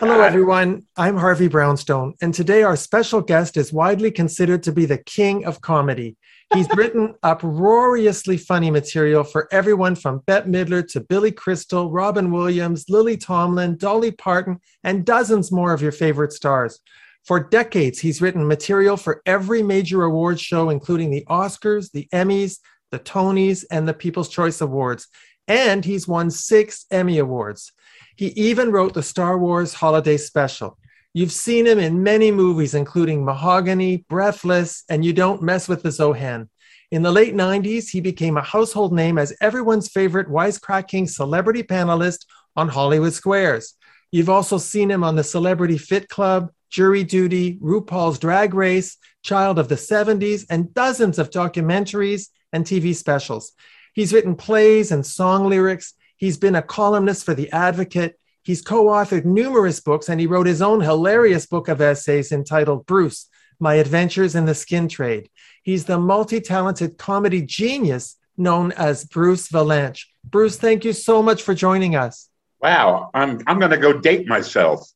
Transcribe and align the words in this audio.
Hello, 0.00 0.22
everyone. 0.22 0.86
I'm 0.96 1.18
Harvey 1.18 1.46
Brownstone, 1.46 2.14
and 2.22 2.32
today 2.32 2.62
our 2.62 2.74
special 2.74 3.20
guest 3.20 3.58
is 3.58 3.70
widely 3.70 4.10
considered 4.10 4.62
to 4.62 4.72
be 4.72 4.86
the 4.86 4.96
king 4.96 5.44
of 5.44 5.60
comedy. 5.60 6.16
He's 6.54 6.66
written 6.74 7.16
uproariously 7.22 8.38
funny 8.38 8.70
material 8.70 9.24
for 9.24 9.46
everyone 9.52 9.94
from 9.94 10.22
Bette 10.26 10.48
Midler 10.48 10.90
to 10.92 11.00
Billy 11.00 11.30
Crystal, 11.30 11.90
Robin 11.90 12.30
Williams, 12.30 12.86
Lily 12.88 13.18
Tomlin, 13.18 13.76
Dolly 13.76 14.10
Parton, 14.10 14.58
and 14.84 15.04
dozens 15.04 15.52
more 15.52 15.74
of 15.74 15.82
your 15.82 15.92
favorite 15.92 16.32
stars. 16.32 16.80
For 17.26 17.38
decades, 17.38 17.98
he's 17.98 18.22
written 18.22 18.48
material 18.48 18.96
for 18.96 19.20
every 19.26 19.62
major 19.62 20.04
awards 20.04 20.40
show, 20.40 20.70
including 20.70 21.10
the 21.10 21.26
Oscars, 21.28 21.92
the 21.92 22.08
Emmys, 22.10 22.56
the 22.90 23.00
Tonys, 23.00 23.66
and 23.70 23.86
the 23.86 23.92
People's 23.92 24.30
Choice 24.30 24.62
Awards. 24.62 25.08
And 25.46 25.84
he's 25.84 26.08
won 26.08 26.30
six 26.30 26.86
Emmy 26.90 27.18
Awards. 27.18 27.72
He 28.20 28.34
even 28.36 28.70
wrote 28.70 28.92
the 28.92 29.02
Star 29.02 29.38
Wars 29.38 29.72
Holiday 29.72 30.18
Special. 30.18 30.76
You've 31.14 31.32
seen 31.32 31.66
him 31.66 31.78
in 31.78 32.02
many 32.02 32.30
movies, 32.30 32.74
including 32.74 33.24
Mahogany, 33.24 34.04
Breathless, 34.10 34.84
and 34.90 35.02
You 35.02 35.14
Don't 35.14 35.42
Mess 35.42 35.68
with 35.68 35.82
the 35.82 35.88
Zohan. 35.88 36.50
In 36.90 37.00
the 37.00 37.12
late 37.12 37.34
90s, 37.34 37.88
he 37.88 38.02
became 38.02 38.36
a 38.36 38.42
household 38.42 38.92
name 38.92 39.16
as 39.16 39.34
everyone's 39.40 39.88
favorite 39.88 40.28
wisecracking 40.28 41.08
celebrity 41.08 41.62
panelist 41.62 42.26
on 42.56 42.68
Hollywood 42.68 43.14
Squares. 43.14 43.72
You've 44.12 44.28
also 44.28 44.58
seen 44.58 44.90
him 44.90 45.02
on 45.02 45.16
the 45.16 45.24
Celebrity 45.24 45.78
Fit 45.78 46.10
Club, 46.10 46.50
Jury 46.68 47.04
Duty, 47.04 47.56
RuPaul's 47.62 48.18
Drag 48.18 48.52
Race, 48.52 48.98
Child 49.22 49.58
of 49.58 49.68
the 49.68 49.76
70s, 49.76 50.44
and 50.50 50.74
dozens 50.74 51.18
of 51.18 51.30
documentaries 51.30 52.28
and 52.52 52.66
TV 52.66 52.94
specials. 52.94 53.52
He's 53.94 54.12
written 54.12 54.36
plays 54.36 54.92
and 54.92 55.06
song 55.06 55.48
lyrics. 55.48 55.94
He's 56.20 56.38
been 56.38 56.54
a 56.54 56.62
columnist 56.62 57.24
for 57.24 57.34
The 57.34 57.50
Advocate 57.50 58.14
He's 58.42 58.62
co 58.62 58.86
authored 58.86 59.24
numerous 59.24 59.80
books 59.80 60.08
and 60.08 60.20
he 60.20 60.26
wrote 60.26 60.46
his 60.46 60.62
own 60.62 60.80
hilarious 60.80 61.46
book 61.46 61.68
of 61.68 61.80
essays 61.80 62.32
entitled 62.32 62.86
Bruce 62.86 63.28
My 63.58 63.74
Adventures 63.74 64.34
in 64.34 64.46
the 64.46 64.54
Skin 64.54 64.88
Trade. 64.88 65.28
He's 65.62 65.84
the 65.84 65.98
multi 65.98 66.40
talented 66.40 66.96
comedy 66.96 67.42
genius 67.42 68.16
known 68.36 68.72
as 68.72 69.04
Bruce 69.04 69.48
Vilanch. 69.48 70.06
Bruce, 70.24 70.56
thank 70.56 70.84
you 70.84 70.92
so 70.92 71.22
much 71.22 71.42
for 71.42 71.54
joining 71.54 71.96
us. 71.96 72.28
Wow, 72.62 73.10
I'm, 73.12 73.40
I'm 73.46 73.58
going 73.58 73.70
to 73.70 73.76
go 73.76 73.98
date 73.98 74.26
myself. 74.26 74.90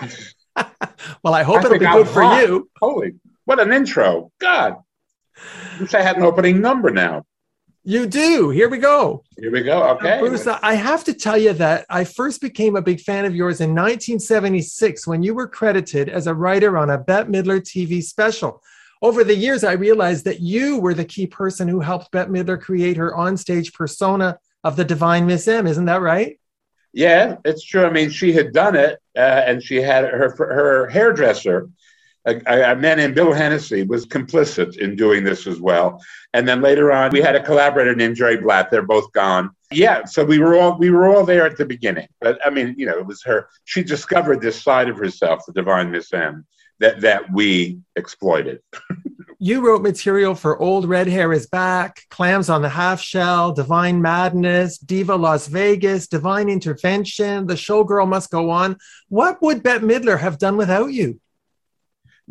well, 1.22 1.34
I 1.34 1.44
hope 1.44 1.58
I 1.58 1.66
it'll 1.66 1.78
be 1.78 1.86
good 1.86 2.08
for 2.08 2.22
hot. 2.22 2.42
you. 2.42 2.68
Holy, 2.80 3.14
what 3.44 3.60
an 3.60 3.72
intro. 3.72 4.32
God. 4.40 4.76
I 5.36 5.80
Wish 5.80 5.94
I 5.94 6.02
had 6.02 6.16
an 6.16 6.24
opening 6.24 6.60
number 6.60 6.90
now. 6.90 7.24
You 7.84 8.06
do. 8.06 8.50
Here 8.50 8.68
we 8.68 8.78
go. 8.78 9.24
Here 9.36 9.50
we 9.50 9.62
go. 9.62 9.82
Okay. 9.90 10.20
Bruce, 10.20 10.46
I 10.46 10.74
have 10.74 11.02
to 11.04 11.14
tell 11.14 11.36
you 11.36 11.52
that 11.54 11.84
I 11.90 12.04
first 12.04 12.40
became 12.40 12.76
a 12.76 12.82
big 12.82 13.00
fan 13.00 13.24
of 13.24 13.34
yours 13.34 13.60
in 13.60 13.70
1976 13.70 15.04
when 15.06 15.22
you 15.24 15.34
were 15.34 15.48
credited 15.48 16.08
as 16.08 16.28
a 16.28 16.34
writer 16.34 16.78
on 16.78 16.90
a 16.90 16.98
Bette 16.98 17.28
Midler 17.28 17.60
TV 17.60 18.00
special. 18.00 18.62
Over 19.02 19.24
the 19.24 19.34
years, 19.34 19.64
I 19.64 19.72
realized 19.72 20.24
that 20.26 20.38
you 20.38 20.78
were 20.78 20.94
the 20.94 21.04
key 21.04 21.26
person 21.26 21.66
who 21.66 21.80
helped 21.80 22.12
Bette 22.12 22.30
Midler 22.30 22.60
create 22.60 22.96
her 22.96 23.14
onstage 23.16 23.74
persona 23.74 24.38
of 24.62 24.76
the 24.76 24.84
Divine 24.84 25.26
Miss 25.26 25.48
M. 25.48 25.66
Isn't 25.66 25.86
that 25.86 26.02
right? 26.02 26.38
Yeah, 26.92 27.38
it's 27.44 27.64
true. 27.64 27.84
I 27.84 27.90
mean, 27.90 28.10
she 28.10 28.32
had 28.32 28.52
done 28.52 28.76
it, 28.76 29.00
uh, 29.16 29.20
and 29.20 29.60
she 29.60 29.76
had 29.76 30.04
her 30.04 30.30
her 30.36 30.86
hairdresser 30.88 31.68
a, 32.24 32.72
a, 32.72 32.76
man 32.76 32.98
named 32.98 33.14
Bill 33.14 33.32
Hennessy 33.32 33.82
was 33.82 34.06
complicit 34.06 34.78
in 34.78 34.94
doing 34.94 35.24
this 35.24 35.46
as 35.46 35.60
well. 35.60 36.00
And 36.34 36.46
then 36.46 36.60
later 36.60 36.92
on, 36.92 37.10
we 37.10 37.20
had 37.20 37.34
a 37.34 37.42
collaborator 37.42 37.94
named 37.94 38.16
Jerry 38.16 38.36
Blatt. 38.36 38.70
They're 38.70 38.82
both 38.82 39.12
gone. 39.12 39.50
Yeah, 39.72 40.04
so 40.04 40.24
we 40.24 40.38
were 40.38 40.56
all 40.56 40.78
we 40.78 40.90
were 40.90 41.08
all 41.08 41.24
there 41.24 41.46
at 41.46 41.56
the 41.56 41.64
beginning. 41.64 42.08
But 42.20 42.38
I 42.44 42.50
mean, 42.50 42.74
you 42.78 42.86
know, 42.86 42.98
it 42.98 43.06
was 43.06 43.22
her. 43.24 43.48
She 43.64 43.82
discovered 43.82 44.40
this 44.40 44.62
side 44.62 44.88
of 44.88 44.96
herself, 44.96 45.44
the 45.46 45.52
divine 45.52 45.90
Miss 45.90 46.12
M, 46.12 46.46
that 46.78 47.00
that 47.00 47.32
we 47.32 47.78
exploited. 47.96 48.60
you 49.38 49.66
wrote 49.66 49.82
material 49.82 50.36
for 50.36 50.56
Old 50.60 50.88
Red 50.88 51.08
Hair 51.08 51.32
is 51.32 51.48
Back, 51.48 52.02
Clams 52.10 52.48
on 52.48 52.62
the 52.62 52.68
Half 52.68 53.00
Shell, 53.00 53.52
Divine 53.54 54.00
Madness, 54.00 54.78
Diva 54.78 55.16
Las 55.16 55.48
Vegas, 55.48 56.06
Divine 56.06 56.48
Intervention, 56.48 57.48
The 57.48 57.54
Showgirl 57.54 58.06
Must 58.06 58.30
Go 58.30 58.50
On. 58.50 58.76
What 59.08 59.42
would 59.42 59.64
Bette 59.64 59.84
Midler 59.84 60.20
have 60.20 60.38
done 60.38 60.56
without 60.56 60.92
you? 60.92 61.18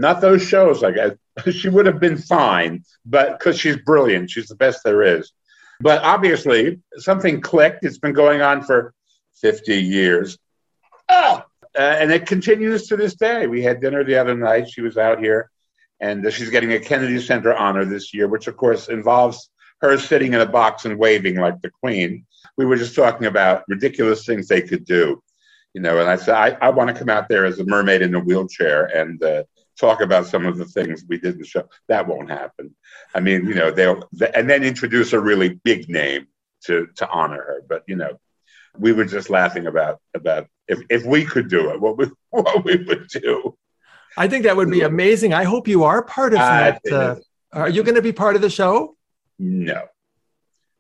Not 0.02 0.20
those 0.20 0.42
shows, 0.42 0.84
I 0.84 0.92
guess. 0.92 1.12
she 1.52 1.70
would 1.70 1.86
have 1.86 2.00
been 2.00 2.18
fine, 2.18 2.84
but 3.06 3.38
because 3.38 3.60
she's 3.60 3.78
brilliant, 3.78 4.32
she's 4.32 4.48
the 4.48 4.56
best 4.56 4.84
there 4.84 5.04
is. 5.04 5.32
But 5.80 6.04
obviously, 6.04 6.80
something 6.98 7.40
clicked. 7.40 7.86
It's 7.86 8.00
been 8.00 8.14
going 8.14 8.42
on 8.42 8.64
for 8.64 8.94
50 9.42 9.76
years. 9.76 10.38
Oh! 11.08 11.44
Uh, 11.78 11.82
and 11.82 12.12
it 12.12 12.26
continues 12.26 12.88
to 12.88 12.98
this 12.98 13.16
day. 13.16 13.46
We 13.48 13.62
had 13.62 13.80
dinner 13.80 14.04
the 14.04 14.18
other 14.18 14.36
night. 14.36 14.70
She 14.70 14.82
was 14.82 14.98
out 14.98 15.20
here, 15.20 15.50
and 16.00 16.26
uh, 16.26 16.32
she's 16.32 16.50
getting 16.50 16.74
a 16.74 16.80
Kennedy 16.80 17.22
Center 17.22 17.56
honor 17.56 17.86
this 17.86 18.14
year, 18.14 18.28
which, 18.28 18.48
of 18.48 18.58
course, 18.58 18.90
involves 18.90 19.50
her 19.82 19.98
sitting 19.98 20.34
in 20.34 20.42
a 20.42 20.46
box 20.46 20.86
and 20.86 20.98
waving 20.98 21.38
like 21.38 21.62
the 21.62 21.70
Queen. 21.70 22.26
We 22.58 22.66
were 22.66 22.76
just 22.76 22.96
talking 22.96 23.28
about 23.28 23.64
ridiculous 23.68 24.26
things 24.26 24.48
they 24.48 24.62
could 24.62 24.84
do, 24.84 25.22
you 25.74 25.82
know. 25.82 26.00
And 26.00 26.10
I 26.10 26.16
said, 26.16 26.36
I, 26.36 26.58
I 26.60 26.70
want 26.70 26.90
to 26.90 26.96
come 26.96 27.10
out 27.10 27.30
there 27.30 27.46
as 27.46 27.60
a 27.60 27.66
mermaid 27.66 28.02
in 28.02 28.16
a 28.16 28.20
wheelchair 28.20 28.86
and 28.86 29.24
uh, 29.24 29.44
talk 29.82 30.00
about 30.00 30.28
some 30.28 30.46
of 30.46 30.58
the 30.58 30.66
things 30.66 31.04
we 31.10 31.18
didn't 31.18 31.46
show. 31.46 31.68
That 31.90 32.08
won't 32.08 32.30
happen. 32.30 32.74
I 33.16 33.20
mean, 33.20 33.46
you 33.48 33.56
know, 33.56 33.72
they'll 33.72 34.08
and 34.34 34.50
then 34.50 34.64
introduce 34.64 35.12
a 35.12 35.20
really 35.20 35.50
big 35.50 35.90
name 35.90 36.28
to 36.66 36.88
to 36.98 37.10
honor 37.10 37.42
her. 37.42 37.64
But 37.68 37.84
you 37.88 37.96
know, 37.96 38.20
we 38.78 38.94
were 38.94 39.06
just 39.06 39.30
laughing 39.30 39.68
about 39.68 40.00
about 40.14 40.48
if 40.68 40.80
if 40.90 41.04
we 41.04 41.26
could 41.26 41.50
do 41.50 41.72
it, 41.72 41.82
what 41.82 41.98
we 41.98 42.06
what 42.30 42.64
we 42.64 42.78
would 42.78 43.08
do. 43.10 43.58
I 44.18 44.28
think 44.28 44.44
that 44.44 44.56
would 44.56 44.70
be 44.70 44.82
amazing. 44.82 45.34
I 45.34 45.46
hope 45.46 45.68
you 45.68 45.84
are 45.86 46.04
part 46.04 46.34
of 46.34 46.40
that. 46.40 46.82
Uh, 46.90 47.16
are 47.54 47.70
you 47.70 47.82
going 47.82 47.96
to 47.96 48.02
be 48.02 48.12
part 48.12 48.36
of 48.36 48.42
the 48.42 48.50
show? 48.50 48.96
No. 49.40 49.84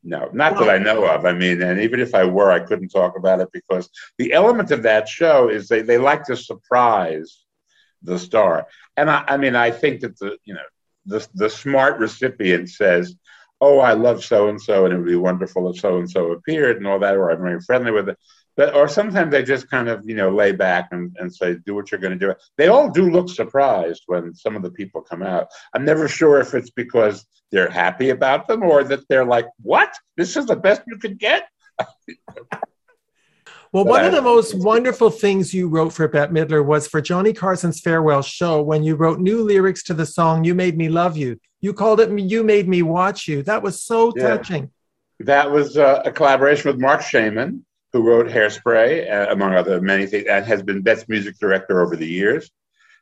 No, 0.03 0.29
not 0.33 0.55
well, 0.55 0.65
that 0.65 0.75
I 0.75 0.77
know 0.79 1.05
of. 1.05 1.25
I 1.25 1.33
mean, 1.33 1.61
and 1.61 1.79
even 1.79 1.99
if 1.99 2.15
I 2.15 2.25
were, 2.25 2.51
I 2.51 2.59
couldn't 2.59 2.89
talk 2.89 3.15
about 3.15 3.39
it 3.39 3.49
because 3.53 3.87
the 4.17 4.33
element 4.33 4.71
of 4.71 4.81
that 4.83 5.07
show 5.07 5.47
is 5.47 5.67
they, 5.67 5.83
they 5.83 5.99
like 5.99 6.23
to 6.25 6.35
surprise 6.35 7.40
the 8.03 8.19
star. 8.19 8.67
And 8.97 9.09
I, 9.09 9.23
I 9.27 9.37
mean, 9.37 9.55
I 9.55 9.71
think 9.71 10.01
that 10.01 10.17
the 10.19 10.37
you 10.45 10.53
know 10.53 10.61
the 11.05 11.27
the 11.33 11.49
smart 11.49 11.99
recipient 11.99 12.69
says, 12.69 13.15
"Oh, 13.59 13.79
I 13.79 13.93
love 13.93 14.23
so 14.23 14.49
and 14.49 14.61
so, 14.61 14.85
and 14.85 14.93
it 14.93 14.97
would 14.97 15.07
be 15.07 15.15
wonderful 15.15 15.69
if 15.69 15.79
so 15.79 15.97
and 15.97 16.09
so 16.09 16.31
appeared 16.31 16.77
and 16.77 16.87
all 16.87 16.99
that," 16.99 17.15
or 17.15 17.31
I'm 17.31 17.41
very 17.41 17.61
friendly 17.61 17.91
with 17.91 18.09
it. 18.09 18.17
But 18.57 18.75
or 18.75 18.87
sometimes 18.87 19.31
they 19.31 19.43
just 19.43 19.69
kind 19.69 19.87
of 19.87 20.07
you 20.07 20.15
know 20.15 20.29
lay 20.29 20.51
back 20.51 20.89
and, 20.91 21.15
and 21.19 21.33
say, 21.33 21.55
"Do 21.65 21.75
what 21.75 21.91
you're 21.91 22.01
going 22.01 22.17
to 22.17 22.27
do." 22.27 22.35
They 22.57 22.67
all 22.67 22.89
do 22.89 23.09
look 23.09 23.29
surprised 23.29 24.03
when 24.07 24.35
some 24.35 24.55
of 24.55 24.63
the 24.63 24.71
people 24.71 25.01
come 25.01 25.23
out. 25.23 25.47
I'm 25.73 25.85
never 25.85 26.07
sure 26.07 26.39
if 26.39 26.53
it's 26.53 26.71
because 26.71 27.25
they're 27.51 27.69
happy 27.69 28.09
about 28.09 28.47
them 28.47 28.63
or 28.63 28.83
that 28.83 29.07
they're 29.07 29.25
like, 29.25 29.47
"What? 29.61 29.93
This 30.17 30.35
is 30.35 30.45
the 30.45 30.55
best 30.55 30.81
you 30.87 30.97
could 30.97 31.17
get." 31.17 31.47
Well, 33.73 33.85
one 33.85 34.03
of 34.03 34.11
the 34.11 34.21
most 34.21 34.53
wonderful 34.53 35.09
things 35.09 35.53
you 35.53 35.69
wrote 35.69 35.93
for 35.93 36.05
Bette 36.09 36.33
Midler 36.33 36.63
was 36.63 36.89
for 36.89 36.99
Johnny 36.99 37.31
Carson's 37.31 37.79
farewell 37.79 38.21
show 38.21 38.61
when 38.61 38.83
you 38.83 38.95
wrote 38.95 39.21
new 39.21 39.43
lyrics 39.43 39.81
to 39.83 39.93
the 39.93 40.05
song 40.05 40.43
You 40.43 40.53
Made 40.53 40.77
Me 40.77 40.89
Love 40.89 41.15
You. 41.15 41.39
You 41.61 41.73
called 41.73 42.01
it 42.01 42.11
You 42.19 42.43
Made 42.43 42.67
Me 42.67 42.81
Watch 42.81 43.29
You. 43.29 43.43
That 43.43 43.63
was 43.63 43.81
so 43.81 44.11
yeah. 44.17 44.27
touching. 44.27 44.71
That 45.21 45.51
was 45.51 45.77
uh, 45.77 46.01
a 46.03 46.11
collaboration 46.11 46.69
with 46.69 46.81
Marc 46.81 47.01
Shaiman, 47.01 47.65
who 47.93 48.01
wrote 48.01 48.27
Hairspray, 48.27 49.09
uh, 49.09 49.31
among 49.31 49.53
other 49.53 49.79
many 49.79 50.05
things, 50.05 50.25
and 50.27 50.43
has 50.43 50.61
been 50.61 50.81
Bette's 50.81 51.07
music 51.07 51.39
director 51.39 51.81
over 51.81 51.95
the 51.95 52.07
years. 52.07 52.51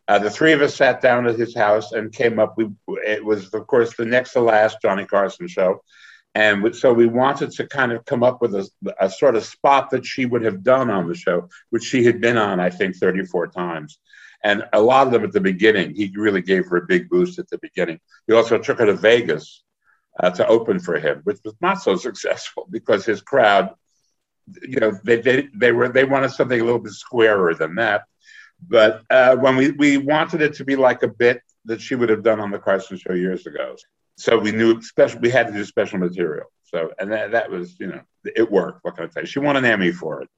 Uh, 0.08 0.20
the 0.20 0.30
three 0.30 0.52
of 0.52 0.62
us 0.62 0.76
sat 0.76 1.02
down 1.02 1.26
at 1.26 1.40
his 1.40 1.56
house 1.56 1.94
and 1.94 2.14
came 2.14 2.38
up. 2.38 2.56
We, 2.58 2.70
it 2.88 3.26
was, 3.26 3.52
of 3.56 3.66
course, 3.66 3.96
the 3.96 4.06
next 4.06 4.34
to 4.34 4.42
last 4.42 4.78
Johnny 4.84 5.06
Carson 5.06 5.48
show. 5.48 5.82
And 6.36 6.76
so 6.76 6.94
we 6.94 7.08
wanted 7.08 7.52
to 7.52 7.68
kind 7.68 7.92
of 7.92 8.06
come 8.06 8.24
up 8.24 8.42
with 8.42 8.54
a, 8.54 8.70
a, 9.00 9.10
sort 9.10 9.36
of 9.36 9.44
spot 9.44 9.90
that 9.90 10.06
she 10.06 10.26
would 10.26 10.44
have 10.44 10.64
done 10.64 10.90
on 10.90 11.08
the 11.08 11.16
show, 11.16 11.50
which 11.72 11.84
she 11.84 12.04
had 12.04 12.22
been 12.22 12.38
on, 12.38 12.60
I 12.60 12.70
think, 12.70 12.96
34 12.98 13.48
times. 13.48 14.00
And 14.44 14.64
a 14.72 14.80
lot 14.80 15.08
of 15.08 15.12
them 15.12 15.24
at 15.24 15.34
the 15.34 15.42
beginning, 15.42 15.96
he 15.96 16.14
really 16.16 16.42
gave 16.42 16.68
her 16.68 16.78
a 16.78 16.86
big 16.86 17.10
boost 17.10 17.40
at 17.40 17.50
the 17.50 17.58
beginning. 17.58 18.00
He 18.28 18.34
also 18.34 18.60
took 18.60 18.78
her 18.78 18.86
to 18.86 18.94
Vegas 18.94 19.64
uh, 20.20 20.30
to 20.32 20.48
open 20.48 20.80
for 20.80 21.00
him, 21.00 21.22
which 21.24 21.40
was 21.44 21.56
not 21.62 21.82
so 21.82 21.96
successful 21.98 22.68
because 22.70 23.06
his 23.06 23.22
crowd, 23.22 23.72
you 24.62 24.80
know, 24.80 24.98
they, 25.04 25.22
they, 25.22 25.48
they, 25.56 25.72
were, 25.72 25.90
they 25.90 26.06
wanted 26.06 26.32
something 26.32 26.60
a 26.60 26.64
little 26.64 26.80
bit 26.80 26.94
squarer 26.94 27.56
than 27.56 27.76
that. 27.76 28.04
But 28.68 29.04
uh, 29.10 29.36
when 29.38 29.56
we, 29.56 29.72
we 29.72 29.98
wanted 29.98 30.42
it 30.42 30.54
to 30.56 30.66
be 30.66 30.76
like 30.76 31.02
a 31.02 31.08
bit 31.08 31.42
that 31.66 31.82
she 31.82 31.96
would 31.96 32.10
have 32.10 32.24
done 32.24 32.40
on 32.40 32.52
the 32.52 32.60
Carson 32.60 32.98
show 32.98 33.14
years 33.14 33.48
ago 33.48 33.76
so 34.20 34.38
we 34.38 34.52
knew 34.52 34.82
special 34.82 35.20
we 35.22 35.30
had 35.30 35.48
to 35.48 35.54
do 35.54 35.64
special 35.64 35.98
material 35.98 36.48
so 36.64 36.92
and 37.00 37.12
that, 37.12 37.32
that 37.32 37.50
was 37.50 37.80
you 37.80 37.88
know 37.88 38.02
it 38.24 38.50
worked 38.52 38.80
what 38.84 38.96
can 38.96 39.06
i 39.06 39.08
tell 39.08 39.24
you 39.24 39.28
she 39.28 39.40
won 39.40 39.56
an 39.56 39.66
emmy 39.66 39.92
for 39.92 40.22
it 40.22 40.30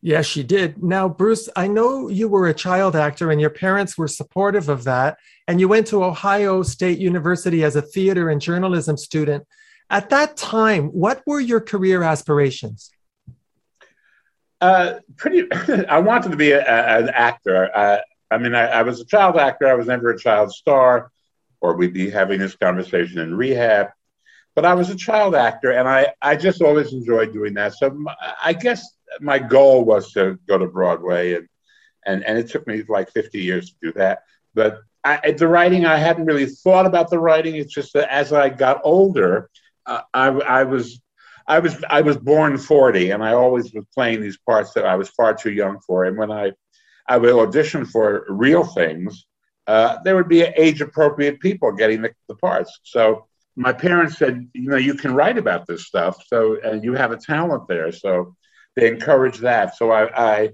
yes 0.00 0.26
she 0.26 0.42
did 0.42 0.82
now 0.82 1.08
bruce 1.08 1.48
i 1.56 1.66
know 1.66 2.08
you 2.08 2.28
were 2.28 2.48
a 2.48 2.54
child 2.54 2.96
actor 2.96 3.30
and 3.30 3.40
your 3.40 3.50
parents 3.50 3.98
were 3.98 4.08
supportive 4.08 4.68
of 4.68 4.84
that 4.84 5.18
and 5.46 5.60
you 5.60 5.68
went 5.68 5.86
to 5.86 6.02
ohio 6.02 6.62
state 6.62 6.98
university 6.98 7.62
as 7.62 7.76
a 7.76 7.82
theater 7.82 8.30
and 8.30 8.40
journalism 8.40 8.96
student 8.96 9.44
at 9.90 10.08
that 10.08 10.36
time 10.36 10.86
what 10.86 11.22
were 11.26 11.40
your 11.40 11.60
career 11.60 12.02
aspirations 12.02 12.90
Uh, 14.60 15.00
pretty. 15.16 15.48
I 15.88 15.98
wanted 16.00 16.30
to 16.32 16.36
be 16.36 16.50
a, 16.52 16.60
a, 16.60 16.98
an 17.00 17.08
actor. 17.10 17.70
Uh, 17.74 17.98
I 18.30 18.38
mean, 18.38 18.54
I, 18.54 18.66
I, 18.66 18.82
was 18.82 19.00
a 19.00 19.06
child 19.06 19.36
actor. 19.36 19.66
I 19.66 19.74
was 19.74 19.86
never 19.86 20.10
a 20.10 20.18
child 20.18 20.52
star, 20.52 21.10
or 21.60 21.74
we'd 21.74 21.92
be 21.92 22.10
having 22.10 22.38
this 22.38 22.56
conversation 22.56 23.18
in 23.18 23.34
rehab. 23.34 23.88
But 24.54 24.64
I 24.64 24.74
was 24.74 24.90
a 24.90 24.96
child 24.96 25.34
actor, 25.34 25.70
and 25.70 25.88
I, 25.88 26.12
I 26.20 26.36
just 26.36 26.60
always 26.60 26.92
enjoyed 26.92 27.32
doing 27.32 27.54
that. 27.54 27.74
So 27.74 27.90
my, 27.90 28.14
I 28.42 28.52
guess 28.52 28.84
my 29.20 29.38
goal 29.38 29.84
was 29.84 30.12
to 30.12 30.38
go 30.48 30.58
to 30.58 30.66
Broadway, 30.66 31.34
and 31.34 31.48
and 32.06 32.24
and 32.24 32.38
it 32.38 32.48
took 32.48 32.66
me 32.66 32.82
like 32.88 33.12
50 33.12 33.38
years 33.38 33.70
to 33.70 33.76
do 33.82 33.92
that. 33.92 34.22
But 34.54 34.80
I, 35.04 35.32
the 35.32 35.48
writing, 35.48 35.86
I 35.86 35.96
hadn't 35.96 36.26
really 36.26 36.46
thought 36.46 36.84
about 36.84 37.10
the 37.10 37.18
writing. 37.18 37.56
It's 37.56 37.72
just 37.72 37.94
that 37.94 38.12
as 38.12 38.32
I 38.32 38.50
got 38.50 38.80
older, 38.84 39.48
uh, 39.86 40.02
I, 40.12 40.26
I 40.28 40.64
was 40.64 41.00
I 41.46 41.58
was 41.58 41.82
I 41.88 42.02
was 42.02 42.16
born 42.16 42.58
40, 42.58 43.10
and 43.10 43.22
I 43.22 43.32
always 43.32 43.72
was 43.72 43.84
playing 43.94 44.20
these 44.20 44.38
parts 44.38 44.72
that 44.74 44.84
I 44.84 44.96
was 44.96 45.08
far 45.08 45.34
too 45.34 45.52
young 45.52 45.80
for. 45.86 46.04
And 46.04 46.18
when 46.18 46.30
I 46.30 46.52
I 47.08 47.18
would 47.18 47.32
audition 47.32 47.84
for 47.84 48.26
real 48.28 48.64
things, 48.64 49.26
uh, 49.70 50.02
there 50.02 50.16
would 50.16 50.28
be 50.28 50.42
age 50.42 50.80
appropriate 50.80 51.38
people 51.38 51.70
getting 51.70 52.02
the, 52.02 52.12
the, 52.28 52.34
parts. 52.34 52.80
So 52.82 53.28
my 53.54 53.72
parents 53.72 54.18
said, 54.18 54.48
you 54.52 54.68
know, 54.68 54.76
you 54.88 54.94
can 54.94 55.14
write 55.14 55.38
about 55.38 55.68
this 55.68 55.86
stuff. 55.86 56.24
So 56.26 56.58
and 56.60 56.82
you 56.82 56.94
have 56.94 57.12
a 57.12 57.16
talent 57.16 57.68
there. 57.68 57.92
So 57.92 58.34
they 58.74 58.88
encouraged 58.88 59.42
that. 59.42 59.76
So 59.76 59.92
I, 59.92 60.02
I 60.30 60.50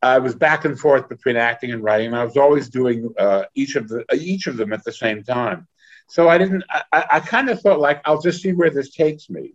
I 0.00 0.18
was 0.20 0.36
back 0.36 0.64
and 0.64 0.78
forth 0.78 1.08
between 1.08 1.36
acting 1.36 1.72
and 1.72 1.82
writing. 1.82 2.06
And 2.08 2.16
I 2.16 2.24
was 2.24 2.36
always 2.36 2.68
doing 2.68 3.12
uh, 3.18 3.46
each 3.56 3.74
of 3.74 3.88
the 3.88 4.04
each 4.14 4.46
of 4.46 4.56
them 4.56 4.72
at 4.72 4.84
the 4.84 4.92
same 4.92 5.24
time. 5.24 5.66
So 6.08 6.28
I 6.28 6.38
didn't. 6.38 6.62
I, 6.92 7.04
I 7.16 7.20
kind 7.20 7.50
of 7.50 7.60
thought 7.60 7.80
like 7.80 8.00
I'll 8.04 8.22
just 8.22 8.42
see 8.42 8.52
where 8.52 8.70
this 8.70 8.90
takes 8.90 9.28
me. 9.28 9.54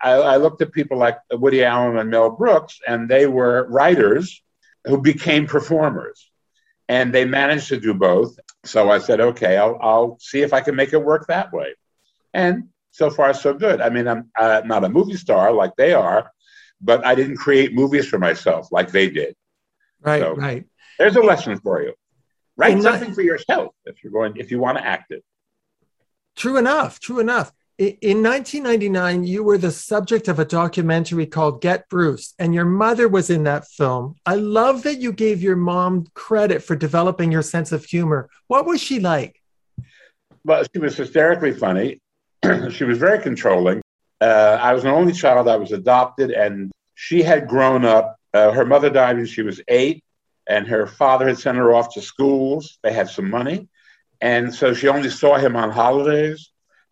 I, 0.00 0.12
I 0.12 0.36
looked 0.38 0.62
at 0.62 0.72
people 0.72 0.96
like 0.96 1.18
Woody 1.32 1.64
Allen 1.64 1.98
and 1.98 2.08
Mel 2.08 2.30
Brooks, 2.30 2.80
and 2.86 3.10
they 3.10 3.26
were 3.26 3.66
writers 3.68 4.42
who 4.86 5.02
became 5.02 5.46
performers, 5.46 6.29
and 6.90 7.14
they 7.14 7.24
managed 7.24 7.68
to 7.68 7.78
do 7.78 7.94
both. 7.94 8.36
So 8.64 8.90
I 8.90 8.98
said, 8.98 9.20
okay, 9.20 9.56
I'll, 9.56 9.78
I'll 9.80 10.18
see 10.18 10.42
if 10.42 10.52
I 10.52 10.60
can 10.60 10.74
make 10.74 10.92
it 10.92 10.98
work 10.98 11.28
that 11.28 11.52
way. 11.52 11.74
And 12.34 12.64
so 12.90 13.10
far, 13.10 13.32
so 13.32 13.54
good. 13.54 13.80
I 13.80 13.90
mean, 13.90 14.08
I'm 14.08 14.28
uh, 14.36 14.62
not 14.64 14.82
a 14.82 14.88
movie 14.88 15.16
star 15.16 15.52
like 15.52 15.76
they 15.76 15.92
are, 15.92 16.32
but 16.80 17.06
I 17.06 17.14
didn't 17.14 17.36
create 17.36 17.72
movies 17.72 18.08
for 18.08 18.18
myself 18.18 18.72
like 18.72 18.90
they 18.90 19.08
did. 19.08 19.36
Right, 20.00 20.20
so 20.20 20.34
right. 20.34 20.64
There's 20.98 21.14
a 21.14 21.20
lesson 21.20 21.60
for 21.60 21.80
you. 21.80 21.94
Write 22.56 22.82
something 22.82 23.14
for 23.14 23.22
yourself 23.22 23.72
if 23.84 24.02
you're 24.02 24.12
going 24.12 24.36
if 24.36 24.50
you 24.50 24.58
want 24.58 24.78
to 24.78 24.84
act 24.84 25.12
it. 25.12 25.22
True 26.34 26.56
enough. 26.56 26.98
True 26.98 27.20
enough. 27.20 27.52
In 27.80 28.22
1999, 28.22 29.24
you 29.24 29.42
were 29.42 29.56
the 29.56 29.70
subject 29.70 30.28
of 30.28 30.38
a 30.38 30.44
documentary 30.44 31.24
called 31.24 31.62
Get 31.62 31.88
Bruce, 31.88 32.34
and 32.38 32.54
your 32.54 32.66
mother 32.66 33.08
was 33.08 33.30
in 33.30 33.44
that 33.44 33.66
film. 33.68 34.16
I 34.26 34.34
love 34.34 34.82
that 34.82 34.98
you 34.98 35.14
gave 35.14 35.42
your 35.42 35.56
mom 35.56 36.06
credit 36.12 36.62
for 36.62 36.76
developing 36.76 37.32
your 37.32 37.40
sense 37.40 37.72
of 37.72 37.86
humor. 37.86 38.28
What 38.48 38.66
was 38.66 38.82
she 38.82 39.00
like? 39.00 39.40
Well, 40.44 40.62
she 40.70 40.78
was 40.78 40.94
hysterically 40.94 41.52
funny. 41.52 42.02
she 42.70 42.84
was 42.84 42.98
very 42.98 43.18
controlling. 43.18 43.80
Uh, 44.20 44.58
I 44.60 44.74
was 44.74 44.84
an 44.84 44.90
only 44.90 45.14
child. 45.14 45.48
I 45.48 45.56
was 45.56 45.72
adopted, 45.72 46.32
and 46.32 46.70
she 46.96 47.22
had 47.22 47.48
grown 47.48 47.86
up. 47.86 48.16
Uh, 48.34 48.50
her 48.50 48.66
mother 48.66 48.90
died 48.90 49.16
when 49.16 49.24
she 49.24 49.40
was 49.40 49.58
eight, 49.68 50.04
and 50.46 50.68
her 50.68 50.86
father 50.86 51.26
had 51.26 51.38
sent 51.38 51.56
her 51.56 51.72
off 51.72 51.94
to 51.94 52.02
schools. 52.02 52.78
They 52.82 52.92
had 52.92 53.08
some 53.08 53.30
money, 53.30 53.70
and 54.20 54.54
so 54.54 54.74
she 54.74 54.88
only 54.88 55.08
saw 55.08 55.38
him 55.38 55.56
on 55.56 55.70
holidays. 55.70 56.49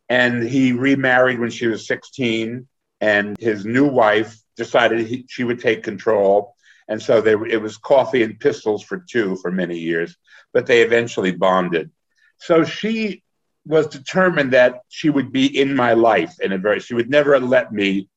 And 0.08 0.43
he 0.43 0.72
remarried 0.72 1.38
when 1.38 1.50
she 1.50 1.66
was 1.66 1.87
16, 1.87 2.66
and 3.00 3.37
his 3.38 3.64
new 3.64 3.87
wife 3.87 4.40
decided 4.56 5.06
he, 5.06 5.26
she 5.28 5.44
would 5.44 5.60
take 5.60 5.82
control. 5.82 6.55
And 6.88 7.02
so 7.02 7.20
they, 7.20 7.32
it 7.32 7.60
was 7.60 7.76
coffee 7.76 8.22
and 8.22 8.40
pistols 8.40 8.82
for 8.82 9.05
two 9.08 9.37
for 9.37 9.50
many 9.50 9.78
years, 9.78 10.16
but 10.52 10.66
they 10.66 10.82
eventually 10.82 11.32
bonded. 11.32 11.90
So 12.38 12.64
she 12.64 13.22
was 13.66 13.87
determined 13.88 14.55
that 14.55 14.81
she 14.88 15.10
would 15.10 15.31
be 15.31 15.46
in 15.46 15.76
my 15.76 15.93
life 15.93 16.40
in 16.40 16.52
a 16.52 16.58
very, 16.58 16.81
she 16.81 16.94
would 16.94 17.10
never 17.10 17.38
let 17.38 17.70
me 17.70 18.08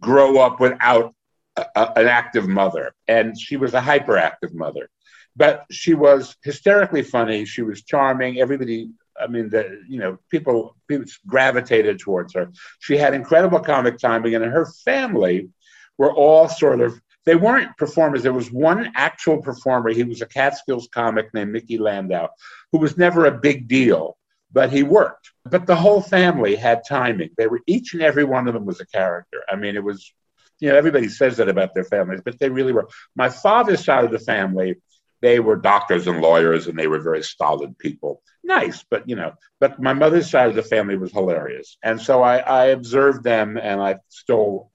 grow 0.00 0.38
up 0.38 0.58
without 0.58 1.14
a, 1.56 1.66
a, 1.76 1.92
an 1.96 2.06
active 2.06 2.48
mother. 2.48 2.94
And 3.06 3.38
she 3.38 3.58
was 3.58 3.74
a 3.74 3.80
hyperactive 3.80 4.54
mother. 4.54 4.88
But 5.36 5.66
she 5.70 5.94
was 5.94 6.34
hysterically 6.42 7.02
funny. 7.02 7.44
She 7.44 7.62
was 7.62 7.84
charming. 7.84 8.40
Everybody 8.40 8.90
I 9.20 9.26
mean, 9.26 9.48
the 9.50 9.82
you 9.88 9.98
know 9.98 10.18
people 10.30 10.76
people 10.88 11.06
gravitated 11.26 11.98
towards 11.98 12.34
her. 12.34 12.50
She 12.80 12.96
had 12.96 13.14
incredible 13.14 13.60
comic 13.60 13.98
timing, 13.98 14.34
and 14.34 14.44
her 14.44 14.66
family 14.84 15.48
were 15.96 16.12
all 16.12 16.48
sort 16.48 16.80
of 16.80 17.00
they 17.26 17.34
weren't 17.34 17.76
performers. 17.76 18.22
There 18.22 18.32
was 18.32 18.50
one 18.50 18.90
actual 18.94 19.42
performer. 19.42 19.90
He 19.90 20.04
was 20.04 20.22
a 20.22 20.26
Catskills 20.26 20.88
comic 20.92 21.34
named 21.34 21.52
Mickey 21.52 21.76
Landau, 21.76 22.28
who 22.72 22.78
was 22.78 22.96
never 22.96 23.26
a 23.26 23.38
big 23.38 23.68
deal, 23.68 24.16
but 24.50 24.72
he 24.72 24.82
worked. 24.82 25.32
But 25.44 25.66
the 25.66 25.76
whole 25.76 26.00
family 26.00 26.56
had 26.56 26.82
timing. 26.88 27.30
They 27.36 27.46
were 27.46 27.60
each 27.66 27.92
and 27.92 28.02
every 28.02 28.24
one 28.24 28.48
of 28.48 28.54
them 28.54 28.64
was 28.64 28.80
a 28.80 28.86
character. 28.86 29.42
I 29.48 29.56
mean, 29.56 29.76
it 29.76 29.84
was 29.84 30.12
you 30.60 30.68
know 30.68 30.76
everybody 30.76 31.08
says 31.08 31.36
that 31.36 31.48
about 31.48 31.74
their 31.74 31.84
families, 31.84 32.22
but 32.24 32.38
they 32.38 32.48
really 32.48 32.72
were. 32.72 32.88
My 33.14 33.28
father's 33.28 33.84
side 33.84 34.04
of 34.04 34.10
the 34.10 34.18
family 34.18 34.76
they 35.20 35.40
were 35.40 35.56
doctors 35.56 36.06
and 36.06 36.20
lawyers 36.20 36.66
and 36.66 36.78
they 36.78 36.86
were 36.86 37.00
very 37.00 37.22
stolid 37.22 37.78
people. 37.78 38.22
Nice 38.44 38.84
but 38.90 39.08
you 39.08 39.16
know 39.16 39.32
but 39.60 39.80
my 39.80 39.92
mother's 39.92 40.30
side 40.30 40.48
of 40.48 40.54
the 40.54 40.62
family 40.62 40.96
was 40.96 41.12
hilarious. 41.12 41.76
And 41.82 42.00
so 42.00 42.22
i, 42.22 42.38
I 42.38 42.66
observed 42.66 43.22
them 43.24 43.58
and 43.58 43.80
i 43.80 43.96
stole 44.08 44.70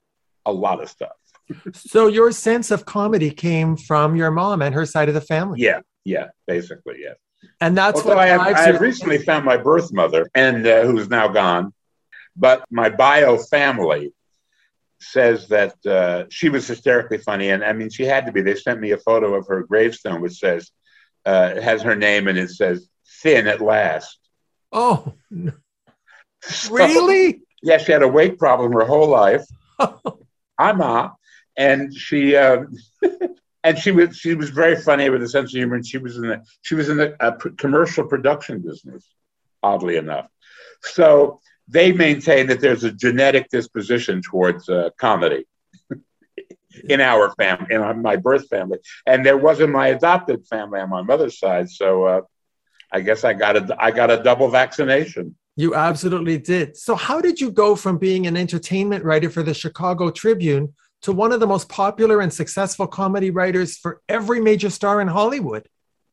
a 0.45 0.51
lot 0.51 0.81
of 0.81 0.90
stuff. 0.90 1.12
So 1.74 2.07
your 2.07 2.31
sense 2.31 2.72
of 2.72 2.86
comedy 2.86 3.31
came 3.31 3.75
from 3.78 4.16
your 4.16 4.31
mom 4.31 4.62
and 4.62 4.75
her 4.75 4.86
side 4.86 5.07
of 5.07 5.16
the 5.16 5.22
family. 5.22 5.60
Yeah 5.62 5.80
yeah 6.06 6.28
basically 6.48 6.98
yeah. 7.00 7.13
And 7.60 7.78
that's 7.78 8.00
Although 8.00 8.16
what 8.16 8.19
I 8.19 8.28
have, 8.28 8.42
I 8.42 8.62
have 8.62 8.80
recently 8.81 9.18
found 9.18 9.44
my 9.44 9.57
birth 9.57 9.92
mother 9.92 10.30
and 10.34 10.66
uh, 10.66 10.84
who's 10.84 11.10
now 11.10 11.28
gone 11.28 11.74
but 12.36 12.66
my 12.72 12.89
bio 12.89 13.38
family 13.38 14.13
says 15.04 15.48
that 15.50 15.76
uh, 15.86 16.26
she 16.30 16.50
was 16.50 16.68
hysterically 16.68 17.18
funny, 17.18 17.50
and 17.50 17.64
I 17.64 17.74
mean, 17.74 17.90
she 17.90 18.04
had 18.04 18.26
to 18.26 18.32
be. 18.32 18.42
They 18.42 18.56
sent 18.56 18.80
me 18.80 18.92
a 18.92 18.98
photo 18.98 19.36
of 19.36 19.48
her 19.48 19.64
gravestone, 19.64 20.22
which 20.22 20.40
says 20.40 20.72
uh, 21.25 21.54
it 21.56 21.63
has 21.63 21.82
her 21.82 21.96
name 21.96 22.27
and 22.27 22.38
it 22.38 22.50
says 22.50 22.89
"thin 23.22 23.48
at 23.48 23.62
last." 23.62 24.18
Oh, 24.72 25.13
so, 26.42 26.74
really? 26.74 27.42
Yeah, 27.62 27.77
she 27.77 27.92
had 27.92 28.04
a 28.04 28.08
weight 28.08 28.38
problem 28.38 28.74
her 28.74 28.86
whole 28.86 29.08
life. 29.08 29.46
I'm 29.80 30.82
Ama, 30.82 31.16
and 31.58 31.94
she 31.94 32.36
uh, 32.36 32.63
and 33.63 33.77
she 33.77 33.92
was 33.92 34.18
she 34.18 34.36
was 34.36 34.50
very 34.50 34.75
funny 34.75 35.10
with 35.10 35.24
a 35.24 35.30
sense 35.30 35.51
of 35.51 35.58
humor, 35.58 35.75
and 35.75 35.88
she 35.88 35.98
was 35.98 36.18
in 36.18 36.24
the 36.24 36.44
she 36.62 36.75
was 36.75 36.89
in 36.89 36.98
the 36.98 37.16
uh, 37.24 37.38
commercial 37.58 38.06
production 38.06 38.60
business, 38.60 39.08
oddly 39.62 39.98
enough. 39.98 40.27
So 40.82 41.39
they 41.67 41.91
maintain 41.91 42.48
that 42.48 42.60
there's 42.60 42.84
a 42.84 42.91
genetic 42.91 43.50
disposition 43.50 44.22
towards 44.22 44.67
uh, 44.70 44.89
comedy 44.98 45.46
in 46.89 47.01
our 47.01 47.34
family, 47.36 47.67
in 47.70 48.01
my 48.01 48.15
birth 48.15 48.48
family, 48.50 48.79
and 49.05 49.25
there 49.25 49.38
wasn't 49.38 49.72
my 49.72 49.89
adopted 49.89 50.46
family 50.48 50.79
on 50.79 50.89
my 50.89 51.01
mother's 51.01 51.39
side. 51.39 51.70
So 51.70 52.03
uh, 52.03 52.22
I 52.91 53.01
guess 53.01 53.24
I 53.24 53.34
got 53.34 53.55
a 53.58 53.75
I 53.79 53.91
got 53.91 54.12
a 54.12 54.22
double 54.22 54.50
vaccination. 54.50 55.36
You 55.55 55.75
absolutely 55.75 56.39
did. 56.39 56.75
So 56.75 56.96
how 56.96 57.22
did 57.22 57.39
you 57.39 57.51
go 57.51 57.75
from 57.75 57.98
being 57.98 58.25
an 58.25 58.36
entertainment 58.36 59.03
writer 59.03 59.29
for 59.29 59.43
the 59.43 59.53
Chicago 59.53 60.10
Tribune 60.10 60.74
to 61.03 61.12
one 61.12 61.32
of 61.32 61.39
the 61.39 61.48
most 61.48 61.70
popular 61.70 62.22
and 62.22 62.34
successful 62.34 62.88
comedy 62.88 63.29
writers 63.29 63.77
for 63.77 64.01
every 64.10 64.41
major 64.41 64.70
star 64.70 65.00
in 65.00 65.08
Hollywood? 65.08 65.67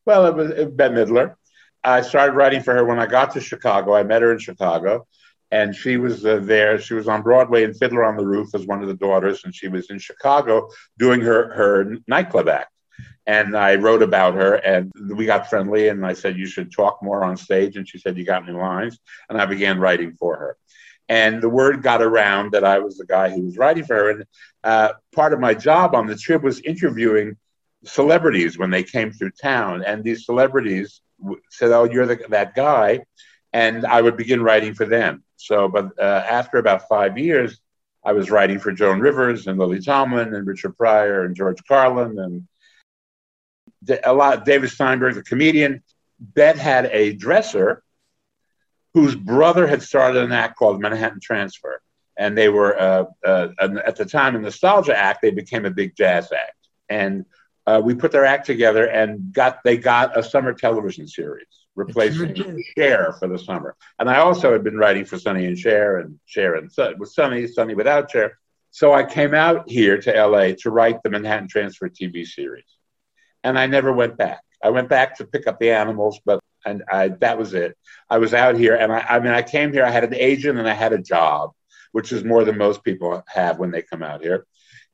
Well, 0.04 0.26
it 0.26 0.35
was 0.35 0.50
Bette 0.73 0.95
Midler. 0.95 1.37
I 1.83 2.02
started 2.02 2.35
writing 2.35 2.62
for 2.62 2.75
her 2.75 2.85
when 2.85 2.99
I 2.99 3.07
got 3.07 3.33
to 3.33 3.40
Chicago. 3.40 3.95
I 3.95 4.02
met 4.02 4.21
her 4.21 4.33
in 4.33 4.38
Chicago 4.38 5.07
and 5.50 5.75
she 5.75 5.97
was 5.97 6.25
uh, 6.25 6.40
there. 6.42 6.80
She 6.80 6.95
was 6.95 7.09
on 7.09 7.23
Broadway 7.23 7.64
in 7.64 7.75
Fiddler 7.75 8.04
on 8.04 8.16
the 8.16 8.26
Roof 8.26 8.54
as 8.54 8.66
one 8.66 8.83
of 8.83 8.88
the 8.88 8.95
daughters, 8.95 9.45
and 9.45 9.54
she 9.54 9.69
was 9.69 9.90
in 9.90 9.99
Chicago 9.99 10.71
doing 10.99 11.21
her 11.21 11.52
her 11.54 11.97
nightclub 12.07 12.49
act. 12.49 12.73
And 13.26 13.57
I 13.57 13.76
wrote 13.76 14.02
about 14.02 14.35
her, 14.35 14.54
and 14.54 14.92
we 15.14 15.26
got 15.26 15.50
friendly. 15.50 15.88
And 15.88 16.04
I 16.07 16.12
said, 16.12 16.37
"You 16.37 16.47
should 16.47 16.73
talk 16.73 17.02
more 17.02 17.25
on 17.25 17.37
stage." 17.37 17.76
And 17.76 17.88
she 17.88 17.99
said, 17.99 18.16
"You 18.16 18.25
got 18.25 18.49
any 18.49 18.57
lines?" 18.57 18.99
And 19.28 19.40
I 19.40 19.47
began 19.47 19.78
writing 19.78 20.14
for 20.19 20.37
her. 20.37 20.57
And 21.09 21.42
the 21.42 21.49
word 21.49 21.83
got 21.83 22.02
around 22.02 22.52
that 22.52 22.64
I 22.64 22.78
was 22.78 22.97
the 22.97 23.07
guy 23.07 23.30
who 23.30 23.42
was 23.42 23.59
writing 23.59 23.85
for 23.85 23.97
her. 23.97 24.11
And 24.11 24.25
uh, 24.62 24.92
part 25.12 25.33
of 25.33 25.40
my 25.40 25.54
job 25.54 25.95
on 25.95 26.07
the 26.07 26.14
Trib 26.16 26.45
was 26.45 26.61
interviewing 26.61 27.37
celebrities 27.85 28.57
when 28.57 28.71
they 28.71 28.85
came 28.85 29.11
through 29.11 29.33
town. 29.33 29.83
And 29.85 30.04
these 30.04 30.25
celebrities 30.25 31.00
said, 31.50 31.73
"Oh, 31.73 31.85
you're 31.85 32.07
the, 32.07 32.25
that 32.28 32.54
guy," 32.54 33.00
and 33.52 33.85
I 33.85 34.00
would 34.00 34.16
begin 34.16 34.42
writing 34.42 34.75
for 34.75 34.87
them. 34.87 35.25
So, 35.37 35.69
but 35.69 35.99
uh, 35.99 36.25
after 36.28 36.59
about 36.59 36.88
five 36.88 37.19
years, 37.19 37.61
I 38.04 38.12
was 38.12 38.30
writing 38.30 38.59
for 38.59 38.73
Joan 38.73 39.00
Rivers 39.00 39.47
and 39.47 39.59
Lily 39.59 39.80
Tomlin 39.80 40.35
and 40.35 40.47
Richard 40.47 40.76
Pryor 40.76 41.25
and 41.25 41.35
George 41.35 41.62
Carlin 41.66 42.19
and 42.19 44.00
a 44.04 44.12
lot. 44.12 44.45
David 44.45 44.71
Steinberg, 44.71 45.14
the 45.14 45.23
comedian. 45.23 45.83
Bette 46.19 46.59
had 46.59 46.87
a 46.87 47.14
dresser 47.14 47.83
whose 48.92 49.14
brother 49.14 49.66
had 49.66 49.83
started 49.83 50.23
an 50.23 50.33
act 50.33 50.57
called 50.59 50.80
Manhattan 50.80 51.21
Transfer, 51.21 51.80
and 52.16 52.37
they 52.37 52.49
were 52.49 52.78
uh, 52.78 53.04
uh, 53.25 53.49
at 53.59 53.97
the 53.97 54.04
time 54.04 54.37
a 54.37 54.38
nostalgia 54.38 54.97
act. 54.97 55.23
They 55.23 55.30
became 55.30 55.64
a 55.64 55.71
big 55.71 55.97
jazz 55.97 56.30
act, 56.33 56.69
and 56.88 57.25
uh, 57.66 57.80
we 57.83 57.95
put 57.95 58.12
their 58.12 58.25
act 58.26 58.47
together 58.47 58.87
and 58.87 59.33
got 59.33 59.61
they 59.64 59.76
got 59.76 60.19
a 60.19 60.23
summer 60.23 60.52
television 60.52 61.07
series 61.07 61.60
replacing 61.77 62.35
Cher 62.77 63.12
for 63.19 63.29
the 63.29 63.39
summer. 63.39 63.77
And 63.99 64.09
I 64.11 64.19
also 64.19 64.53
had 64.53 64.65
been 64.65 64.77
writing 64.77 65.05
for 65.05 65.19
Sonny 65.19 65.47
and 65.47 65.59
Cher 65.59 65.99
and 65.99 66.19
Cher 66.27 66.57
and 66.57 66.71
with 66.99 67.11
Sonny, 67.11 67.47
Sonny 67.47 67.75
without 67.75 68.11
Cher. 68.11 68.39
So 68.71 68.93
I 68.93 69.05
came 69.05 69.35
out 69.35 69.69
here 69.69 69.99
to 69.99 70.27
LA 70.27 70.53
to 70.61 70.71
write 70.71 71.03
the 71.03 71.11
Manhattan 71.11 71.49
Transfer 71.49 71.89
TV 71.89 72.25
series, 72.25 72.65
and 73.43 73.59
I 73.59 73.67
never 73.67 73.93
went 73.93 74.17
back. 74.17 74.43
I 74.62 74.71
went 74.71 74.89
back 74.89 75.17
to 75.17 75.27
pick 75.27 75.47
up 75.47 75.59
the 75.59 75.73
animals, 75.73 76.21
but 76.25 76.41
and 76.65 76.85
I, 76.91 77.09
that 77.09 77.39
was 77.39 77.55
it. 77.55 77.77
I 78.09 78.19
was 78.19 78.35
out 78.35 78.57
here, 78.57 78.77
and 78.77 78.93
I, 78.93 79.00
I 79.00 79.19
mean, 79.19 79.33
I 79.33 79.43
came 79.43 79.73
here. 79.73 79.85
I 79.85 79.91
had 79.91 80.05
an 80.05 80.15
agent 80.15 80.59
and 80.59 80.69
I 80.69 80.75
had 80.75 80.93
a 80.93 80.99
job, 80.99 81.53
which 81.93 82.12
is 82.12 82.23
more 82.23 82.45
than 82.45 82.59
most 82.59 82.85
people 82.85 83.23
have 83.29 83.59
when 83.59 83.71
they 83.71 83.83
come 83.83 84.03
out 84.03 84.23
here. 84.23 84.47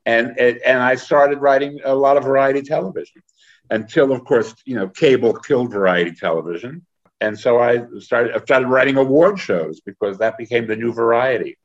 And, 0.04 0.38
and, 0.38 0.58
and 0.58 0.80
I 0.80 0.94
started 0.94 1.40
writing 1.40 1.80
a 1.84 1.94
lot 1.94 2.16
of 2.16 2.22
variety 2.22 2.62
television 2.62 3.22
until, 3.70 4.12
of 4.12 4.24
course, 4.24 4.54
you 4.64 4.74
know, 4.74 4.88
cable 4.88 5.34
killed 5.34 5.72
variety 5.72 6.12
television. 6.12 6.84
And 7.20 7.38
so 7.38 7.58
I 7.58 7.82
started, 7.98 8.34
I 8.34 8.40
started 8.40 8.68
writing 8.68 8.96
award 8.96 9.38
shows 9.38 9.80
because 9.80 10.18
that 10.18 10.36
became 10.36 10.66
the 10.66 10.76
new 10.76 10.92
variety. 10.92 11.56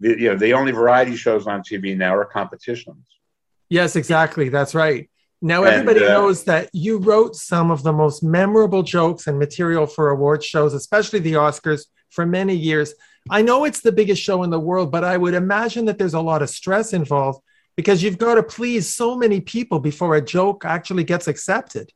The, 0.00 0.10
you 0.10 0.30
know, 0.30 0.36
the 0.36 0.54
only 0.54 0.72
variety 0.72 1.16
shows 1.16 1.46
on 1.46 1.62
TV 1.62 1.96
now 1.96 2.14
are 2.14 2.24
competitions. 2.24 3.06
Yes, 3.68 3.96
exactly. 3.96 4.48
That's 4.48 4.74
right. 4.74 5.10
Now 5.42 5.64
everybody 5.64 6.00
and, 6.00 6.08
uh, 6.08 6.12
knows 6.12 6.44
that 6.44 6.70
you 6.72 6.98
wrote 6.98 7.36
some 7.36 7.70
of 7.70 7.82
the 7.82 7.92
most 7.92 8.22
memorable 8.22 8.82
jokes 8.82 9.26
and 9.26 9.38
material 9.38 9.86
for 9.86 10.10
award 10.10 10.42
shows, 10.42 10.72
especially 10.72 11.18
the 11.18 11.34
Oscars, 11.34 11.86
for 12.10 12.24
many 12.24 12.54
years. 12.54 12.94
I 13.28 13.42
know 13.42 13.64
it's 13.64 13.80
the 13.80 13.92
biggest 13.92 14.22
show 14.22 14.42
in 14.42 14.50
the 14.50 14.60
world, 14.60 14.90
but 14.90 15.04
I 15.04 15.16
would 15.16 15.34
imagine 15.34 15.86
that 15.86 15.98
there's 15.98 16.14
a 16.14 16.20
lot 16.20 16.42
of 16.42 16.48
stress 16.48 16.92
involved 16.92 17.40
because 17.76 18.02
you've 18.02 18.18
got 18.18 18.34
to 18.36 18.42
please 18.42 18.92
so 18.92 19.16
many 19.16 19.40
people 19.40 19.80
before 19.80 20.14
a 20.14 20.20
joke 20.20 20.64
actually 20.64 21.04
gets 21.04 21.28
accepted. 21.28 21.90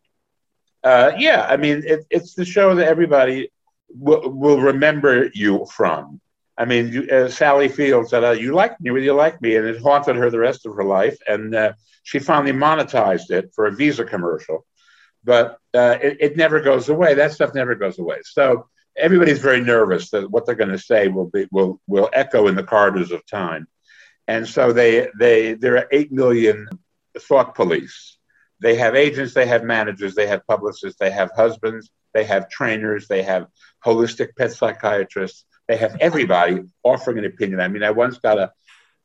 Uh, 0.82 1.12
yeah, 1.18 1.46
I 1.48 1.56
mean, 1.56 1.82
it, 1.86 2.06
it's 2.10 2.34
the 2.34 2.44
show 2.44 2.74
that 2.74 2.86
everybody 2.86 3.50
w- 3.98 4.28
will 4.28 4.60
remember 4.60 5.30
you 5.34 5.66
from. 5.66 6.20
I 6.56 6.64
mean, 6.64 6.92
you, 6.92 7.08
uh, 7.08 7.28
Sally 7.28 7.68
Field 7.68 8.08
said, 8.08 8.24
uh, 8.24 8.32
"You 8.32 8.52
like 8.52 8.80
me, 8.80 8.90
you 9.02 9.12
like 9.12 9.40
me?" 9.40 9.56
and 9.56 9.66
it 9.66 9.80
haunted 9.80 10.16
her 10.16 10.30
the 10.30 10.38
rest 10.38 10.66
of 10.66 10.74
her 10.74 10.84
life. 10.84 11.16
And 11.26 11.54
uh, 11.54 11.72
she 12.02 12.18
finally 12.18 12.52
monetized 12.52 13.30
it 13.30 13.52
for 13.54 13.66
a 13.66 13.72
Visa 13.72 14.04
commercial, 14.04 14.66
but 15.24 15.58
uh, 15.74 15.98
it, 16.02 16.16
it, 16.20 16.36
never 16.36 16.60
goes 16.60 16.88
away. 16.88 17.14
That 17.14 17.32
stuff 17.32 17.54
never 17.54 17.74
goes 17.74 17.98
away. 17.98 18.18
So 18.24 18.68
everybody's 18.96 19.38
very 19.38 19.60
nervous 19.60 20.10
that 20.10 20.30
what 20.30 20.46
they're 20.46 20.54
going 20.54 20.70
to 20.70 20.78
say 20.78 21.08
will 21.08 21.30
be 21.30 21.46
will 21.52 21.80
will 21.86 22.08
echo 22.12 22.48
in 22.48 22.56
the 22.56 22.64
corridors 22.64 23.12
of 23.12 23.24
time. 23.26 23.68
And 24.28 24.46
so 24.46 24.72
they 24.72 25.08
they 25.18 25.54
there 25.54 25.78
are 25.78 25.88
eight 25.90 26.12
million 26.12 26.68
thought 27.18 27.54
police. 27.54 28.18
They 28.60 28.74
have 28.74 28.94
agents, 28.94 29.34
they 29.34 29.46
have 29.46 29.64
managers, 29.64 30.14
they 30.14 30.26
have 30.26 30.46
publicists, 30.46 30.98
they 31.00 31.10
have 31.10 31.30
husbands, 31.34 31.90
they 32.12 32.24
have 32.24 32.50
trainers, 32.50 33.08
they 33.08 33.22
have 33.22 33.46
holistic 33.84 34.36
pet 34.36 34.52
psychiatrists, 34.52 35.44
they 35.66 35.76
have 35.76 35.96
everybody 36.00 36.60
offering 36.82 37.18
an 37.18 37.24
opinion. 37.24 37.60
I 37.60 37.68
mean, 37.68 37.82
I 37.82 37.90
once 37.90 38.18
got 38.18 38.38
a, 38.38 38.52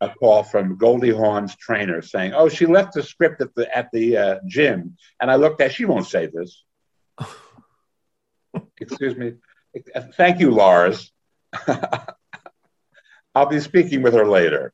a 0.02 0.10
call 0.10 0.44
from 0.44 0.78
Goldie 0.78 1.12
Hawn's 1.12 1.56
trainer 1.56 2.02
saying, 2.02 2.34
"Oh, 2.34 2.50
she 2.50 2.66
left 2.66 2.94
the 2.94 3.04
script 3.04 3.42
at 3.42 3.56
the 3.56 3.78
at 3.78 3.90
the 3.94 4.18
uh, 4.18 4.40
gym," 4.46 4.98
and 5.22 5.32
I 5.32 5.36
looked 5.36 5.62
at. 5.62 5.74
She 5.74 5.86
won't 5.86 6.08
say 6.08 6.26
this. 6.28 6.64
Excuse 8.82 9.16
me. 9.16 9.36
Thank 10.18 10.40
you, 10.42 10.52
Lars. 10.52 11.12
I'll 13.36 13.48
be 13.48 13.62
speaking 13.62 14.02
with 14.02 14.14
her 14.14 14.28
later. 14.28 14.74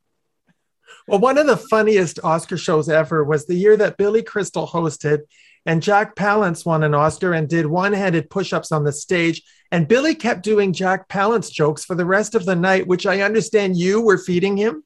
Well, 1.10 1.18
one 1.18 1.38
of 1.38 1.48
the 1.48 1.56
funniest 1.56 2.20
Oscar 2.22 2.56
shows 2.56 2.88
ever 2.88 3.24
was 3.24 3.44
the 3.44 3.56
year 3.56 3.76
that 3.78 3.96
Billy 3.96 4.22
Crystal 4.22 4.64
hosted, 4.64 5.22
and 5.66 5.82
Jack 5.82 6.14
Palance 6.14 6.64
won 6.64 6.84
an 6.84 6.94
Oscar 6.94 7.32
and 7.32 7.48
did 7.48 7.66
one 7.66 7.92
handed 7.92 8.30
push 8.30 8.52
ups 8.52 8.70
on 8.70 8.84
the 8.84 8.92
stage. 8.92 9.42
And 9.72 9.88
Billy 9.88 10.14
kept 10.14 10.44
doing 10.44 10.72
Jack 10.72 11.08
Palance 11.08 11.50
jokes 11.50 11.84
for 11.84 11.96
the 11.96 12.04
rest 12.04 12.36
of 12.36 12.44
the 12.46 12.54
night, 12.54 12.86
which 12.86 13.06
I 13.06 13.22
understand 13.22 13.76
you 13.76 14.00
were 14.00 14.18
feeding 14.18 14.56
him. 14.56 14.84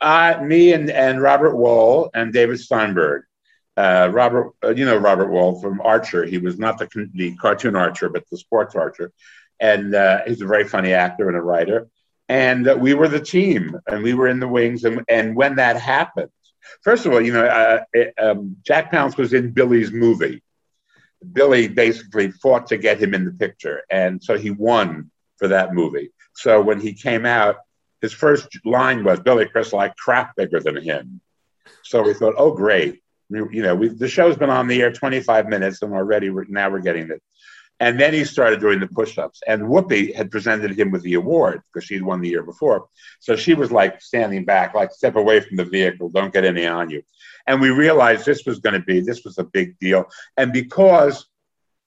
Uh, 0.00 0.40
me 0.42 0.72
and, 0.72 0.90
and 0.90 1.22
Robert 1.22 1.54
Wuhl 1.54 2.10
and 2.14 2.32
David 2.32 2.58
Steinberg. 2.58 3.22
Uh, 3.76 4.10
Robert, 4.12 4.52
uh, 4.64 4.70
you 4.70 4.84
know 4.84 4.96
Robert 4.96 5.28
Wuhl 5.28 5.62
from 5.62 5.80
Archer. 5.82 6.24
He 6.24 6.38
was 6.38 6.58
not 6.58 6.78
the, 6.78 7.08
the 7.14 7.36
cartoon 7.36 7.76
Archer, 7.76 8.08
but 8.08 8.24
the 8.28 8.38
sports 8.38 8.74
Archer. 8.74 9.12
And 9.60 9.94
uh, 9.94 10.22
he's 10.26 10.40
a 10.40 10.46
very 10.46 10.64
funny 10.64 10.94
actor 10.94 11.28
and 11.28 11.36
a 11.36 11.40
writer 11.40 11.86
and 12.30 12.68
uh, 12.68 12.76
we 12.78 12.94
were 12.94 13.08
the 13.08 13.20
team 13.20 13.76
and 13.88 14.04
we 14.04 14.14
were 14.14 14.28
in 14.28 14.38
the 14.38 14.46
wings 14.46 14.84
and, 14.84 15.04
and 15.08 15.34
when 15.34 15.56
that 15.56 15.76
happened 15.76 16.30
first 16.80 17.04
of 17.04 17.12
all 17.12 17.20
you 17.20 17.32
know 17.32 17.44
uh, 17.44 17.82
it, 17.92 18.14
um, 18.18 18.56
jack 18.64 18.92
palance 18.92 19.16
was 19.16 19.34
in 19.34 19.50
billy's 19.50 19.92
movie. 19.92 20.42
Billy 21.32 21.68
basically 21.68 22.30
fought 22.30 22.68
to 22.68 22.78
get 22.78 23.02
him 23.02 23.12
in 23.12 23.24
the 23.26 23.32
picture 23.32 23.82
and 23.90 24.22
so 24.22 24.38
he 24.38 24.50
won 24.50 25.10
for 25.36 25.48
that 25.48 25.74
movie. 25.74 26.10
So 26.34 26.62
when 26.62 26.80
he 26.80 26.94
came 26.94 27.26
out 27.26 27.56
his 28.00 28.12
first 28.12 28.48
line 28.64 29.04
was 29.04 29.20
billy 29.20 29.46
crystal 29.46 29.80
i 29.80 29.88
crap 29.88 30.36
bigger 30.36 30.60
than 30.60 30.76
him. 30.76 31.20
So 31.82 32.02
we 32.02 32.14
thought 32.14 32.34
oh 32.38 32.52
great. 32.52 33.02
You 33.28 33.62
know 33.62 33.76
the 33.88 34.08
show's 34.08 34.36
been 34.36 34.50
on 34.50 34.68
the 34.68 34.80
air 34.80 34.92
25 34.92 35.48
minutes 35.48 35.82
and 35.82 35.92
already 35.92 36.30
we're, 36.30 36.44
now 36.48 36.70
we're 36.70 36.78
getting 36.78 37.10
it 37.10 37.22
and 37.80 37.98
then 37.98 38.12
he 38.12 38.24
started 38.24 38.60
doing 38.60 38.78
the 38.78 38.86
push 38.86 39.16
ups. 39.16 39.40
And 39.46 39.62
Whoopi 39.62 40.14
had 40.14 40.30
presented 40.30 40.78
him 40.78 40.90
with 40.90 41.02
the 41.02 41.14
award 41.14 41.62
because 41.72 41.86
she'd 41.86 42.02
won 42.02 42.20
the 42.20 42.28
year 42.28 42.42
before. 42.42 42.86
So 43.20 43.36
she 43.36 43.54
was 43.54 43.72
like 43.72 44.02
standing 44.02 44.44
back, 44.44 44.74
like, 44.74 44.92
step 44.92 45.16
away 45.16 45.40
from 45.40 45.56
the 45.56 45.64
vehicle, 45.64 46.10
don't 46.10 46.32
get 46.32 46.44
any 46.44 46.66
on 46.66 46.90
you. 46.90 47.02
And 47.46 47.58
we 47.58 47.70
realized 47.70 48.26
this 48.26 48.44
was 48.44 48.60
going 48.60 48.74
to 48.74 48.84
be, 48.84 49.00
this 49.00 49.24
was 49.24 49.38
a 49.38 49.44
big 49.44 49.78
deal. 49.78 50.04
And 50.36 50.52
because 50.52 51.26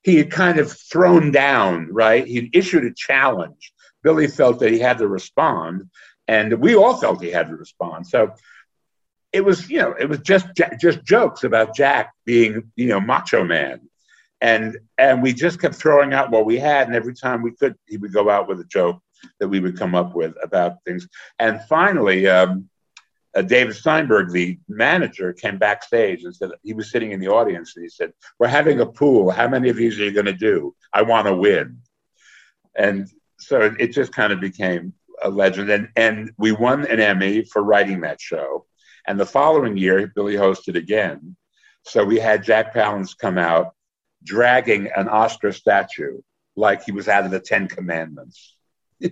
he 0.01 0.17
had 0.17 0.31
kind 0.31 0.57
of 0.57 0.71
thrown 0.71 1.31
down, 1.31 1.89
right? 1.91 2.25
He'd 2.25 2.55
issued 2.55 2.85
a 2.85 2.93
challenge. 2.93 3.71
Billy 4.01 4.27
felt 4.27 4.59
that 4.59 4.71
he 4.71 4.79
had 4.79 4.97
to 4.97 5.07
respond. 5.07 5.89
And 6.27 6.55
we 6.55 6.75
all 6.75 6.97
felt 6.97 7.21
he 7.21 7.29
had 7.29 7.49
to 7.49 7.55
respond. 7.55 8.07
So 8.07 8.33
it 9.31 9.45
was, 9.45 9.69
you 9.69 9.77
know, 9.79 9.93
it 9.93 10.09
was 10.09 10.19
just 10.19 10.47
just 10.79 11.03
jokes 11.03 11.43
about 11.43 11.75
Jack 11.75 12.13
being, 12.25 12.71
you 12.75 12.87
know, 12.87 12.99
macho 12.99 13.43
man 13.43 13.81
and 14.43 14.77
and 14.97 15.23
we 15.23 15.33
just 15.33 15.59
kept 15.59 15.73
throwing 15.73 16.13
out 16.13 16.29
what 16.29 16.45
we 16.45 16.57
had 16.59 16.85
and 16.85 16.95
every 16.95 17.15
time 17.15 17.41
we 17.41 17.51
could 17.51 17.75
he 17.87 17.97
would 17.97 18.13
go 18.13 18.29
out 18.29 18.47
with 18.47 18.59
a 18.59 18.65
joke 18.65 19.01
that 19.39 19.47
we 19.47 19.61
would 19.61 19.79
come 19.79 19.95
up 19.95 20.13
with 20.13 20.35
about 20.43 20.83
things. 20.85 21.07
And 21.39 21.61
finally 21.67 22.27
um, 22.27 22.69
uh, 23.35 23.41
david 23.41 23.75
steinberg 23.75 24.31
the 24.31 24.59
manager 24.67 25.33
came 25.33 25.57
backstage 25.57 26.23
and 26.23 26.35
said 26.35 26.51
he 26.61 26.73
was 26.73 26.91
sitting 26.91 27.13
in 27.13 27.21
the 27.21 27.29
audience 27.29 27.75
and 27.75 27.83
he 27.83 27.89
said 27.89 28.11
we're 28.37 28.47
having 28.47 28.81
a 28.81 28.85
pool. 28.85 29.31
How 29.31 29.47
many 29.47 29.69
of 29.69 29.77
these 29.77 29.99
are 29.99 30.03
you 30.03 30.11
going 30.11 30.25
to 30.25 30.33
do? 30.33 30.75
I 30.91 31.01
want 31.01 31.25
to 31.27 31.35
win. 31.35 31.79
And 32.75 33.09
so 33.39 33.73
it 33.79 33.87
just 33.87 34.11
kind 34.11 34.33
of 34.33 34.41
became 34.41 34.93
a 35.23 35.29
legend. 35.29 35.69
And, 35.69 35.87
and 35.95 36.31
we 36.37 36.51
won 36.51 36.85
an 36.87 36.99
emmy 36.99 37.45
for 37.45 37.63
writing 37.63 38.01
that 38.01 38.19
show. 38.19 38.65
And 39.07 39.17
the 39.19 39.25
following 39.25 39.77
year 39.77 40.11
billy 40.13 40.35
hosted 40.35 40.75
again. 40.75 41.35
So 41.85 42.03
we 42.03 42.19
had 42.19 42.43
jack 42.43 42.73
palance 42.73 43.17
come 43.17 43.37
out 43.37 43.73
dragging 44.23 44.89
an 44.95 45.09
Oscar 45.09 45.51
statue 45.51 46.21
like 46.55 46.83
he 46.83 46.91
was 46.91 47.07
out 47.07 47.25
of 47.25 47.31
the 47.31 47.39
Ten 47.39 47.67
Commandments. 47.67 48.55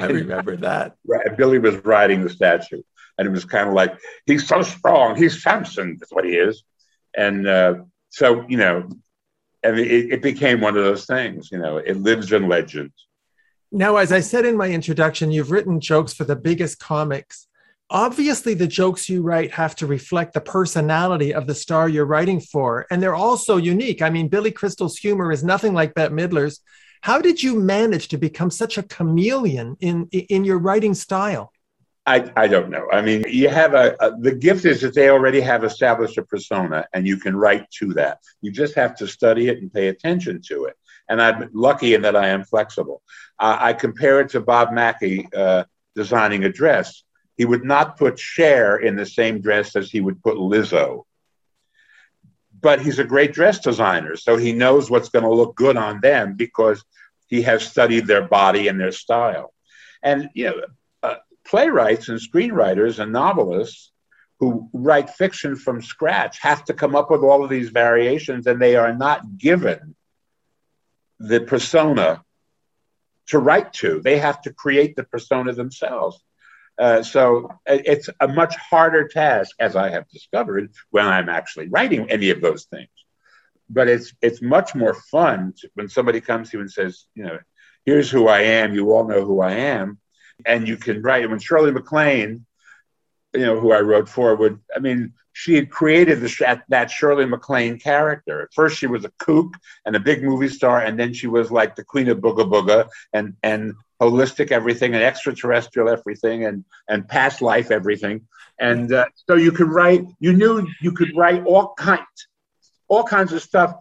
I 0.00 0.06
remember 0.06 0.56
that. 0.58 0.96
Right, 1.06 1.36
Billy 1.36 1.58
was 1.58 1.76
riding 1.84 2.22
the 2.22 2.30
statue, 2.30 2.82
and 3.18 3.28
it 3.28 3.30
was 3.30 3.44
kind 3.44 3.68
of 3.68 3.74
like 3.74 3.98
he's 4.26 4.46
so 4.46 4.62
strong. 4.62 5.16
He's 5.16 5.42
Samson. 5.42 5.96
That's 6.00 6.12
what 6.12 6.24
he 6.24 6.32
is. 6.32 6.64
And 7.16 7.46
uh, 7.46 7.74
so 8.10 8.44
you 8.48 8.56
know, 8.56 8.88
and 9.62 9.78
it, 9.78 10.12
it 10.12 10.22
became 10.22 10.60
one 10.60 10.76
of 10.76 10.84
those 10.84 11.06
things. 11.06 11.50
You 11.50 11.58
know, 11.58 11.78
it 11.78 11.96
lives 11.96 12.32
in 12.32 12.48
legend. 12.48 12.92
Now, 13.70 13.96
as 13.96 14.12
I 14.12 14.20
said 14.20 14.46
in 14.46 14.56
my 14.56 14.70
introduction, 14.70 15.32
you've 15.32 15.50
written 15.50 15.80
jokes 15.80 16.14
for 16.14 16.24
the 16.24 16.36
biggest 16.36 16.78
comics 16.78 17.48
obviously 17.90 18.54
the 18.54 18.66
jokes 18.66 19.08
you 19.08 19.22
write 19.22 19.52
have 19.52 19.76
to 19.76 19.86
reflect 19.86 20.32
the 20.32 20.40
personality 20.40 21.34
of 21.34 21.46
the 21.46 21.54
star 21.54 21.88
you're 21.88 22.06
writing 22.06 22.40
for 22.40 22.86
and 22.90 23.02
they're 23.02 23.14
also 23.14 23.56
unique 23.56 24.00
i 24.00 24.08
mean 24.08 24.28
billy 24.28 24.50
crystal's 24.50 24.96
humor 24.96 25.30
is 25.30 25.44
nothing 25.44 25.74
like 25.74 25.94
bette 25.94 26.14
midler's 26.14 26.60
how 27.02 27.20
did 27.20 27.42
you 27.42 27.54
manage 27.60 28.08
to 28.08 28.16
become 28.16 28.50
such 28.50 28.78
a 28.78 28.82
chameleon 28.82 29.76
in 29.80 30.08
in 30.10 30.44
your 30.44 30.58
writing 30.58 30.94
style 30.94 31.52
I, 32.06 32.30
I 32.36 32.48
don't 32.48 32.68
know. 32.68 32.86
I 32.92 33.00
mean, 33.00 33.24
you 33.26 33.48
have 33.48 33.72
a, 33.72 33.96
a, 33.98 34.14
the 34.18 34.34
gift 34.34 34.66
is 34.66 34.82
that 34.82 34.94
they 34.94 35.08
already 35.08 35.40
have 35.40 35.64
established 35.64 36.18
a 36.18 36.22
persona 36.22 36.86
and 36.92 37.06
you 37.06 37.16
can 37.16 37.34
write 37.34 37.70
to 37.78 37.94
that. 37.94 38.18
You 38.42 38.52
just 38.52 38.74
have 38.74 38.94
to 38.96 39.06
study 39.06 39.48
it 39.48 39.62
and 39.62 39.72
pay 39.72 39.88
attention 39.88 40.42
to 40.48 40.66
it. 40.66 40.76
And 41.08 41.20
I'm 41.20 41.48
lucky 41.54 41.94
in 41.94 42.02
that 42.02 42.14
I 42.14 42.28
am 42.28 42.44
flexible. 42.44 43.00
Uh, 43.38 43.56
I 43.58 43.72
compare 43.72 44.20
it 44.20 44.28
to 44.30 44.40
Bob 44.40 44.72
Mackie 44.72 45.26
uh, 45.34 45.64
designing 45.94 46.44
a 46.44 46.52
dress 46.52 47.03
he 47.36 47.44
would 47.44 47.64
not 47.64 47.96
put 47.96 48.18
Cher 48.18 48.76
in 48.76 48.96
the 48.96 49.06
same 49.06 49.40
dress 49.40 49.76
as 49.76 49.90
he 49.90 50.00
would 50.00 50.22
put 50.22 50.36
Lizzo. 50.36 51.04
But 52.60 52.80
he's 52.80 52.98
a 52.98 53.04
great 53.04 53.32
dress 53.32 53.58
designer, 53.58 54.16
so 54.16 54.36
he 54.36 54.52
knows 54.52 54.90
what's 54.90 55.08
going 55.08 55.24
to 55.24 55.34
look 55.34 55.54
good 55.54 55.76
on 55.76 56.00
them 56.00 56.34
because 56.34 56.84
he 57.26 57.42
has 57.42 57.66
studied 57.66 58.06
their 58.06 58.22
body 58.26 58.68
and 58.68 58.78
their 58.78 58.92
style. 58.92 59.52
And 60.02 60.30
you 60.34 60.46
know, 60.46 60.60
uh, 61.02 61.16
playwrights 61.44 62.08
and 62.08 62.20
screenwriters 62.20 62.98
and 62.98 63.12
novelists 63.12 63.90
who 64.40 64.68
write 64.72 65.10
fiction 65.10 65.56
from 65.56 65.82
scratch 65.82 66.38
have 66.40 66.64
to 66.64 66.74
come 66.74 66.94
up 66.94 67.10
with 67.10 67.22
all 67.22 67.44
of 67.44 67.50
these 67.50 67.70
variations 67.70 68.46
and 68.46 68.60
they 68.60 68.76
are 68.76 68.94
not 68.94 69.38
given 69.38 69.94
the 71.18 71.40
persona 71.40 72.22
to 73.26 73.38
write 73.38 73.72
to. 73.72 74.00
They 74.00 74.18
have 74.18 74.42
to 74.42 74.52
create 74.52 74.96
the 74.96 75.04
persona 75.04 75.52
themselves. 75.52 76.22
Uh, 76.78 77.02
so 77.02 77.48
it's 77.66 78.08
a 78.20 78.26
much 78.26 78.56
harder 78.56 79.06
task, 79.06 79.54
as 79.60 79.76
I 79.76 79.90
have 79.90 80.08
discovered, 80.08 80.72
when 80.90 81.06
I'm 81.06 81.28
actually 81.28 81.68
writing 81.68 82.10
any 82.10 82.30
of 82.30 82.40
those 82.40 82.64
things. 82.64 82.88
But 83.70 83.88
it's 83.88 84.12
it's 84.20 84.42
much 84.42 84.74
more 84.74 84.94
fun 84.94 85.54
to, 85.58 85.70
when 85.74 85.88
somebody 85.88 86.20
comes 86.20 86.50
to 86.50 86.56
you 86.56 86.60
and 86.62 86.70
says, 86.70 87.06
you 87.14 87.24
know, 87.24 87.38
here's 87.86 88.10
who 88.10 88.28
I 88.28 88.40
am. 88.40 88.74
You 88.74 88.92
all 88.92 89.06
know 89.06 89.24
who 89.24 89.40
I 89.40 89.52
am, 89.52 89.98
and 90.44 90.66
you 90.66 90.76
can 90.76 91.00
write. 91.00 91.30
When 91.30 91.38
Shirley 91.38 91.70
MacLaine, 91.70 92.44
you 93.34 93.44
know, 93.44 93.58
who 93.58 93.72
I 93.72 93.80
wrote 93.80 94.08
for, 94.08 94.34
would 94.36 94.60
I 94.74 94.78
mean, 94.78 95.12
she 95.32 95.56
had 95.56 95.68
created 95.68 96.20
the, 96.20 96.62
that 96.68 96.90
Shirley 96.90 97.26
MacLaine 97.26 97.78
character. 97.78 98.42
At 98.42 98.54
first, 98.54 98.78
she 98.78 98.86
was 98.86 99.04
a 99.04 99.12
kook 99.18 99.54
and 99.84 99.96
a 99.96 100.00
big 100.00 100.22
movie 100.22 100.48
star, 100.48 100.80
and 100.80 100.98
then 100.98 101.12
she 101.12 101.26
was 101.26 101.50
like 101.50 101.74
the 101.74 101.84
queen 101.84 102.08
of 102.08 102.18
booga 102.18 102.48
booga 102.48 102.88
and 103.12 103.34
and 103.42 103.74
holistic 104.00 104.52
everything 104.52 104.94
and 104.94 105.02
extraterrestrial 105.02 105.88
everything 105.88 106.44
and 106.44 106.64
and 106.88 107.08
past 107.08 107.42
life 107.42 107.70
everything. 107.70 108.26
And 108.60 108.92
uh, 108.92 109.06
so 109.28 109.34
you 109.34 109.50
could 109.50 109.68
write. 109.68 110.06
You 110.20 110.32
knew 110.32 110.66
you 110.80 110.92
could 110.92 111.16
write 111.16 111.44
all 111.44 111.74
kinds, 111.74 112.28
all 112.86 113.02
kinds 113.02 113.32
of 113.32 113.42
stuff 113.42 113.74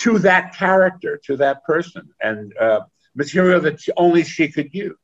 to 0.00 0.18
that 0.20 0.54
character, 0.54 1.18
to 1.24 1.38
that 1.38 1.64
person, 1.64 2.10
and 2.20 2.54
uh, 2.58 2.80
material 3.14 3.60
that 3.62 3.80
only 3.96 4.22
she 4.22 4.48
could 4.48 4.74
use 4.74 4.96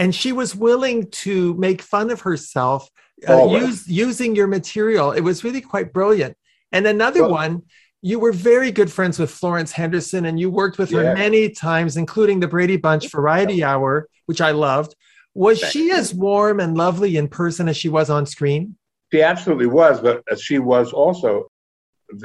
and 0.00 0.14
she 0.14 0.32
was 0.32 0.56
willing 0.56 1.10
to 1.10 1.52
make 1.54 1.82
fun 1.82 2.10
of 2.10 2.22
herself 2.22 2.90
uh, 3.28 3.46
use, 3.48 3.86
using 3.86 4.34
your 4.34 4.46
material. 4.46 5.12
It 5.12 5.20
was 5.20 5.44
really 5.44 5.60
quite 5.60 5.92
brilliant. 5.92 6.38
And 6.72 6.86
another 6.86 7.22
well, 7.22 7.32
one, 7.32 7.62
you 8.00 8.18
were 8.18 8.32
very 8.32 8.72
good 8.72 8.90
friends 8.90 9.18
with 9.18 9.30
Florence 9.30 9.72
Henderson, 9.72 10.24
and 10.24 10.40
you 10.40 10.50
worked 10.50 10.78
with 10.78 10.90
her 10.92 11.14
many 11.14 11.50
times, 11.50 11.98
including 11.98 12.40
the 12.40 12.48
Brady 12.48 12.78
Bunch 12.78 13.10
Variety 13.10 13.62
Hour, 13.62 14.08
which 14.24 14.40
I 14.40 14.52
loved. 14.52 14.94
Was 15.34 15.60
Thank 15.60 15.72
she 15.72 15.86
you. 15.88 15.94
as 15.94 16.14
warm 16.14 16.60
and 16.60 16.78
lovely 16.78 17.18
in 17.18 17.28
person 17.28 17.68
as 17.68 17.76
she 17.76 17.90
was 17.90 18.08
on 18.08 18.24
screen? 18.24 18.76
She 19.12 19.22
absolutely 19.22 19.66
was, 19.66 20.00
but 20.00 20.22
she 20.40 20.58
was 20.58 20.94
also 20.94 21.50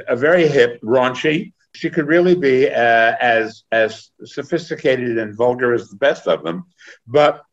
a 0.08 0.15
very 0.15 0.48
hip, 0.48 0.79
raunchy. 0.82 1.51
She 1.74 1.89
could 1.89 2.08
really 2.08 2.36
be 2.36 2.70
uh, 2.70 3.15
as 3.20 3.63
as 3.74 4.12
sophisticated 4.24 5.17
and 5.17 5.36
vulgar 5.36 5.74
as 5.74 5.89
the 5.89 5.98
best 5.98 6.25
of 6.25 6.41
them, 6.46 6.63
but 7.05 7.44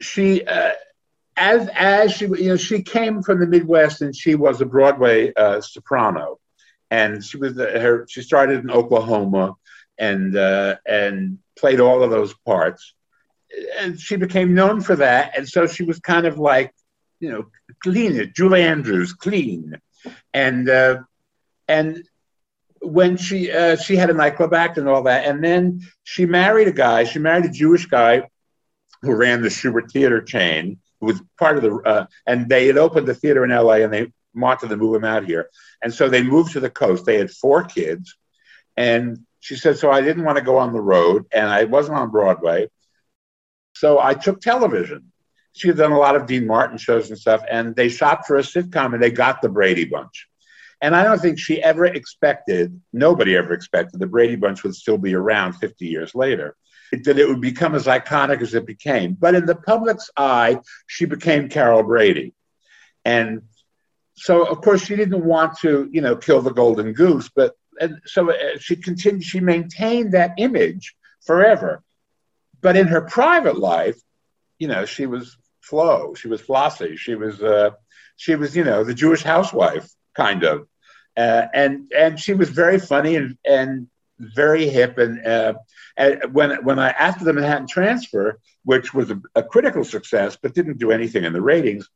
she 0.00 0.44
uh, 0.44 0.72
as 1.36 1.68
as 1.74 2.12
she 2.12 2.26
you 2.26 2.48
know 2.48 2.56
she 2.56 2.82
came 2.82 3.22
from 3.22 3.40
the 3.40 3.46
Midwest 3.46 4.02
and 4.02 4.14
she 4.14 4.34
was 4.34 4.60
a 4.60 4.66
Broadway 4.66 5.32
uh, 5.34 5.60
soprano, 5.60 6.38
and 6.90 7.22
she 7.22 7.36
was 7.36 7.54
the, 7.54 7.78
her 7.78 8.06
she 8.08 8.22
started 8.22 8.60
in 8.60 8.70
Oklahoma 8.70 9.54
and 9.98 10.36
uh, 10.36 10.76
and 10.86 11.38
played 11.56 11.80
all 11.80 12.02
of 12.02 12.10
those 12.10 12.34
parts, 12.46 12.94
and 13.78 13.98
she 14.00 14.16
became 14.16 14.54
known 14.54 14.80
for 14.80 14.96
that, 14.96 15.36
and 15.36 15.48
so 15.48 15.66
she 15.66 15.84
was 15.84 15.98
kind 15.98 16.26
of 16.26 16.38
like 16.38 16.74
you 17.20 17.30
know 17.30 17.46
clean 17.82 18.16
it 18.16 18.34
Julie 18.34 18.62
Andrews 18.62 19.12
clean, 19.12 19.80
and 20.32 20.68
uh, 20.68 20.98
and 21.68 22.06
when 22.80 23.16
she 23.16 23.50
uh, 23.50 23.76
she 23.76 23.96
had 23.96 24.10
a 24.10 24.14
nightclub 24.14 24.54
act 24.54 24.78
and 24.78 24.88
all 24.88 25.02
that, 25.02 25.26
and 25.26 25.42
then 25.42 25.80
she 26.04 26.24
married 26.24 26.68
a 26.68 26.72
guy. 26.72 27.04
She 27.04 27.18
married 27.18 27.44
a 27.44 27.50
Jewish 27.50 27.86
guy 27.86 28.28
who 29.02 29.14
ran 29.14 29.42
the 29.42 29.48
Shubert 29.48 29.90
Theater 29.90 30.20
chain, 30.20 30.78
who 31.00 31.06
was 31.06 31.22
part 31.38 31.56
of 31.56 31.62
the, 31.62 31.74
uh, 31.74 32.06
and 32.26 32.48
they 32.48 32.66
had 32.66 32.78
opened 32.78 33.06
the 33.06 33.14
theater 33.14 33.44
in 33.44 33.50
LA 33.50 33.74
and 33.74 33.92
they 33.92 34.12
wanted 34.34 34.68
to 34.68 34.76
move 34.76 34.96
him 34.96 35.04
out 35.04 35.24
here. 35.24 35.50
And 35.82 35.92
so 35.92 36.08
they 36.08 36.22
moved 36.22 36.52
to 36.52 36.60
the 36.60 36.70
coast. 36.70 37.04
They 37.04 37.18
had 37.18 37.30
four 37.30 37.64
kids. 37.64 38.16
And 38.76 39.24
she 39.40 39.56
said, 39.56 39.78
So 39.78 39.90
I 39.90 40.00
didn't 40.00 40.24
want 40.24 40.38
to 40.38 40.44
go 40.44 40.58
on 40.58 40.72
the 40.72 40.80
road 40.80 41.26
and 41.32 41.48
I 41.48 41.64
wasn't 41.64 41.98
on 41.98 42.10
Broadway. 42.10 42.68
So 43.74 43.98
I 43.98 44.14
took 44.14 44.40
television. 44.40 45.12
She 45.52 45.68
had 45.68 45.76
done 45.76 45.92
a 45.92 45.98
lot 45.98 46.16
of 46.16 46.26
Dean 46.26 46.46
Martin 46.46 46.78
shows 46.78 47.08
and 47.08 47.18
stuff. 47.18 47.42
And 47.50 47.74
they 47.74 47.88
shopped 47.88 48.26
for 48.26 48.36
a 48.36 48.42
sitcom 48.42 48.94
and 48.94 49.02
they 49.02 49.10
got 49.10 49.40
the 49.40 49.48
Brady 49.48 49.84
Bunch. 49.84 50.28
And 50.82 50.94
I 50.94 51.04
don't 51.04 51.20
think 51.20 51.38
she 51.38 51.62
ever 51.62 51.86
expected, 51.86 52.78
nobody 52.92 53.34
ever 53.34 53.54
expected, 53.54 53.98
the 53.98 54.06
Brady 54.06 54.36
Bunch 54.36 54.62
would 54.62 54.74
still 54.74 54.98
be 54.98 55.14
around 55.14 55.54
50 55.54 55.86
years 55.86 56.14
later 56.14 56.54
that 56.92 57.18
it 57.18 57.28
would 57.28 57.40
become 57.40 57.74
as 57.74 57.86
iconic 57.86 58.40
as 58.42 58.54
it 58.54 58.66
became. 58.66 59.14
But 59.14 59.34
in 59.34 59.46
the 59.46 59.56
public's 59.56 60.10
eye, 60.16 60.60
she 60.86 61.04
became 61.04 61.48
Carol 61.48 61.82
Brady. 61.82 62.34
And 63.04 63.42
so, 64.14 64.44
of 64.44 64.60
course, 64.62 64.84
she 64.84 64.96
didn't 64.96 65.24
want 65.24 65.58
to, 65.58 65.88
you 65.92 66.00
know, 66.00 66.16
kill 66.16 66.42
the 66.42 66.52
golden 66.52 66.92
goose, 66.92 67.28
but 67.34 67.54
and 67.78 68.00
so 68.06 68.30
uh, 68.30 68.58
she 68.58 68.76
continued, 68.76 69.22
she 69.22 69.40
maintained 69.40 70.12
that 70.12 70.32
image 70.38 70.96
forever. 71.24 71.82
But 72.62 72.76
in 72.76 72.86
her 72.86 73.02
private 73.02 73.58
life, 73.58 74.00
you 74.58 74.68
know, 74.68 74.86
she 74.86 75.06
was 75.06 75.36
Flo, 75.60 76.14
she 76.14 76.28
was 76.28 76.40
Flossie, 76.40 76.96
she 76.96 77.14
was, 77.14 77.42
uh, 77.42 77.70
she 78.16 78.34
was, 78.34 78.56
you 78.56 78.64
know, 78.64 78.82
the 78.82 78.94
Jewish 78.94 79.22
housewife, 79.22 79.88
kind 80.14 80.42
of. 80.42 80.66
Uh, 81.16 81.46
and 81.52 81.92
and 81.96 82.20
she 82.20 82.34
was 82.34 82.50
very 82.50 82.78
funny 82.78 83.16
and, 83.16 83.38
and 83.44 83.88
very 84.18 84.68
hip 84.68 84.98
and 84.98 85.24
uh, 85.26 85.54
when 86.32 86.62
when 86.64 86.78
I 86.78 86.90
after 86.90 87.24
the 87.24 87.32
Manhattan 87.32 87.66
Transfer, 87.66 88.38
which 88.64 88.92
was 88.92 89.10
a, 89.10 89.20
a 89.34 89.42
critical 89.42 89.84
success 89.84 90.36
but 90.40 90.54
didn't 90.54 90.78
do 90.78 90.90
anything 90.90 91.24
in 91.24 91.32
the 91.32 91.40
ratings, 91.40 91.88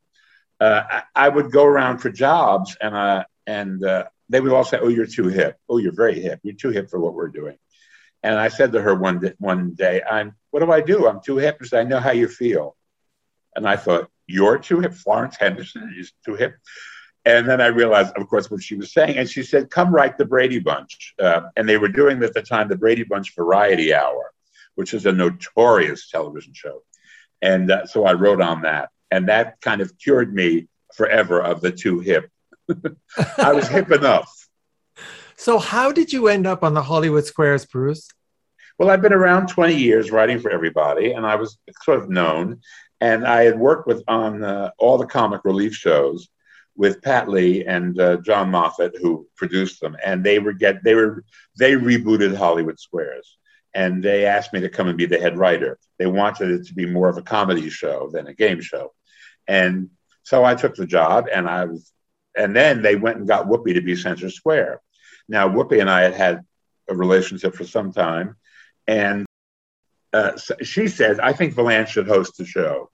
uh, 0.61 0.83
I, 0.89 1.03
I, 1.15 1.29
would 1.29 1.51
go 1.51 1.65
around 1.65 1.99
for 1.99 2.11
jobs 2.11 2.77
and 2.81 2.95
uh, 2.95 3.25
and 3.47 3.85
uh, 3.85 4.05
they 4.29 4.41
would 4.41 4.53
all 4.53 4.65
say, 4.65 4.79
"Oh, 4.81 4.89
you're 4.89 5.07
too 5.07 5.29
hip. 5.29 5.59
Oh, 5.69 5.79
you're 5.79 5.95
very 5.95 6.21
hip. 6.21 6.41
You're 6.43 6.55
too 6.55 6.71
hip 6.71 6.91
for 6.91 6.99
what 6.99 7.15
we're 7.15 7.29
doing." 7.29 7.59
And 8.23 8.39
I 8.39 8.49
said 8.49 8.73
to 8.73 8.83
her 8.83 8.95
one 8.95 9.21
day, 9.21 9.35
one 9.39 9.75
day, 9.75 10.03
"I'm 10.03 10.35
what 10.51 10.61
do 10.61 10.73
I 10.73 10.81
do? 10.81 11.07
I'm 11.07 11.21
too 11.23 11.37
hip." 11.37 11.59
She 11.63 11.69
said, 11.69 11.81
"I 11.81 11.89
know 11.89 12.01
how 12.01 12.13
you 12.13 12.29
feel." 12.29 12.77
And 13.55 13.69
I 13.69 13.77
thought, 13.77 14.11
"You're 14.27 14.59
too 14.59 14.81
hip. 14.81 14.95
Florence 14.95 15.37
Henderson 15.39 15.95
is 15.99 16.13
too 16.25 16.37
hip." 16.37 16.55
And 17.25 17.49
then 17.49 17.61
I 17.61 17.67
realized, 17.67 18.17
of 18.17 18.29
course, 18.29 18.51
what 18.51 18.63
she 18.63 18.77
was 18.77 18.93
saying. 18.93 19.19
And 19.19 19.29
she 19.29 19.43
said, 19.43 19.71
Come 19.71 19.95
write 19.95 20.17
the 20.17 20.25
Brady 20.25 20.59
Bunch. 20.59 21.15
Uh, 21.19 21.43
and 21.57 21.69
they 21.69 21.77
were 21.77 21.89
doing 21.89 22.23
at 22.23 22.35
the 22.35 22.43
time 22.43 22.69
the 22.69 22.77
Brady 22.77 23.05
Bunch 23.05 23.35
Variety 23.35 23.93
Hour, 23.93 24.33
which 24.75 24.95
is 24.95 25.07
a 25.07 25.13
notorious 25.13 26.09
television 26.09 26.55
show. 26.55 26.83
And 27.43 27.71
uh, 27.71 27.87
so 27.87 28.05
I 28.05 28.15
wrote 28.15 28.41
on 28.41 28.63
that. 28.63 28.91
And 29.11 29.29
that 29.29 29.61
kind 29.61 29.81
of 29.81 29.99
cured 29.99 30.35
me 30.35 30.69
forever 30.95 31.41
of 31.41 31.61
the 31.61 31.73
too 31.73 32.01
hip. 32.01 32.31
I 33.39 33.53
was 33.53 33.69
hip 33.69 33.91
enough. 33.91 34.49
So, 35.37 35.59
how 35.59 35.91
did 35.91 36.13
you 36.13 36.29
end 36.29 36.47
up 36.47 36.63
on 36.63 36.75
the 36.75 36.83
Hollywood 36.83 37.25
Squares, 37.25 37.65
Bruce? 37.65 38.09
Well, 38.79 38.91
I've 38.91 39.03
been 39.03 39.13
around 39.13 39.49
20 39.49 39.75
years 39.75 40.11
writing 40.11 40.39
for 40.39 40.51
everybody, 40.51 41.13
and 41.13 41.27
I 41.27 41.37
was 41.37 41.59
sort 41.83 41.99
of 41.99 42.09
known. 42.09 42.61
And 43.01 43.27
I 43.27 43.45
had 43.45 43.59
worked 43.59 43.87
with 43.87 44.03
on 44.07 44.45
uh, 44.45 44.71
all 44.79 44.99
the 44.99 45.07
comic 45.07 45.43
relief 45.45 45.75
shows 45.75 46.29
with 46.81 47.03
Pat 47.03 47.29
Lee 47.29 47.63
and 47.67 48.01
uh, 48.01 48.17
John 48.23 48.51
Moffitt, 48.51 48.97
who 49.03 49.29
produced 49.37 49.83
them, 49.83 49.99
and 50.03 50.25
they 50.25 50.39
were 50.39 50.55
get 50.55 50.83
they 50.83 50.95
were 50.95 51.25
they 51.59 51.73
rebooted 51.73 52.35
Hollywood 52.35 52.81
Squares, 52.81 53.37
and 53.75 54.03
they 54.03 54.25
asked 54.25 54.55
me 54.55 54.61
to 54.61 54.71
come 54.71 54.89
and 54.89 54.97
be 54.97 55.05
the 55.05 55.21
head 55.21 55.37
writer. 55.37 55.79
They 55.99 56.07
wanted 56.07 56.51
it 56.53 56.67
to 56.69 56.75
be 56.75 56.87
more 56.87 57.11
of 57.11 57.19
a 57.19 57.23
comedy 57.23 57.69
show 57.69 58.09
than 58.11 58.29
a 58.29 58.33
game 58.33 58.63
show, 58.63 58.95
and 59.47 59.91
so 60.23 60.43
I 60.43 60.55
took 60.55 60.75
the 60.75 60.87
job, 60.87 61.27
and 61.31 61.47
I 61.47 61.67
was, 61.67 61.93
and 62.35 62.57
then 62.57 62.81
they 62.81 62.97
went 62.97 63.19
and 63.19 63.29
got 63.29 63.47
Whoopi 63.47 63.75
to 63.75 63.83
be 63.83 63.95
Center 63.95 64.31
Square. 64.31 64.81
Now 65.29 65.51
Whoopi 65.51 65.83
and 65.83 65.91
I 65.91 66.01
had 66.01 66.15
had 66.15 66.41
a 66.89 66.95
relationship 66.95 67.55
for 67.55 67.65
some 67.65 67.93
time, 67.93 68.37
and 68.87 69.27
uh, 70.15 70.33
she 70.63 70.89
says, 70.89 71.19
"I 71.19 71.35
think 71.35 71.55
Vilanch 71.55 71.89
should 71.89 72.09
host 72.09 72.39
the 72.39 72.47
show." 72.47 72.91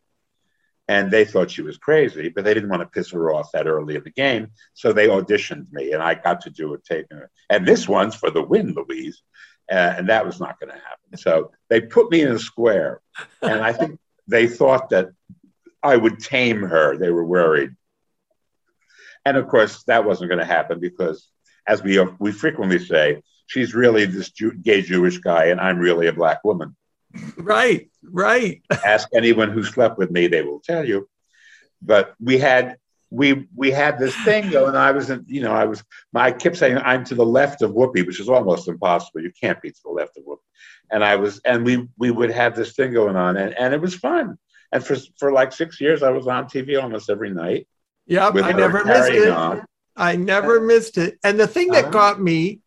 And 0.88 1.10
they 1.10 1.24
thought 1.24 1.50
she 1.50 1.62
was 1.62 1.78
crazy, 1.78 2.28
but 2.28 2.44
they 2.44 2.54
didn't 2.54 2.68
want 2.68 2.82
to 2.82 2.86
piss 2.86 3.10
her 3.10 3.32
off 3.32 3.50
that 3.52 3.66
early 3.66 3.96
in 3.96 4.04
the 4.04 4.10
game. 4.10 4.52
So 4.74 4.92
they 4.92 5.08
auditioned 5.08 5.72
me, 5.72 5.92
and 5.92 6.02
I 6.02 6.14
got 6.14 6.42
to 6.42 6.50
do 6.50 6.74
a 6.74 6.78
tape. 6.78 7.06
And 7.50 7.66
this 7.66 7.88
one's 7.88 8.14
for 8.14 8.30
the 8.30 8.42
win, 8.42 8.74
Louise. 8.74 9.22
Uh, 9.70 9.94
and 9.96 10.08
that 10.08 10.24
was 10.24 10.38
not 10.38 10.60
going 10.60 10.72
to 10.72 10.78
happen. 10.78 11.16
So 11.16 11.50
they 11.68 11.80
put 11.80 12.10
me 12.10 12.22
in 12.22 12.30
a 12.30 12.38
square, 12.38 13.00
and 13.42 13.60
I 13.60 13.72
think 13.72 13.98
they 14.28 14.46
thought 14.46 14.90
that 14.90 15.08
I 15.82 15.96
would 15.96 16.20
tame 16.20 16.62
her. 16.62 16.96
They 16.96 17.10
were 17.10 17.24
worried. 17.24 17.70
And 19.24 19.36
of 19.36 19.48
course, 19.48 19.82
that 19.84 20.04
wasn't 20.04 20.30
going 20.30 20.38
to 20.38 20.44
happen 20.44 20.78
because, 20.78 21.28
as 21.66 21.82
we, 21.82 22.00
we 22.20 22.30
frequently 22.30 22.78
say, 22.78 23.22
she's 23.46 23.74
really 23.74 24.04
this 24.04 24.30
Jew, 24.30 24.52
gay 24.52 24.82
Jewish 24.82 25.18
guy, 25.18 25.46
and 25.46 25.60
I'm 25.60 25.78
really 25.78 26.06
a 26.06 26.12
black 26.12 26.44
woman. 26.44 26.76
Right, 27.36 27.90
right. 28.02 28.62
Ask 28.84 29.08
anyone 29.14 29.50
who 29.50 29.62
slept 29.62 29.98
with 29.98 30.10
me; 30.10 30.26
they 30.26 30.42
will 30.42 30.60
tell 30.60 30.84
you. 30.84 31.08
But 31.82 32.14
we 32.20 32.38
had 32.38 32.76
we 33.10 33.46
we 33.54 33.70
had 33.70 33.98
this 33.98 34.14
thing 34.24 34.50
going. 34.50 34.74
I 34.74 34.90
was, 34.90 35.10
in, 35.10 35.24
you 35.26 35.42
know, 35.42 35.52
I 35.52 35.64
was. 35.64 35.82
I 36.14 36.32
kept 36.32 36.56
saying 36.56 36.78
I'm 36.78 37.04
to 37.04 37.14
the 37.14 37.24
left 37.24 37.62
of 37.62 37.72
Whoopi, 37.72 38.06
which 38.06 38.20
is 38.20 38.28
almost 38.28 38.68
impossible. 38.68 39.22
You 39.22 39.32
can't 39.40 39.60
be 39.62 39.70
to 39.70 39.80
the 39.84 39.90
left 39.90 40.16
of 40.16 40.24
Whoopi. 40.24 40.38
And 40.90 41.04
I 41.04 41.16
was, 41.16 41.40
and 41.44 41.64
we 41.64 41.88
we 41.98 42.10
would 42.10 42.30
have 42.30 42.56
this 42.56 42.72
thing 42.72 42.92
going 42.92 43.16
on, 43.16 43.36
and 43.36 43.54
and 43.54 43.74
it 43.74 43.80
was 43.80 43.94
fun. 43.94 44.38
And 44.72 44.84
for 44.84 44.96
for 45.18 45.32
like 45.32 45.52
six 45.52 45.80
years, 45.80 46.02
I 46.02 46.10
was 46.10 46.26
on 46.26 46.46
TV 46.46 46.80
almost 46.82 47.08
every 47.10 47.30
night. 47.30 47.68
Yep, 48.06 48.36
I 48.36 48.52
never 48.52 48.84
missed 48.84 49.12
it. 49.12 49.30
On. 49.30 49.64
I 49.96 50.16
never 50.16 50.60
missed 50.60 50.98
it. 50.98 51.18
And 51.24 51.40
the 51.40 51.46
thing 51.46 51.68
that 51.68 51.84
uh-huh. 51.84 51.92
got 51.92 52.20
me, 52.20 52.60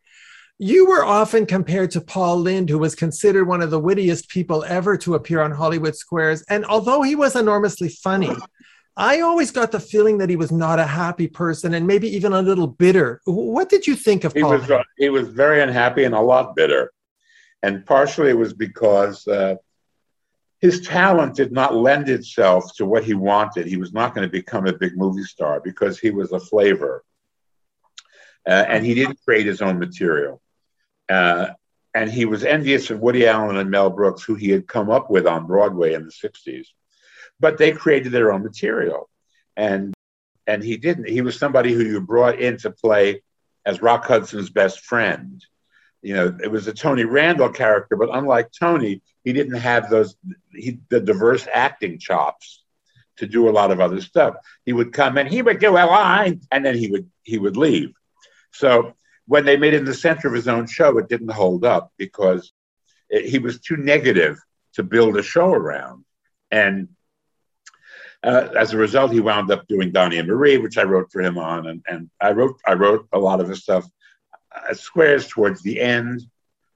you 0.62 0.84
were 0.84 1.02
often 1.02 1.46
compared 1.46 1.90
to 1.90 2.02
Paul 2.02 2.38
Lynde, 2.38 2.68
who 2.68 2.78
was 2.78 2.94
considered 2.94 3.48
one 3.48 3.62
of 3.62 3.70
the 3.70 3.80
wittiest 3.80 4.28
people 4.28 4.62
ever 4.64 4.98
to 4.98 5.14
appear 5.14 5.40
on 5.40 5.52
Hollywood 5.52 5.96
Squares. 5.96 6.42
And 6.50 6.66
although 6.66 7.00
he 7.00 7.14
was 7.14 7.34
enormously 7.34 7.88
funny, 7.88 8.30
I 8.94 9.20
always 9.20 9.50
got 9.50 9.72
the 9.72 9.80
feeling 9.80 10.18
that 10.18 10.28
he 10.28 10.36
was 10.36 10.52
not 10.52 10.78
a 10.78 10.84
happy 10.84 11.28
person 11.28 11.72
and 11.72 11.86
maybe 11.86 12.14
even 12.14 12.34
a 12.34 12.42
little 12.42 12.66
bitter. 12.66 13.22
What 13.24 13.70
did 13.70 13.86
you 13.86 13.96
think 13.96 14.24
of 14.24 14.34
he 14.34 14.42
Paul? 14.42 14.58
Was, 14.58 14.70
he 14.98 15.08
was 15.08 15.28
very 15.28 15.62
unhappy 15.62 16.04
and 16.04 16.14
a 16.14 16.20
lot 16.20 16.54
bitter. 16.54 16.92
And 17.62 17.86
partially 17.86 18.28
it 18.28 18.36
was 18.36 18.52
because 18.52 19.26
uh, 19.26 19.54
his 20.58 20.82
talent 20.86 21.36
did 21.36 21.52
not 21.52 21.74
lend 21.74 22.10
itself 22.10 22.76
to 22.76 22.84
what 22.84 23.02
he 23.02 23.14
wanted. 23.14 23.66
He 23.66 23.78
was 23.78 23.94
not 23.94 24.14
going 24.14 24.28
to 24.28 24.30
become 24.30 24.66
a 24.66 24.74
big 24.74 24.94
movie 24.94 25.24
star 25.24 25.58
because 25.58 25.98
he 25.98 26.10
was 26.10 26.32
a 26.32 26.40
flavor. 26.40 27.02
Uh, 28.46 28.66
and 28.68 28.84
he 28.84 28.92
didn't 28.92 29.18
create 29.24 29.46
his 29.46 29.62
own 29.62 29.78
material. 29.78 30.42
Uh, 31.10 31.48
and 31.92 32.10
he 32.10 32.24
was 32.24 32.44
envious 32.44 32.90
of 32.90 33.00
Woody 33.00 33.26
Allen 33.26 33.56
and 33.56 33.70
Mel 33.70 33.90
Brooks, 33.90 34.22
who 34.22 34.36
he 34.36 34.50
had 34.50 34.68
come 34.68 34.90
up 34.90 35.10
with 35.10 35.26
on 35.26 35.46
Broadway 35.46 35.94
in 35.94 36.04
the 36.04 36.12
60s 36.12 36.66
but 37.40 37.56
they 37.56 37.72
created 37.72 38.12
their 38.12 38.32
own 38.32 38.44
material. 38.44 39.08
And 39.56 39.94
and 40.46 40.62
he 40.62 40.76
didn't. 40.76 41.08
He 41.08 41.22
was 41.22 41.38
somebody 41.38 41.72
who 41.72 41.84
you 41.84 42.00
brought 42.00 42.38
in 42.38 42.56
to 42.58 42.70
play 42.70 43.22
as 43.64 43.82
Rock 43.82 44.04
Hudson's 44.04 44.50
best 44.50 44.80
friend. 44.80 45.44
You 46.02 46.14
know, 46.14 46.38
it 46.42 46.50
was 46.50 46.66
a 46.66 46.72
Tony 46.72 47.04
Randall 47.04 47.50
character, 47.50 47.94
but 47.94 48.08
unlike 48.12 48.50
Tony, 48.52 49.02
he 49.22 49.32
didn't 49.32 49.56
have 49.56 49.90
those 49.90 50.16
he, 50.52 50.80
the 50.88 51.00
diverse 51.00 51.46
acting 51.52 51.98
chops 51.98 52.62
to 53.18 53.26
do 53.26 53.48
a 53.48 53.52
lot 53.52 53.70
of 53.70 53.80
other 53.80 54.00
stuff. 54.00 54.34
He 54.64 54.72
would 54.72 54.92
come 54.92 55.18
and 55.18 55.28
he 55.28 55.42
would 55.42 55.58
do 55.58 55.70
a 55.70 55.84
line, 55.86 56.40
and 56.50 56.64
then 56.64 56.76
he 56.76 56.90
would 56.90 57.10
he 57.22 57.38
would 57.38 57.56
leave. 57.56 57.92
So 58.52 58.94
when 59.30 59.44
they 59.44 59.56
made 59.56 59.74
him 59.74 59.84
the 59.84 59.94
center 59.94 60.26
of 60.26 60.34
his 60.34 60.48
own 60.48 60.66
show, 60.66 60.98
it 60.98 61.08
didn't 61.08 61.30
hold 61.30 61.64
up 61.64 61.92
because 61.96 62.52
it, 63.08 63.26
he 63.26 63.38
was 63.38 63.60
too 63.60 63.76
negative 63.76 64.36
to 64.74 64.82
build 64.82 65.16
a 65.16 65.22
show 65.22 65.52
around. 65.52 66.04
And 66.50 66.88
uh, 68.24 68.48
as 68.58 68.72
a 68.72 68.76
result, 68.76 69.12
he 69.12 69.20
wound 69.20 69.52
up 69.52 69.68
doing 69.68 69.92
Donnie 69.92 70.18
and 70.18 70.26
Marie, 70.26 70.58
which 70.58 70.76
I 70.76 70.82
wrote 70.82 71.12
for 71.12 71.22
him 71.22 71.38
on, 71.38 71.68
and, 71.68 71.80
and 71.86 72.10
I 72.20 72.32
wrote 72.32 72.60
I 72.66 72.72
wrote 72.72 73.06
a 73.12 73.20
lot 73.20 73.40
of 73.40 73.48
his 73.48 73.62
stuff 73.62 73.88
uh, 74.52 74.74
squares 74.74 75.28
towards 75.28 75.62
the 75.62 75.80
end, 75.80 76.22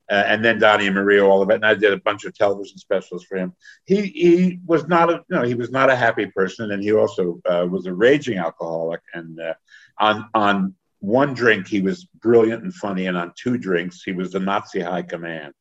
uh, 0.08 0.22
and 0.24 0.44
then 0.44 0.60
Donnie 0.60 0.86
and 0.86 0.94
Marie, 0.94 1.20
all 1.20 1.42
of 1.42 1.50
it. 1.50 1.56
And 1.56 1.66
I 1.66 1.74
did 1.74 1.92
a 1.92 2.00
bunch 2.08 2.24
of 2.24 2.36
television 2.36 2.78
specials 2.78 3.24
for 3.24 3.36
him. 3.36 3.52
He 3.84 4.02
he 4.02 4.60
was 4.64 4.86
not 4.86 5.10
a 5.10 5.24
you 5.28 5.36
know 5.36 5.42
he 5.42 5.54
was 5.54 5.72
not 5.72 5.90
a 5.90 5.96
happy 5.96 6.26
person, 6.26 6.70
and 6.70 6.80
he 6.80 6.92
also 6.92 7.42
uh, 7.46 7.66
was 7.68 7.86
a 7.86 7.92
raging 7.92 8.38
alcoholic. 8.38 9.00
And 9.12 9.40
uh, 9.40 9.54
on 9.98 10.30
on 10.34 10.74
one 11.04 11.34
drink 11.34 11.66
he 11.66 11.80
was 11.80 12.04
brilliant 12.04 12.62
and 12.62 12.74
funny, 12.74 13.06
and 13.06 13.16
on 13.16 13.32
two 13.36 13.58
drinks 13.58 14.02
he 14.02 14.12
was 14.12 14.32
the 14.32 14.40
Nazi 14.40 14.80
high 14.80 15.02
command. 15.02 15.54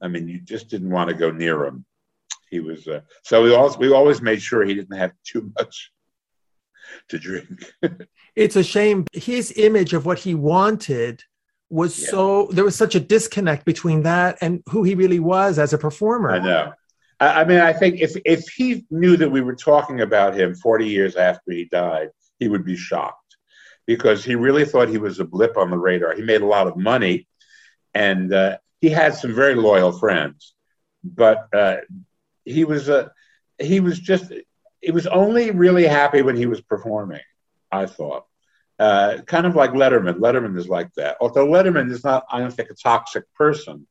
I 0.00 0.08
mean, 0.08 0.28
you 0.28 0.40
just 0.40 0.68
didn't 0.68 0.90
want 0.90 1.10
to 1.10 1.14
go 1.14 1.30
near 1.30 1.64
him 1.66 1.84
he 2.50 2.60
was 2.60 2.86
uh, 2.86 3.00
so 3.22 3.42
we 3.42 3.54
always 3.54 3.78
we 3.78 3.92
always 3.92 4.20
made 4.20 4.42
sure 4.42 4.64
he 4.64 4.74
didn't 4.74 4.96
have 4.96 5.12
too 5.24 5.52
much 5.58 5.92
to 7.08 7.18
drink. 7.18 7.72
it's 8.36 8.56
a 8.56 8.64
shame 8.64 9.04
his 9.12 9.54
image 9.56 9.94
of 9.94 10.04
what 10.04 10.18
he 10.18 10.34
wanted 10.34 11.22
was 11.70 11.98
yeah. 12.00 12.08
so 12.10 12.48
there 12.50 12.64
was 12.64 12.76
such 12.76 12.96
a 12.96 13.00
disconnect 13.00 13.64
between 13.64 14.02
that 14.02 14.36
and 14.40 14.62
who 14.68 14.82
he 14.82 14.96
really 14.96 15.20
was 15.20 15.58
as 15.58 15.72
a 15.72 15.78
performer. 15.78 16.32
I 16.32 16.38
know. 16.40 16.72
I, 17.20 17.42
I 17.42 17.44
mean, 17.44 17.60
I 17.60 17.72
think 17.72 18.00
if 18.00 18.16
if 18.24 18.48
he 18.48 18.84
knew 18.90 19.16
that 19.16 19.30
we 19.30 19.40
were 19.40 19.54
talking 19.54 20.00
about 20.00 20.34
him 20.34 20.54
40 20.56 20.86
years 20.86 21.14
after 21.14 21.52
he 21.52 21.66
died, 21.66 22.08
he 22.40 22.48
would 22.48 22.64
be 22.64 22.76
shocked 22.76 23.19
because 23.86 24.24
he 24.24 24.34
really 24.34 24.64
thought 24.64 24.88
he 24.88 24.98
was 24.98 25.20
a 25.20 25.24
blip 25.24 25.56
on 25.56 25.70
the 25.70 25.78
radar. 25.78 26.14
He 26.14 26.22
made 26.22 26.42
a 26.42 26.46
lot 26.46 26.66
of 26.66 26.76
money, 26.76 27.26
and 27.94 28.32
uh, 28.32 28.58
he 28.80 28.88
had 28.88 29.14
some 29.14 29.34
very 29.34 29.54
loyal 29.54 29.92
friends, 29.92 30.54
but 31.02 31.48
uh, 31.54 31.78
he 32.44 32.64
was 32.64 32.88
a 32.88 33.12
he 33.58 33.80
was 33.80 33.98
just 33.98 34.32
he 34.80 34.90
was 34.90 35.06
only 35.06 35.50
really 35.50 35.84
happy 35.84 36.22
when 36.22 36.36
he 36.36 36.46
was 36.46 36.60
performing. 36.60 37.20
I 37.70 37.86
thought. 37.86 38.26
Uh, 38.78 39.18
kind 39.26 39.46
of 39.46 39.54
like 39.54 39.72
Letterman. 39.72 40.20
Letterman 40.20 40.56
is 40.56 40.68
like 40.68 40.92
that. 40.94 41.18
Although 41.20 41.46
Letterman 41.46 41.90
is 41.92 42.02
not, 42.02 42.24
I 42.30 42.40
don't 42.40 42.50
think, 42.50 42.70
a 42.70 42.74
toxic 42.74 43.24
person. 43.34 43.86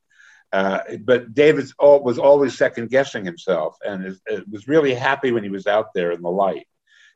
Uh, 0.52 0.80
but 1.04 1.32
David 1.32 1.66
was 1.78 2.18
always 2.18 2.58
second 2.58 2.90
guessing 2.90 3.24
himself 3.24 3.76
and 3.86 4.04
is, 4.04 4.20
was 4.50 4.66
really 4.66 4.92
happy 4.92 5.30
when 5.30 5.44
he 5.44 5.48
was 5.48 5.68
out 5.68 5.94
there 5.94 6.10
in 6.10 6.22
the 6.22 6.28
light. 6.28 6.66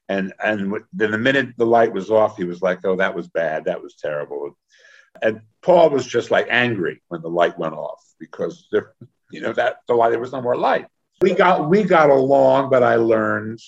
And 0.09 0.35
and 0.43 0.75
then 0.93 1.11
the 1.11 1.19
minute 1.19 1.55
the 1.57 1.67
light 1.67 1.93
was 1.93 2.11
off, 2.11 2.37
he 2.37 2.45
was 2.45 2.61
like, 2.61 2.85
"Oh, 2.85 2.97
that 2.97 3.15
was 3.15 3.29
bad. 3.29 3.65
That 3.65 3.83
was 3.83 3.95
terrible." 3.95 4.57
And 5.23 5.41
Paul 5.63 5.91
was 5.91 6.07
just 6.07 6.31
like 6.31 6.47
angry 6.51 7.01
when 7.09 7.23
the 7.23 7.29
light 7.29 7.59
went 7.59 7.75
off 7.75 8.03
because 8.19 8.69
there, 8.71 8.95
you 9.31 9.41
know, 9.41 9.53
that 9.55 9.79
the 9.89 9.95
light 9.95 10.11
there 10.11 10.21
was 10.21 10.33
no 10.33 10.43
more 10.43 10.57
light 10.57 10.87
we 11.21 11.35
got 11.35 11.69
we 11.69 11.85
got 11.85 12.11
along, 12.11 12.71
but 12.71 12.83
I 12.83 12.97
learned 12.97 13.59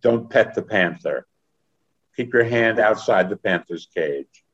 don't 0.00 0.28
pet 0.28 0.54
the 0.54 0.62
panther. 0.62 1.26
Keep 2.16 2.34
your 2.34 2.44
hand 2.44 2.78
outside 2.78 3.30
the 3.30 3.36
panther's 3.36 3.88
cage. 3.94 4.44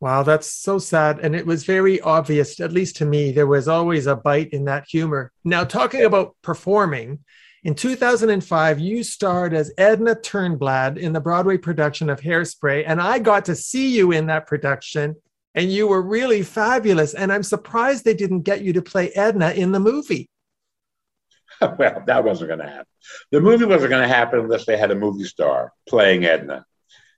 Wow, 0.00 0.22
that's 0.22 0.50
so 0.50 0.78
sad. 0.78 1.20
And 1.20 1.36
it 1.36 1.46
was 1.46 1.64
very 1.64 2.00
obvious, 2.00 2.58
at 2.58 2.72
least 2.72 2.96
to 2.96 3.04
me, 3.04 3.32
there 3.32 3.46
was 3.46 3.68
always 3.68 4.06
a 4.06 4.16
bite 4.16 4.48
in 4.48 4.64
that 4.64 4.86
humor. 4.88 5.30
Now, 5.44 5.62
talking 5.64 6.04
about 6.04 6.34
performing, 6.42 7.20
in 7.62 7.74
2005, 7.74 8.78
you 8.78 9.04
starred 9.04 9.52
as 9.52 9.72
Edna 9.76 10.14
Turnblad 10.14 10.96
in 10.96 11.12
the 11.12 11.20
Broadway 11.20 11.58
production 11.58 12.08
of 12.08 12.20
Hairspray, 12.20 12.84
and 12.86 13.02
I 13.02 13.18
got 13.18 13.44
to 13.46 13.54
see 13.54 13.94
you 13.94 14.12
in 14.12 14.26
that 14.26 14.46
production, 14.46 15.14
and 15.54 15.70
you 15.70 15.86
were 15.86 16.00
really 16.00 16.42
fabulous. 16.42 17.12
And 17.12 17.30
I'm 17.30 17.42
surprised 17.42 18.04
they 18.04 18.14
didn't 18.14 18.42
get 18.42 18.62
you 18.62 18.72
to 18.74 18.82
play 18.82 19.10
Edna 19.10 19.50
in 19.50 19.72
the 19.72 19.80
movie. 19.80 20.30
well, 21.60 22.02
that 22.06 22.24
wasn't 22.24 22.48
going 22.48 22.60
to 22.60 22.66
happen. 22.66 22.86
The 23.30 23.42
movie 23.42 23.66
wasn't 23.66 23.90
going 23.90 24.08
to 24.08 24.14
happen 24.14 24.40
unless 24.40 24.64
they 24.64 24.78
had 24.78 24.90
a 24.90 24.94
movie 24.94 25.24
star 25.24 25.74
playing 25.86 26.24
Edna, 26.24 26.64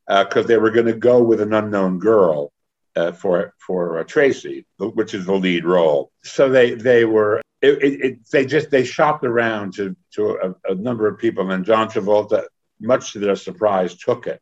because 0.09 0.45
uh, 0.45 0.49
they 0.49 0.59
were 0.59 0.73
going 0.73 0.87
to 0.87 0.95
go 0.95 1.23
with 1.23 1.41
an 1.41 1.53
unknown 1.53 2.01
girl 2.01 2.53
uh, 2.97 3.13
for 3.13 3.55
for 3.65 3.99
uh, 3.99 4.05
Tracy, 4.05 4.67
which 4.79 5.15
is 5.15 5.27
the 5.27 5.35
lead 5.35 5.65
role. 5.65 6.11
So 6.25 6.49
they 6.49 6.75
they 6.75 7.05
were 7.05 7.43
it, 7.61 7.83
it, 7.83 8.01
it, 8.05 8.31
they 8.31 8.45
just 8.45 8.71
they 8.71 8.85
shopped 8.85 9.25
around 9.25 9.75
to 9.75 9.97
to 10.15 10.55
a, 10.67 10.73
a, 10.73 10.75
number 10.75 11.07
of 11.07 11.19
people, 11.19 11.51
and 11.51 11.65
John 11.65 11.89
Travolta, 11.89 12.45
much 12.81 13.13
to 13.13 13.19
their 13.19 13.37
surprise, 13.37 13.97
took 13.97 14.27
it, 14.27 14.41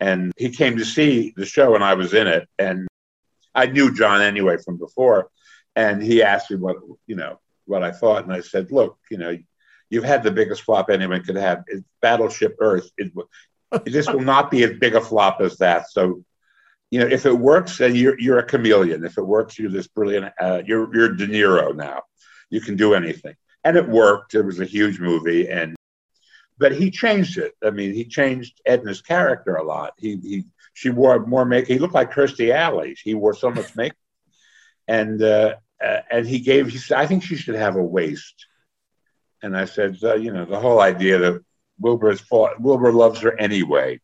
and 0.00 0.32
he 0.36 0.50
came 0.50 0.76
to 0.78 0.84
see 0.84 1.34
the 1.36 1.46
show, 1.46 1.74
and 1.74 1.84
I 1.84 1.94
was 1.94 2.14
in 2.14 2.26
it, 2.26 2.48
and 2.58 2.86
I 3.54 3.66
knew 3.66 3.94
John 3.94 4.22
anyway 4.22 4.56
from 4.64 4.78
before, 4.78 5.30
and 5.74 6.02
he 6.02 6.22
asked 6.22 6.50
me 6.50 6.56
what 6.56 6.76
you 7.06 7.16
know 7.16 7.40
what 7.66 7.82
I 7.82 7.90
thought, 7.90 8.24
and 8.24 8.32
I 8.32 8.40
said, 8.40 8.70
"Look, 8.70 8.98
you 9.10 9.18
know, 9.18 9.36
you've 9.90 10.04
had 10.04 10.22
the 10.22 10.30
biggest 10.30 10.62
flop 10.62 10.90
anyone 10.90 11.22
could 11.24 11.36
have. 11.36 11.64
It's 11.66 11.84
Battleship 12.00 12.56
Earth. 12.60 12.90
It, 12.96 13.12
this 13.84 14.06
will 14.06 14.20
not 14.20 14.50
be 14.50 14.62
as 14.62 14.78
big 14.78 14.94
a 14.94 15.00
flop 15.00 15.40
as 15.40 15.56
that. 15.58 15.90
So, 15.90 16.24
you 16.90 17.00
know, 17.00 17.06
if 17.06 17.26
it 17.26 17.38
works, 17.38 17.78
then 17.78 17.94
you're 17.94 18.18
you're 18.18 18.38
a 18.38 18.44
chameleon. 18.44 19.04
If 19.04 19.18
it 19.18 19.26
works, 19.26 19.58
you're 19.58 19.70
this 19.70 19.88
brilliant. 19.88 20.32
Uh, 20.40 20.62
you're 20.64 20.94
you're 20.94 21.14
De 21.14 21.26
Niro 21.26 21.74
now. 21.74 22.02
You 22.50 22.60
can 22.60 22.76
do 22.76 22.94
anything, 22.94 23.34
and 23.64 23.76
it 23.76 23.88
worked. 23.88 24.34
It 24.34 24.42
was 24.42 24.60
a 24.60 24.64
huge 24.64 24.98
movie, 24.98 25.48
and 25.48 25.76
but 26.58 26.72
he 26.72 26.90
changed 26.90 27.38
it. 27.38 27.52
I 27.64 27.70
mean, 27.70 27.92
he 27.92 28.04
changed 28.04 28.60
Edna's 28.66 29.02
character 29.02 29.56
a 29.56 29.64
lot. 29.64 29.92
He 29.98 30.16
he 30.16 30.44
she 30.72 30.90
wore 30.90 31.24
more 31.26 31.44
makeup. 31.44 31.68
He 31.68 31.78
looked 31.78 31.94
like 31.94 32.12
Kirstie 32.12 32.54
Alley. 32.54 32.96
He 33.02 33.14
wore 33.14 33.34
so 33.34 33.50
much 33.50 33.76
makeup, 33.76 33.98
and 34.86 35.22
uh, 35.22 35.56
uh, 35.82 36.00
and 36.10 36.26
he 36.26 36.40
gave, 36.40 36.68
he 36.68 36.78
said, 36.78 36.98
I 36.98 37.06
think 37.06 37.22
she 37.22 37.36
should 37.36 37.54
have 37.54 37.76
a 37.76 37.82
waist. 37.82 38.46
And 39.42 39.56
I 39.56 39.66
said, 39.66 39.98
uh, 40.02 40.16
you 40.16 40.32
know, 40.32 40.44
the 40.44 40.58
whole 40.58 40.80
idea 40.80 41.18
that 41.18 41.44
Wilbur 41.78 42.16
fought, 42.16 42.60
Wilbur 42.60 42.92
loves 42.92 43.20
her 43.20 43.38
anyway. 43.38 44.00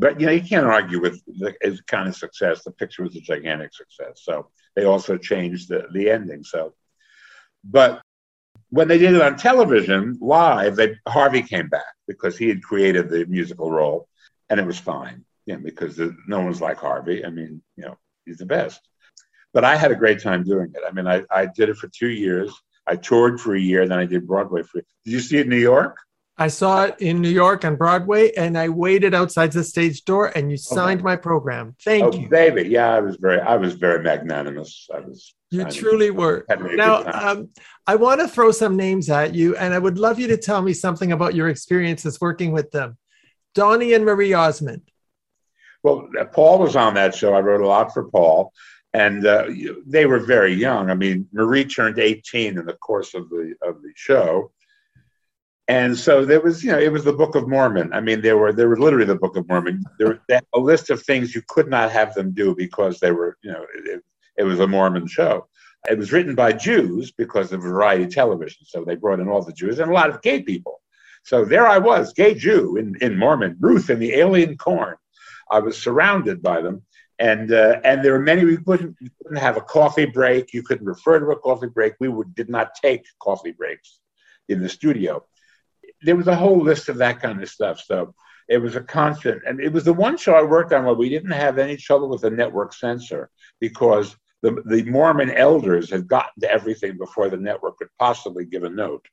But, 0.00 0.18
you 0.18 0.26
know, 0.26 0.32
you 0.32 0.40
can't 0.40 0.64
argue 0.64 0.98
with 0.98 1.22
the 1.26 1.54
kind 1.86 2.08
of 2.08 2.16
success. 2.16 2.64
The 2.64 2.70
picture 2.72 3.02
was 3.02 3.14
a 3.16 3.20
gigantic 3.20 3.74
success. 3.74 4.22
So 4.22 4.48
they 4.74 4.84
also 4.84 5.18
changed 5.18 5.68
the, 5.68 5.88
the 5.92 6.08
ending. 6.08 6.42
So, 6.42 6.72
but 7.62 8.00
when 8.70 8.88
they 8.88 8.96
did 8.96 9.14
it 9.14 9.20
on 9.20 9.36
television 9.36 10.16
live, 10.22 10.76
they, 10.76 10.96
Harvey 11.06 11.42
came 11.42 11.68
back 11.68 11.92
because 12.08 12.38
he 12.38 12.48
had 12.48 12.62
created 12.62 13.10
the 13.10 13.26
musical 13.26 13.70
role 13.70 14.08
and 14.48 14.58
it 14.58 14.64
was 14.66 14.78
fine. 14.78 15.26
Yeah, 15.44 15.56
because 15.56 15.96
the, 15.96 16.16
no 16.26 16.40
one's 16.40 16.62
like 16.62 16.78
Harvey. 16.78 17.22
I 17.22 17.28
mean, 17.28 17.60
you 17.76 17.84
know, 17.84 17.98
he's 18.24 18.38
the 18.38 18.46
best. 18.46 18.80
But 19.52 19.64
I 19.64 19.76
had 19.76 19.92
a 19.92 19.96
great 19.96 20.22
time 20.22 20.44
doing 20.44 20.72
it. 20.74 20.82
I 20.88 20.92
mean, 20.92 21.08
I, 21.08 21.24
I 21.30 21.44
did 21.44 21.68
it 21.68 21.76
for 21.76 21.88
two 21.88 22.08
years. 22.08 22.50
I 22.86 22.96
toured 22.96 23.38
for 23.38 23.54
a 23.54 23.60
year, 23.60 23.86
then 23.86 23.98
I 23.98 24.06
did 24.06 24.26
Broadway 24.26 24.62
for. 24.62 24.80
Did 25.04 25.12
you 25.12 25.20
see 25.20 25.36
it 25.36 25.42
in 25.42 25.50
New 25.50 25.58
York? 25.58 25.98
I 26.40 26.48
saw 26.48 26.84
it 26.84 26.96
in 27.00 27.20
New 27.20 27.28
York 27.28 27.66
on 27.66 27.76
Broadway, 27.76 28.32
and 28.32 28.56
I 28.56 28.70
waited 28.70 29.12
outside 29.12 29.52
the 29.52 29.62
stage 29.62 30.06
door, 30.06 30.28
and 30.34 30.50
you 30.50 30.56
signed 30.56 31.02
my 31.02 31.14
program. 31.14 31.76
Thank 31.84 32.02
oh, 32.02 32.16
you, 32.16 32.30
baby. 32.30 32.62
Yeah, 32.62 32.94
I 32.94 33.00
was 33.00 33.16
very, 33.16 33.40
I 33.42 33.56
was 33.56 33.74
very 33.74 34.02
magnanimous. 34.02 34.88
I 34.92 35.00
was. 35.00 35.34
You 35.50 35.66
truly 35.66 36.10
were. 36.10 36.46
Now, 36.48 37.04
um, 37.04 37.50
I 37.86 37.96
want 37.96 38.22
to 38.22 38.28
throw 38.28 38.52
some 38.52 38.74
names 38.74 39.10
at 39.10 39.34
you, 39.34 39.54
and 39.54 39.74
I 39.74 39.78
would 39.78 39.98
love 39.98 40.18
you 40.18 40.28
to 40.28 40.38
tell 40.38 40.62
me 40.62 40.72
something 40.72 41.12
about 41.12 41.34
your 41.34 41.50
experiences 41.50 42.18
working 42.22 42.52
with 42.52 42.70
them. 42.70 42.96
Donny 43.54 43.92
and 43.92 44.06
Marie 44.06 44.32
Osmond. 44.32 44.90
Well, 45.82 46.08
Paul 46.32 46.60
was 46.60 46.74
on 46.74 46.94
that 46.94 47.14
show. 47.14 47.34
I 47.34 47.40
wrote 47.40 47.60
a 47.60 47.66
lot 47.66 47.92
for 47.92 48.08
Paul, 48.08 48.54
and 48.94 49.26
uh, 49.26 49.48
they 49.86 50.06
were 50.06 50.20
very 50.20 50.54
young. 50.54 50.88
I 50.88 50.94
mean, 50.94 51.28
Marie 51.34 51.66
turned 51.66 51.98
18 51.98 52.56
in 52.56 52.64
the 52.64 52.72
course 52.72 53.12
of 53.12 53.28
the 53.28 53.54
of 53.62 53.82
the 53.82 53.92
show, 53.94 54.52
and 55.70 55.96
so 55.96 56.24
there 56.24 56.40
was, 56.40 56.64
you 56.64 56.72
know, 56.72 56.80
it 56.80 56.90
was 56.90 57.04
the 57.04 57.12
Book 57.12 57.36
of 57.36 57.48
Mormon. 57.48 57.92
I 57.92 58.00
mean, 58.00 58.20
there 58.22 58.36
were 58.36 58.52
there 58.52 58.68
were 58.68 58.76
literally 58.84 59.06
the 59.06 59.14
Book 59.14 59.36
of 59.36 59.48
Mormon. 59.48 59.84
There 60.00 60.08
was 60.08 60.40
a 60.52 60.58
list 60.58 60.90
of 60.90 61.00
things 61.00 61.32
you 61.32 61.42
could 61.46 61.68
not 61.68 61.92
have 61.92 62.12
them 62.12 62.32
do 62.32 62.56
because 62.56 62.98
they 62.98 63.12
were, 63.12 63.38
you 63.44 63.52
know, 63.52 63.64
it, 63.84 64.02
it 64.36 64.42
was 64.42 64.58
a 64.58 64.66
Mormon 64.66 65.06
show. 65.06 65.46
It 65.88 65.96
was 65.96 66.10
written 66.10 66.34
by 66.34 66.54
Jews 66.54 67.12
because 67.12 67.52
of 67.52 67.62
variety 67.62 68.08
television, 68.08 68.66
so 68.66 68.84
they 68.84 68.96
brought 68.96 69.20
in 69.20 69.28
all 69.28 69.44
the 69.44 69.52
Jews 69.52 69.78
and 69.78 69.88
a 69.88 69.94
lot 69.94 70.10
of 70.10 70.20
gay 70.22 70.42
people. 70.42 70.80
So 71.22 71.44
there 71.44 71.68
I 71.68 71.78
was, 71.78 72.12
gay 72.14 72.34
Jew 72.34 72.76
in, 72.76 72.96
in 73.00 73.16
Mormon, 73.16 73.56
Ruth 73.60 73.90
in 73.90 74.00
the 74.00 74.14
alien 74.14 74.56
corn. 74.56 74.96
I 75.52 75.60
was 75.60 75.80
surrounded 75.80 76.42
by 76.42 76.62
them. 76.62 76.82
And, 77.20 77.52
uh, 77.52 77.80
and 77.84 78.02
there 78.02 78.12
were 78.12 78.18
many, 78.18 78.44
we 78.44 78.56
couldn't, 78.56 78.96
we 79.00 79.10
couldn't 79.22 79.36
have 79.38 79.56
a 79.56 79.60
coffee 79.60 80.06
break. 80.06 80.52
You 80.52 80.62
couldn't 80.62 80.86
refer 80.86 81.20
to 81.20 81.26
a 81.26 81.38
coffee 81.38 81.68
break. 81.68 81.94
We 82.00 82.08
would, 82.08 82.34
did 82.34 82.48
not 82.48 82.74
take 82.74 83.04
coffee 83.20 83.52
breaks 83.52 84.00
in 84.48 84.60
the 84.62 84.68
studio 84.68 85.22
there 86.02 86.16
was 86.16 86.28
a 86.28 86.36
whole 86.36 86.60
list 86.60 86.88
of 86.88 86.98
that 86.98 87.20
kind 87.20 87.42
of 87.42 87.48
stuff. 87.48 87.80
So 87.80 88.14
it 88.48 88.58
was 88.58 88.76
a 88.76 88.80
constant, 88.80 89.42
and 89.46 89.60
it 89.60 89.72
was 89.72 89.84
the 89.84 89.92
one 89.92 90.16
show 90.16 90.34
I 90.34 90.42
worked 90.42 90.72
on 90.72 90.84
where 90.84 90.94
we 90.94 91.08
didn't 91.08 91.30
have 91.30 91.58
any 91.58 91.76
trouble 91.76 92.08
with 92.08 92.22
the 92.22 92.30
network 92.30 92.72
censor 92.72 93.30
because 93.60 94.16
the, 94.42 94.62
the 94.66 94.82
Mormon 94.84 95.30
elders 95.30 95.90
had 95.90 96.08
gotten 96.08 96.40
to 96.40 96.50
everything 96.50 96.96
before 96.96 97.28
the 97.28 97.36
network 97.36 97.78
could 97.78 97.88
possibly 97.98 98.44
give 98.44 98.64
a 98.64 98.70
note. 98.70 99.06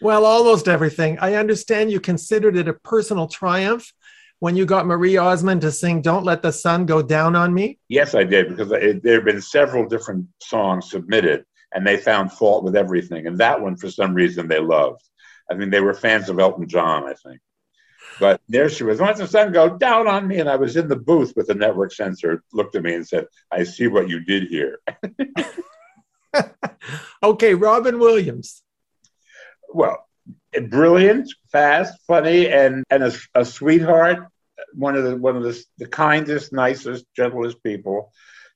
Well, 0.00 0.24
almost 0.24 0.66
everything. 0.66 1.18
I 1.18 1.34
understand 1.34 1.92
you 1.92 2.00
considered 2.00 2.56
it 2.56 2.68
a 2.68 2.72
personal 2.72 3.28
triumph 3.28 3.92
when 4.38 4.56
you 4.56 4.64
got 4.64 4.86
Marie 4.86 5.18
Osmond 5.18 5.60
to 5.60 5.70
sing 5.70 6.00
Don't 6.00 6.24
Let 6.24 6.40
the 6.40 6.52
Sun 6.52 6.86
Go 6.86 7.02
Down 7.02 7.36
on 7.36 7.52
Me? 7.52 7.78
Yes, 7.88 8.14
I 8.14 8.24
did, 8.24 8.48
because 8.48 8.72
it, 8.72 9.02
there 9.02 9.16
have 9.16 9.26
been 9.26 9.42
several 9.42 9.86
different 9.86 10.26
songs 10.40 10.90
submitted, 10.90 11.44
and 11.74 11.86
they 11.86 11.98
found 11.98 12.32
fault 12.32 12.64
with 12.64 12.76
everything. 12.76 13.26
And 13.26 13.36
that 13.38 13.60
one, 13.60 13.76
for 13.76 13.90
some 13.90 14.14
reason, 14.14 14.48
they 14.48 14.60
loved. 14.60 15.02
I 15.50 15.54
mean, 15.54 15.70
they 15.70 15.80
were 15.80 15.94
fans 15.94 16.28
of 16.28 16.38
Elton 16.38 16.68
John, 16.68 17.04
I 17.04 17.14
think. 17.14 17.40
But 18.18 18.40
there 18.48 18.68
she 18.68 18.84
was. 18.84 19.00
Once 19.00 19.18
the 19.18 19.26
sun 19.26 19.52
go 19.52 19.76
down 19.76 20.06
on 20.06 20.28
me, 20.28 20.38
and 20.38 20.48
I 20.48 20.56
was 20.56 20.76
in 20.76 20.88
the 20.88 20.96
booth 20.96 21.32
with 21.36 21.46
the 21.46 21.54
network 21.54 21.92
censor, 21.92 22.42
looked 22.52 22.76
at 22.76 22.82
me 22.82 22.94
and 22.94 23.06
said, 23.06 23.26
"I 23.50 23.64
see 23.64 23.86
what 23.86 24.08
you 24.08 24.20
did 24.20 24.44
here." 24.44 24.80
okay, 27.22 27.54
Robin 27.54 27.98
Williams. 27.98 28.62
Well, 29.72 30.06
brilliant, 30.68 31.32
fast, 31.50 31.98
funny, 32.06 32.48
and 32.48 32.84
and 32.90 33.04
a, 33.04 33.12
a 33.34 33.44
sweetheart. 33.44 34.26
One 34.74 34.96
of 34.96 35.04
the 35.04 35.16
one 35.16 35.36
of 35.36 35.42
the, 35.42 35.64
the 35.78 35.86
kindest, 35.86 36.52
nicest, 36.52 37.06
gentlest 37.16 37.62
people 37.62 38.12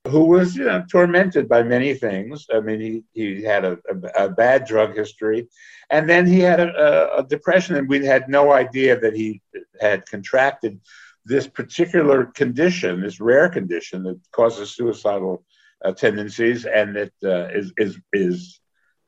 who 0.08 0.24
was 0.24 0.54
you 0.54 0.64
know 0.64 0.84
tormented 0.90 1.48
by 1.48 1.62
many 1.62 1.94
things. 1.94 2.46
I 2.52 2.60
mean, 2.60 2.80
he 2.80 3.04
he 3.12 3.42
had 3.42 3.64
a, 3.64 3.78
a, 3.88 4.24
a 4.24 4.28
bad 4.28 4.66
drug 4.66 4.94
history, 4.94 5.48
and 5.90 6.08
then 6.08 6.26
he 6.26 6.40
had 6.40 6.60
a, 6.60 7.18
a, 7.18 7.22
depression, 7.24 7.76
and 7.76 7.88
we 7.88 8.04
had 8.04 8.28
no 8.28 8.52
idea 8.52 8.98
that 9.00 9.16
he 9.16 9.40
had 9.80 10.06
contracted 10.06 10.80
this 11.24 11.46
particular 11.46 12.26
condition, 12.26 13.00
this 13.00 13.20
rare 13.20 13.48
condition 13.48 14.02
that 14.02 14.20
causes 14.30 14.72
suicidal 14.72 15.42
uh, 15.84 15.92
tendencies, 15.92 16.66
and 16.66 16.96
that 16.96 17.12
uh, 17.24 17.48
is 17.58 17.72
is 17.78 17.98
is 18.12 18.60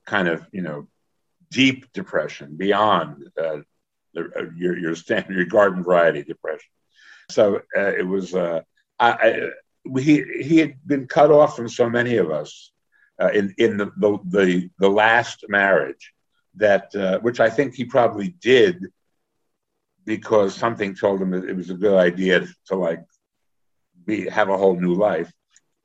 kind 0.07 0.29
of 0.29 0.47
you 0.51 0.63
know 0.63 0.89
deep 1.51 1.93
depression 1.93 2.57
beyond 2.57 3.23
uh, 3.39 3.59
the, 4.15 4.51
your 4.57 4.79
your 4.79 4.95
standard 4.95 5.37
your 5.37 5.45
garden 5.45 5.85
variety 5.85 6.23
depression. 6.23 6.71
So 7.31 7.57
uh, 7.77 7.93
it 7.99 8.07
was. 8.07 8.35
Uh, 8.35 8.63
I 8.99 9.51
he 9.99 10.25
he 10.43 10.59
had 10.59 10.75
been 10.87 11.07
cut 11.07 11.31
off 11.31 11.57
from 11.57 11.69
so 11.69 11.89
many 11.89 12.17
of 12.17 12.31
us 12.31 12.73
uh, 13.21 13.29
in 13.29 13.55
in 13.59 13.77
the, 13.77 13.87
the, 13.97 14.19
the 14.29 14.71
the 14.79 14.89
last 14.89 15.45
marriage 15.49 16.13
that 16.57 16.95
uh, 16.95 17.19
which 17.21 17.41
I 17.41 17.51
think 17.51 17.75
he 17.75 17.85
probably 17.85 18.29
did 18.41 18.87
because 20.05 20.55
something 20.55 20.95
told 20.95 21.21
him 21.21 21.31
that 21.31 21.49
it 21.49 21.57
was 21.57 21.71
a 21.71 21.75
good 21.75 21.99
idea 21.99 22.47
to 22.67 22.77
like 22.77 23.05
be 24.07 24.29
have 24.29 24.49
a 24.49 24.57
whole 24.57 24.77
new 24.77 24.95
life. 24.95 25.33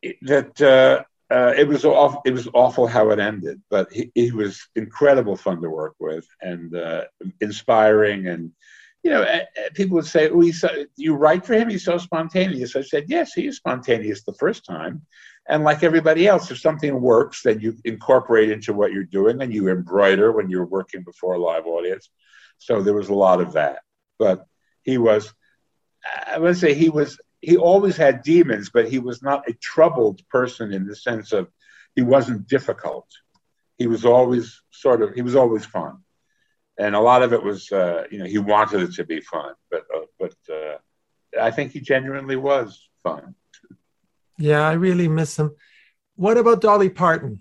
It, 0.01 0.17
that 0.23 0.61
uh, 0.61 1.03
uh, 1.33 1.53
it 1.57 1.67
was 1.67 1.85
awful, 1.85 2.21
it 2.25 2.33
was 2.33 2.47
awful 2.53 2.87
how 2.87 3.09
it 3.11 3.19
ended, 3.19 3.61
but 3.69 3.91
he, 3.91 4.11
he 4.15 4.31
was 4.31 4.67
incredible 4.75 5.35
fun 5.35 5.61
to 5.61 5.69
work 5.69 5.95
with 5.99 6.27
and 6.41 6.75
uh, 6.75 7.05
inspiring 7.39 8.27
and 8.27 8.51
you 9.03 9.11
know, 9.11 9.23
eh, 9.23 9.45
eh, 9.55 9.69
people 9.73 9.95
would 9.95 10.05
say, 10.05 10.29
"Oh, 10.29 10.41
he's 10.41 10.61
so, 10.61 10.69
you 10.95 11.15
write 11.15 11.45
for 11.45 11.53
him? 11.53 11.69
He's 11.69 11.85
so 11.85 11.97
spontaneous." 11.97 12.75
I 12.75 12.81
said, 12.81 13.05
"Yes, 13.07 13.33
he 13.33 13.47
is 13.47 13.57
spontaneous 13.57 14.23
the 14.23 14.33
first 14.33 14.65
time, 14.65 15.05
and 15.47 15.63
like 15.63 15.83
everybody 15.83 16.27
else, 16.27 16.51
if 16.51 16.59
something 16.59 17.01
works, 17.01 17.41
then 17.41 17.59
you 17.59 17.77
incorporate 17.83 18.51
into 18.51 18.73
what 18.73 18.91
you're 18.91 19.03
doing, 19.03 19.41
and 19.41 19.53
you 19.53 19.69
embroider 19.69 20.31
when 20.31 20.49
you're 20.49 20.65
working 20.65 21.03
before 21.03 21.33
a 21.33 21.39
live 21.39 21.65
audience." 21.65 22.09
So 22.59 22.81
there 22.83 22.93
was 22.93 23.09
a 23.09 23.15
lot 23.15 23.41
of 23.41 23.53
that, 23.53 23.81
but 24.19 24.45
he 24.83 24.97
was, 24.99 25.33
I 26.27 26.37
would 26.37 26.57
say, 26.57 26.73
he 26.73 26.89
was. 26.89 27.19
He 27.41 27.57
always 27.57 27.97
had 27.97 28.21
demons, 28.21 28.69
but 28.69 28.87
he 28.87 28.99
was 28.99 29.23
not 29.23 29.49
a 29.49 29.53
troubled 29.53 30.21
person 30.29 30.71
in 30.73 30.85
the 30.85 30.95
sense 30.95 31.31
of 31.31 31.49
he 31.95 32.03
wasn't 32.03 32.47
difficult. 32.47 33.07
He 33.79 33.87
was 33.87 34.05
always 34.05 34.61
sort 34.69 35.01
of. 35.01 35.15
He 35.15 35.23
was 35.23 35.35
always 35.35 35.65
fun 35.65 36.03
and 36.81 36.95
a 36.95 36.99
lot 36.99 37.21
of 37.21 37.31
it 37.31 37.43
was 37.43 37.71
uh, 37.71 38.05
you 38.09 38.17
know 38.17 38.25
he 38.25 38.39
wanted 38.39 38.81
it 38.81 38.93
to 38.95 39.05
be 39.05 39.21
fun, 39.21 39.53
but 39.69 39.83
uh, 39.95 40.05
but 40.19 40.35
uh, 40.51 40.77
I 41.39 41.51
think 41.51 41.71
he 41.71 41.79
genuinely 41.79 42.35
was 42.35 42.89
fun. 43.03 43.35
Yeah, 44.37 44.67
I 44.67 44.73
really 44.73 45.07
miss 45.07 45.37
him. 45.37 45.55
What 46.15 46.37
about 46.37 46.61
Dolly 46.61 46.89
Parton? 46.89 47.39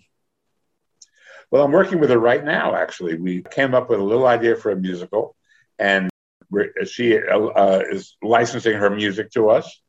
Well, 1.51 1.65
I'm 1.65 1.73
working 1.73 2.01
with 2.01 2.11
her 2.11 2.19
right 2.19 2.45
now. 2.45 2.75
Actually, 2.75 3.17
we 3.17 3.43
came 3.43 3.75
up 3.75 3.89
with 3.89 3.99
a 3.99 4.05
little 4.05 4.27
idea 4.27 4.57
for 4.57 4.71
a 4.73 4.77
musical, 4.77 5.35
and 5.79 6.11
she 6.85 7.19
uh, 7.19 7.83
is 7.91 8.17
licensing 8.23 8.75
her 8.75 8.91
music 8.91 9.31
to 9.33 9.49
us. 9.49 9.81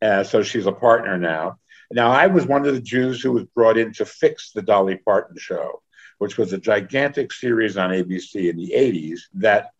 Uh, 0.00 0.24
so 0.24 0.42
she's 0.42 0.66
a 0.66 0.72
partner 0.72 1.18
now. 1.18 1.58
Now, 1.90 2.10
I 2.10 2.26
was 2.28 2.46
one 2.46 2.66
of 2.66 2.74
the 2.74 2.80
Jews 2.80 3.20
who 3.20 3.32
was 3.32 3.44
brought 3.44 3.78
in 3.78 3.92
to 3.94 4.04
fix 4.04 4.52
the 4.52 4.62
Dolly 4.62 4.96
Parton 4.96 5.36
show 5.38 5.82
which 6.18 6.36
was 6.36 6.52
a 6.52 6.58
gigantic 6.58 7.32
series 7.32 7.76
on 7.76 7.90
ABC 7.90 8.50
in 8.50 8.56
the 8.56 8.72
80s 8.76 9.20
that 9.34 9.70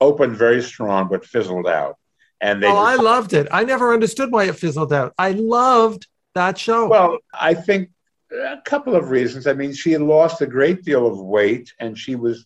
opened 0.00 0.36
very 0.36 0.62
strong 0.62 1.08
but 1.08 1.24
fizzled 1.24 1.66
out. 1.66 1.96
And 2.40 2.62
they 2.62 2.66
oh, 2.66 2.76
I 2.76 2.96
loved 2.96 3.32
it. 3.32 3.48
I 3.50 3.64
never 3.64 3.94
understood 3.94 4.32
why 4.32 4.44
it 4.44 4.56
fizzled 4.56 4.92
out. 4.92 5.14
I 5.16 5.30
loved 5.30 6.06
that 6.34 6.58
show. 6.58 6.88
Well, 6.88 7.18
I 7.32 7.54
think 7.54 7.90
a 8.30 8.60
couple 8.64 8.96
of 8.96 9.10
reasons. 9.10 9.46
I 9.46 9.52
mean, 9.52 9.72
she 9.72 9.92
had 9.92 10.02
lost 10.02 10.42
a 10.42 10.46
great 10.46 10.82
deal 10.82 11.06
of 11.06 11.18
weight, 11.18 11.72
and 11.78 11.96
she 11.96 12.16
was 12.16 12.44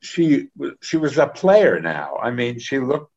she 0.00 0.48
she 0.80 0.96
was 0.96 1.18
a 1.18 1.26
player 1.26 1.80
now. 1.80 2.16
I 2.22 2.30
mean, 2.30 2.58
she 2.58 2.78
looked, 2.78 3.12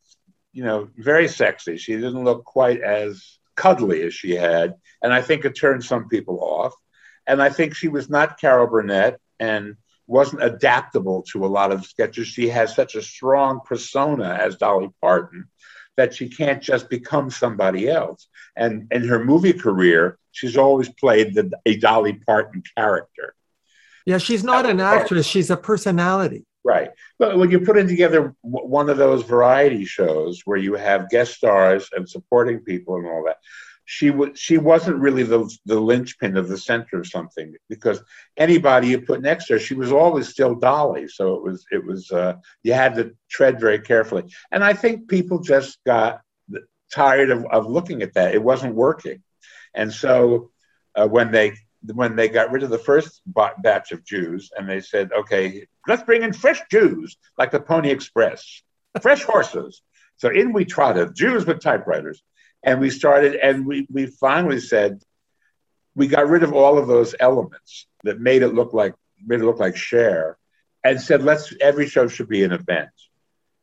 you 0.51 0.63
know, 0.63 0.89
very 0.97 1.27
sexy. 1.27 1.77
She 1.77 1.93
didn't 1.93 2.23
look 2.23 2.43
quite 2.43 2.81
as 2.81 3.39
cuddly 3.55 4.01
as 4.03 4.13
she 4.13 4.31
had, 4.31 4.75
and 5.01 5.13
I 5.13 5.21
think 5.21 5.45
it 5.45 5.51
turned 5.51 5.83
some 5.83 6.09
people 6.09 6.39
off. 6.41 6.73
And 7.27 7.41
I 7.41 7.49
think 7.49 7.75
she 7.75 7.87
was 7.87 8.09
not 8.09 8.39
Carol 8.39 8.67
Burnett, 8.67 9.19
and 9.39 9.75
wasn't 10.08 10.43
adaptable 10.43 11.21
to 11.32 11.45
a 11.45 11.47
lot 11.47 11.71
of 11.71 11.86
sketches. 11.86 12.28
She 12.28 12.49
has 12.49 12.75
such 12.75 12.95
a 12.95 13.02
strong 13.02 13.62
persona 13.63 14.38
as 14.41 14.58
Dolly 14.58 14.89
Parton 15.02 15.47
that 15.97 16.13
she 16.13 16.30
can't 16.30 16.63
just 16.63 16.89
become 16.89 17.30
somebody 17.30 17.89
else. 17.89 18.28
And 18.56 18.88
in 18.91 19.08
her 19.08 19.23
movie 19.23 19.54
career, 19.54 20.17
she's 20.32 20.58
always 20.58 20.89
played 20.89 21.36
the, 21.36 21.52
a 21.65 21.78
Dolly 21.78 22.13
Parton 22.13 22.63
character. 22.75 23.36
Yeah, 24.06 24.17
she's 24.17 24.43
not 24.43 24.65
an 24.65 24.80
actress, 24.80 25.28
she's 25.28 25.52
a 25.52 25.58
personality. 25.58 26.45
Right. 26.63 26.89
But 27.19 27.38
when 27.38 27.52
you 27.52 27.60
put 27.60 27.78
in 27.78 27.88
together 27.88 28.36
one 28.41 28.89
of 28.89 28.97
those 28.97 29.23
variety 29.23 29.86
shows 29.86 30.41
where 30.45 30.58
you 30.58 30.73
have 30.75 31.10
guest 31.10 31.36
stars 31.36 31.89
and 31.95 32.08
supporting 32.08 32.60
people 32.60 32.95
and 32.95 33.06
all 33.06 33.23
that, 33.25 33.38
she 33.91 34.12
was 34.12 34.39
she 34.39 34.60
wasn't 34.60 34.99
really 34.99 35.23
the 35.23 35.49
the 35.65 35.80
linchpin 35.80 36.38
of 36.38 36.47
the 36.47 36.60
center 36.60 36.99
of 36.99 37.08
something 37.08 37.56
because 37.69 37.99
anybody 38.38 38.89
you 38.89 39.02
put 39.02 39.19
next 39.19 39.47
to 39.47 39.54
her, 39.54 39.60
she 39.60 39.73
was 39.73 39.91
always 39.91 40.30
still 40.30 40.54
Dolly. 40.54 41.08
So 41.08 41.34
it 41.34 41.41
was 41.41 41.65
it 41.71 41.84
was 41.84 42.12
uh, 42.12 42.36
you 42.62 42.73
had 42.73 42.93
to 42.97 43.15
tread 43.32 43.60
very 43.60 43.80
carefully. 43.80 44.25
And 44.52 44.63
I 44.63 44.73
think 44.73 45.10
people 45.10 45.39
just 45.39 45.80
got 45.88 46.21
tired 46.93 47.32
of, 47.32 47.45
of 47.45 47.65
looking 47.65 48.04
at 48.04 48.13
that. 48.13 48.36
It 48.36 48.43
wasn't 48.43 48.75
working, 48.75 49.23
and 49.73 49.91
so 49.91 50.52
uh, 50.93 51.08
when 51.08 51.32
they 51.32 51.54
when 51.84 52.15
they 52.15 52.30
got 52.30 52.52
rid 52.52 52.62
of 52.62 52.69
the 52.69 52.78
first 52.78 53.23
batch 53.25 53.91
of 53.91 54.06
Jews 54.06 54.52
and 54.56 54.69
they 54.69 54.82
said, 54.82 55.12
okay, 55.13 55.65
let's 55.88 56.04
bring 56.04 56.21
in 56.21 56.34
fresh 56.34 56.62
Jews, 56.69 57.17
like 57.39 57.49
the 57.49 57.60
Pony 57.60 57.89
Express, 57.89 58.62
fresh 59.02 59.23
horses. 59.23 59.82
So 60.17 60.30
in 60.30 60.54
we 60.54 60.65
trotted, 60.65 61.15
Jews 61.15 61.47
with 61.47 61.60
typewriters. 61.60 62.21
And 62.63 62.79
we 62.79 62.89
started, 62.89 63.35
and 63.35 63.65
we, 63.65 63.87
we 63.89 64.07
finally 64.07 64.59
said, 64.59 65.01
we 65.95 66.07
got 66.07 66.27
rid 66.27 66.43
of 66.43 66.53
all 66.53 66.77
of 66.77 66.87
those 66.87 67.15
elements 67.19 67.87
that 68.03 68.19
made 68.19 68.41
it 68.41 68.53
look 68.53 68.73
like 68.73 68.93
made 69.25 69.41
it 69.41 69.45
look 69.45 69.59
like 69.59 69.75
Cher 69.75 70.37
and 70.83 70.99
said, 70.99 71.23
let's 71.23 71.53
every 71.59 71.87
show 71.87 72.07
should 72.07 72.29
be 72.29 72.43
an 72.43 72.53
event. 72.53 72.89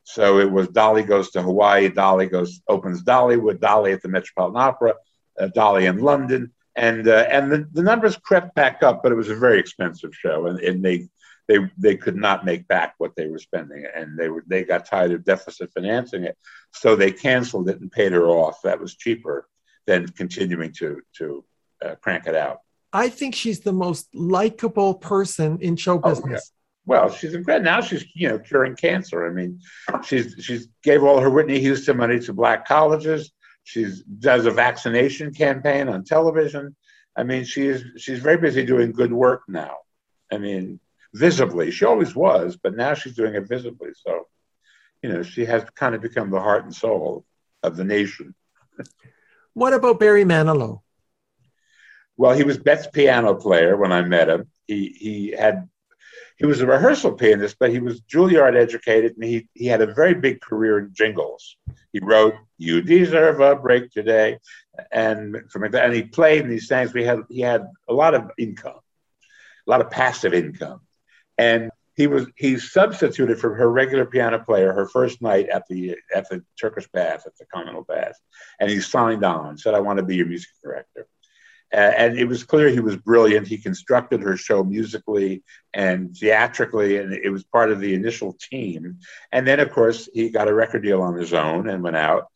So 0.04 0.38
it 0.38 0.50
was 0.50 0.68
Dolly 0.68 1.02
goes 1.02 1.30
to 1.30 1.42
Hawaii, 1.42 1.88
Dolly 1.88 2.26
goes 2.26 2.60
opens 2.68 3.02
Dollywood, 3.02 3.60
Dolly 3.60 3.92
at 3.92 4.02
the 4.02 4.08
Metropolitan 4.08 4.60
Opera, 4.60 4.94
uh, 5.38 5.48
Dolly 5.48 5.86
in 5.86 5.98
London, 5.98 6.52
and 6.76 7.08
uh, 7.08 7.26
and 7.28 7.50
the, 7.50 7.68
the 7.72 7.82
numbers 7.82 8.16
crept 8.16 8.54
back 8.54 8.82
up, 8.82 9.02
but 9.02 9.12
it 9.12 9.16
was 9.16 9.30
a 9.30 9.34
very 9.34 9.58
expensive 9.58 10.14
show, 10.14 10.46
and, 10.46 10.60
and 10.60 10.84
they 10.84 11.08
they 11.48 11.58
they 11.78 11.96
could 11.96 12.16
not 12.16 12.44
make 12.44 12.66
back 12.66 12.94
what 12.98 13.14
they 13.16 13.28
were 13.28 13.38
spending, 13.38 13.86
and 13.94 14.18
they 14.18 14.28
were 14.28 14.44
they 14.46 14.64
got 14.64 14.86
tired 14.86 15.12
of 15.12 15.24
deficit 15.24 15.72
financing 15.72 16.24
it, 16.24 16.36
so 16.72 16.96
they 16.96 17.12
canceled 17.12 17.68
it 17.68 17.80
and 17.80 17.90
paid 17.90 18.12
her 18.12 18.26
off. 18.26 18.62
That 18.62 18.80
was 18.80 18.96
cheaper 18.96 19.48
than 19.86 20.08
continuing 20.08 20.72
to 20.74 21.00
to 21.18 21.44
uh, 21.84 21.94
crank 21.96 22.26
it 22.26 22.34
out. 22.34 22.60
I 22.92 23.08
think 23.08 23.34
she's 23.34 23.60
the 23.60 23.72
most 23.72 24.08
likable 24.14 24.94
person 24.94 25.58
in 25.60 25.76
show 25.76 25.98
business. 25.98 26.24
Oh, 26.26 26.30
yeah. 26.32 26.38
Well, 26.86 27.10
she's 27.10 27.34
incredible. 27.34 27.64
Now 27.64 27.80
she's 27.80 28.04
you 28.14 28.28
know 28.28 28.38
curing 28.38 28.76
cancer. 28.76 29.26
I 29.26 29.30
mean, 29.30 29.60
she's 30.04 30.36
she's 30.40 30.68
gave 30.82 31.02
all 31.02 31.20
her 31.20 31.30
Whitney 31.30 31.60
Houston 31.60 31.96
money 31.96 32.18
to 32.20 32.32
black 32.32 32.66
colleges. 32.66 33.32
She's 33.64 34.02
does 34.02 34.46
a 34.46 34.50
vaccination 34.50 35.32
campaign 35.32 35.88
on 35.88 36.04
television. 36.04 36.74
I 37.16 37.22
mean, 37.22 37.44
she's 37.44 37.84
she's 37.96 38.20
very 38.20 38.36
busy 38.36 38.64
doing 38.64 38.92
good 38.92 39.12
work 39.12 39.42
now. 39.48 39.78
I 40.32 40.38
mean, 40.38 40.80
visibly. 41.16 41.70
She 41.70 41.84
always 41.84 42.14
was, 42.14 42.56
but 42.56 42.76
now 42.76 42.94
she's 42.94 43.14
doing 43.14 43.34
it 43.34 43.48
visibly. 43.48 43.90
So, 43.94 44.26
you 45.02 45.12
know, 45.12 45.22
she 45.22 45.44
has 45.46 45.64
kind 45.74 45.94
of 45.94 46.02
become 46.02 46.30
the 46.30 46.40
heart 46.40 46.64
and 46.64 46.74
soul 46.74 47.24
of 47.62 47.76
the 47.76 47.84
nation. 47.84 48.34
what 49.54 49.72
about 49.72 49.98
Barry 49.98 50.24
Manilow? 50.24 50.80
Well, 52.16 52.34
he 52.34 52.44
was 52.44 52.58
Bette's 52.58 52.86
piano 52.86 53.34
player 53.34 53.76
when 53.76 53.92
I 53.92 54.02
met 54.02 54.28
him. 54.28 54.48
He 54.66 54.88
he 54.98 55.30
had 55.38 55.68
he 56.38 56.46
was 56.46 56.60
a 56.60 56.66
rehearsal 56.66 57.12
pianist, 57.12 57.56
but 57.58 57.70
he 57.70 57.78
was 57.78 58.00
Juilliard 58.02 58.56
educated, 58.56 59.14
and 59.14 59.24
he 59.24 59.48
he 59.54 59.66
had 59.66 59.82
a 59.82 59.94
very 59.94 60.14
big 60.14 60.40
career 60.40 60.78
in 60.78 60.90
jingles. 60.92 61.56
He 61.92 62.00
wrote 62.00 62.34
"You 62.56 62.80
Deserve 62.80 63.40
a 63.40 63.56
Break 63.56 63.90
Today," 63.90 64.38
and 64.90 65.36
from 65.50 65.64
and 65.64 65.94
he 65.94 66.02
played 66.04 66.42
and 66.42 66.52
he 66.52 66.58
sang. 66.58 66.88
we 66.94 67.04
had 67.04 67.20
he 67.28 67.40
had 67.40 67.66
a 67.88 67.92
lot 67.92 68.14
of 68.14 68.30
income, 68.38 68.80
a 69.66 69.70
lot 69.70 69.82
of 69.82 69.90
passive 69.90 70.32
income, 70.32 70.80
and 71.38 71.70
he 71.94 72.06
was 72.06 72.26
he 72.36 72.58
substituted 72.58 73.38
for 73.38 73.54
her 73.54 73.70
regular 73.70 74.04
piano 74.04 74.38
player 74.38 74.72
her 74.72 74.86
first 74.86 75.22
night 75.22 75.48
at 75.48 75.64
the 75.68 75.96
at 76.14 76.28
the 76.28 76.44
Turkish 76.60 76.88
Bath 76.92 77.26
at 77.26 77.36
the 77.36 77.46
Continental 77.46 77.84
Bath, 77.84 78.18
and 78.60 78.70
he 78.70 78.80
signed 78.80 79.24
on, 79.24 79.56
said, 79.58 79.74
"I 79.74 79.80
want 79.80 79.98
to 79.98 80.04
be 80.04 80.16
your 80.16 80.26
music 80.26 80.50
director." 80.62 81.06
and 81.72 82.18
it 82.18 82.26
was 82.26 82.44
clear 82.44 82.68
he 82.68 82.80
was 82.80 82.96
brilliant. 82.96 83.48
He 83.48 83.58
constructed 83.58 84.22
her 84.22 84.36
show 84.36 84.62
musically 84.62 85.42
and 85.74 86.16
theatrically, 86.16 86.98
and 86.98 87.12
it 87.12 87.30
was 87.30 87.44
part 87.44 87.70
of 87.70 87.80
the 87.80 87.94
initial 87.94 88.36
team. 88.40 88.98
And 89.32 89.46
then, 89.46 89.60
of 89.60 89.70
course, 89.72 90.08
he 90.14 90.30
got 90.30 90.48
a 90.48 90.54
record 90.54 90.84
deal 90.84 91.02
on 91.02 91.16
his 91.16 91.34
own 91.34 91.68
and 91.68 91.82
went 91.82 91.96
out. 91.96 92.28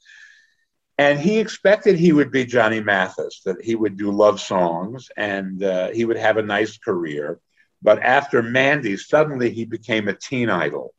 And 0.99 1.19
he 1.19 1.39
expected 1.39 1.97
he 1.97 2.13
would 2.13 2.31
be 2.31 2.45
Johnny 2.45 2.81
Mathis, 2.81 3.41
that 3.47 3.63
he 3.63 3.75
would 3.75 3.97
do 3.97 4.11
love 4.11 4.41
songs 4.41 5.09
and 5.17 5.63
uh, 5.63 5.89
he 5.91 6.05
would 6.05 6.19
have 6.19 6.37
a 6.37 6.43
nice 6.43 6.77
career. 6.77 7.41
But 7.83 8.03
after 8.03 8.43
Mandy, 8.43 8.97
suddenly 8.97 9.51
he 9.51 9.65
became 9.65 10.09
a 10.09 10.15
teen 10.15 10.51
idol. 10.51 10.95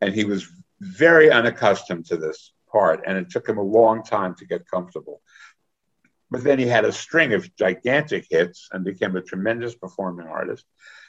And 0.00 0.14
he 0.14 0.24
was 0.24 0.46
very 0.80 1.30
unaccustomed 1.30 2.06
to 2.06 2.16
this 2.16 2.52
part, 2.70 3.02
and 3.06 3.18
it 3.18 3.30
took 3.30 3.48
him 3.48 3.58
a 3.58 3.62
long 3.62 4.02
time 4.02 4.34
to 4.36 4.46
get 4.46 4.68
comfortable. 4.68 5.20
But 6.30 6.44
then 6.44 6.58
he 6.58 6.66
had 6.66 6.84
a 6.84 6.92
string 6.92 7.32
of 7.32 7.54
gigantic 7.56 8.26
hits 8.30 8.68
and 8.72 8.84
became 8.84 9.16
a 9.16 9.20
tremendous 9.20 9.74
performing 9.74 10.28
artist. 10.28 10.64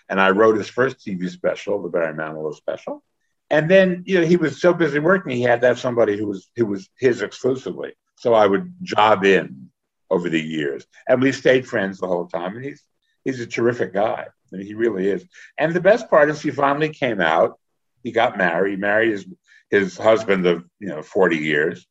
And 0.10 0.20
I 0.20 0.32
wrote 0.32 0.58
his 0.58 0.68
first 0.68 1.00
TV 1.00 1.30
special, 1.30 1.82
the 1.82 1.90
Barry 1.90 2.14
Manilow 2.14 2.56
special. 2.56 3.04
And 3.50 3.70
then, 3.70 4.04
you 4.06 4.20
know, 4.20 4.26
he 4.26 4.38
was 4.38 4.60
so 4.60 4.74
busy 4.74 5.00
working, 5.00 5.36
he 5.36 5.44
had 5.44 5.62
to 5.62 5.68
have 5.68 5.80
somebody 5.80 6.18
who 6.18 6.26
was 6.26 6.50
who 6.56 6.66
was 6.66 6.90
his 6.98 7.22
exclusively. 7.22 7.94
So 8.16 8.34
I 8.34 8.48
would 8.48 8.74
job 8.82 9.26
in 9.26 9.70
over 10.10 10.30
the 10.30 10.42
years, 10.42 10.86
and 11.08 11.22
we 11.22 11.32
stayed 11.32 11.68
friends 11.68 12.00
the 12.00 12.08
whole 12.08 12.28
time. 12.28 12.56
And 12.56 12.64
he's 12.64 12.84
he's 13.24 13.40
a 13.42 13.46
terrific 13.46 13.94
guy. 13.94 14.28
He 14.52 14.74
really 14.74 15.10
is. 15.10 15.26
And 15.58 15.74
the 15.74 15.82
best 15.82 16.10
part 16.10 16.30
is, 16.30 16.42
he 16.42 16.52
finally 16.52 16.90
came 16.90 17.22
out. 17.22 17.60
He 18.04 18.12
got 18.12 18.38
married. 18.38 18.72
He 18.72 18.78
married 18.78 19.12
his 19.12 19.26
his 19.70 19.98
husband 19.98 20.46
of 20.46 20.66
you 20.80 20.90
know 20.90 21.02
forty 21.02 21.38
years, 21.38 21.88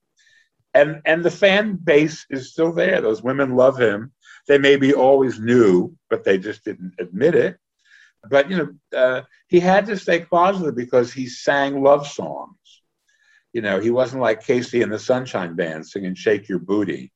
and 0.74 1.00
and 1.04 1.22
the 1.22 1.30
fan 1.30 1.76
base 1.76 2.26
is 2.30 2.52
still 2.52 2.72
there. 2.72 3.00
Those 3.00 3.22
women 3.22 3.56
love 3.56 3.78
him. 3.78 4.12
They 4.48 4.58
maybe 4.58 4.92
always 4.94 5.38
knew, 5.38 5.96
but 6.08 6.24
they 6.24 6.38
just 6.38 6.64
didn't 6.64 6.94
admit 6.98 7.34
it. 7.34 7.56
But 8.28 8.50
you 8.50 8.56
know, 8.58 8.98
uh, 8.98 9.22
he 9.48 9.60
had 9.60 9.86
to 9.86 9.96
stay 9.96 10.20
closeted 10.20 10.74
because 10.74 11.12
he 11.12 11.26
sang 11.26 11.82
love 11.82 12.06
songs. 12.06 12.56
You 13.52 13.62
know, 13.62 13.80
he 13.80 13.90
wasn't 13.90 14.22
like 14.22 14.44
KC 14.44 14.82
and 14.82 14.92
the 14.92 14.98
Sunshine 14.98 15.54
Band 15.54 15.86
singing 15.86 16.14
"Shake 16.14 16.48
Your 16.48 16.58
Booty." 16.58 17.12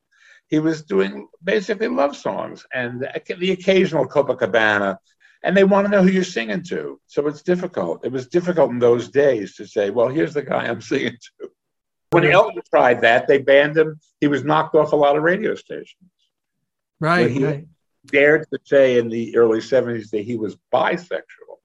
He 0.47 0.59
was 0.59 0.83
doing 0.83 1.27
basically 1.43 1.87
love 1.87 2.15
songs 2.15 2.65
and 2.73 3.01
the 3.01 3.51
occasional 3.51 4.07
Copacabana, 4.07 4.97
and 5.45 5.55
they 5.55 5.63
want 5.63 5.85
to 5.85 5.91
know 5.91 6.01
who 6.01 6.09
you're 6.09 6.23
singing 6.23 6.63
to. 6.63 6.99
So 7.05 7.27
it's 7.27 7.43
difficult. 7.43 8.03
It 8.03 8.11
was 8.11 8.27
difficult 8.27 8.71
in 8.71 8.79
those 8.79 9.09
days 9.09 9.55
to 9.57 9.67
say, 9.67 9.91
"Well, 9.91 10.09
here's 10.09 10.33
the 10.33 10.41
guy 10.41 10.65
I'm 10.65 10.81
singing 10.81 11.17
to." 11.39 11.51
When 12.09 12.25
Elton 12.25 12.61
tried 12.69 13.01
that, 13.01 13.27
they 13.27 13.37
banned 13.37 13.77
him. 13.77 13.99
He 14.19 14.27
was 14.27 14.43
knocked 14.43 14.75
off 14.75 14.91
a 14.91 14.95
lot 14.95 15.15
of 15.15 15.23
radio 15.23 15.53
stations. 15.53 16.11
Right. 16.99 17.29
he 17.29 17.45
right. 17.45 17.67
dared 18.05 18.47
to 18.51 18.59
say 18.63 18.97
in 18.97 19.09
the 19.09 19.35
early 19.37 19.59
70s 19.59 20.09
that 20.11 20.21
he 20.23 20.35
was 20.35 20.57
bisexual. 20.73 21.59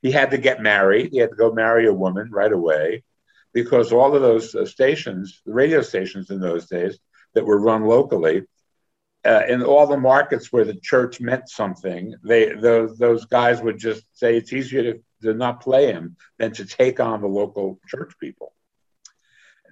He 0.00 0.12
had 0.12 0.30
to 0.30 0.38
get 0.38 0.62
married. 0.62 1.10
He 1.12 1.18
had 1.18 1.30
to 1.30 1.36
go 1.36 1.52
marry 1.52 1.86
a 1.86 1.92
woman 1.92 2.30
right 2.30 2.52
away 2.52 3.02
because 3.52 3.92
all 3.92 4.14
of 4.14 4.22
those 4.22 4.54
uh, 4.54 4.64
stations, 4.64 5.42
the 5.44 5.52
radio 5.52 5.82
stations 5.82 6.30
in 6.30 6.40
those 6.40 6.66
days 6.66 6.98
that 7.34 7.44
were 7.44 7.60
run 7.60 7.84
locally, 7.84 8.44
uh, 9.24 9.42
in 9.48 9.62
all 9.62 9.86
the 9.86 9.96
markets 9.96 10.52
where 10.52 10.64
the 10.64 10.74
church 10.74 11.20
meant 11.20 11.48
something, 11.48 12.14
they 12.24 12.54
those 12.54 12.98
those 12.98 13.24
guys 13.26 13.62
would 13.62 13.78
just 13.78 14.04
say 14.12 14.36
it's 14.36 14.52
easier 14.52 14.82
to, 14.82 15.02
to 15.22 15.34
not 15.34 15.60
play 15.60 15.86
him 15.86 16.16
than 16.38 16.52
to 16.52 16.64
take 16.64 17.00
on 17.00 17.20
the 17.20 17.28
local 17.28 17.78
church 17.88 18.12
people 18.20 18.52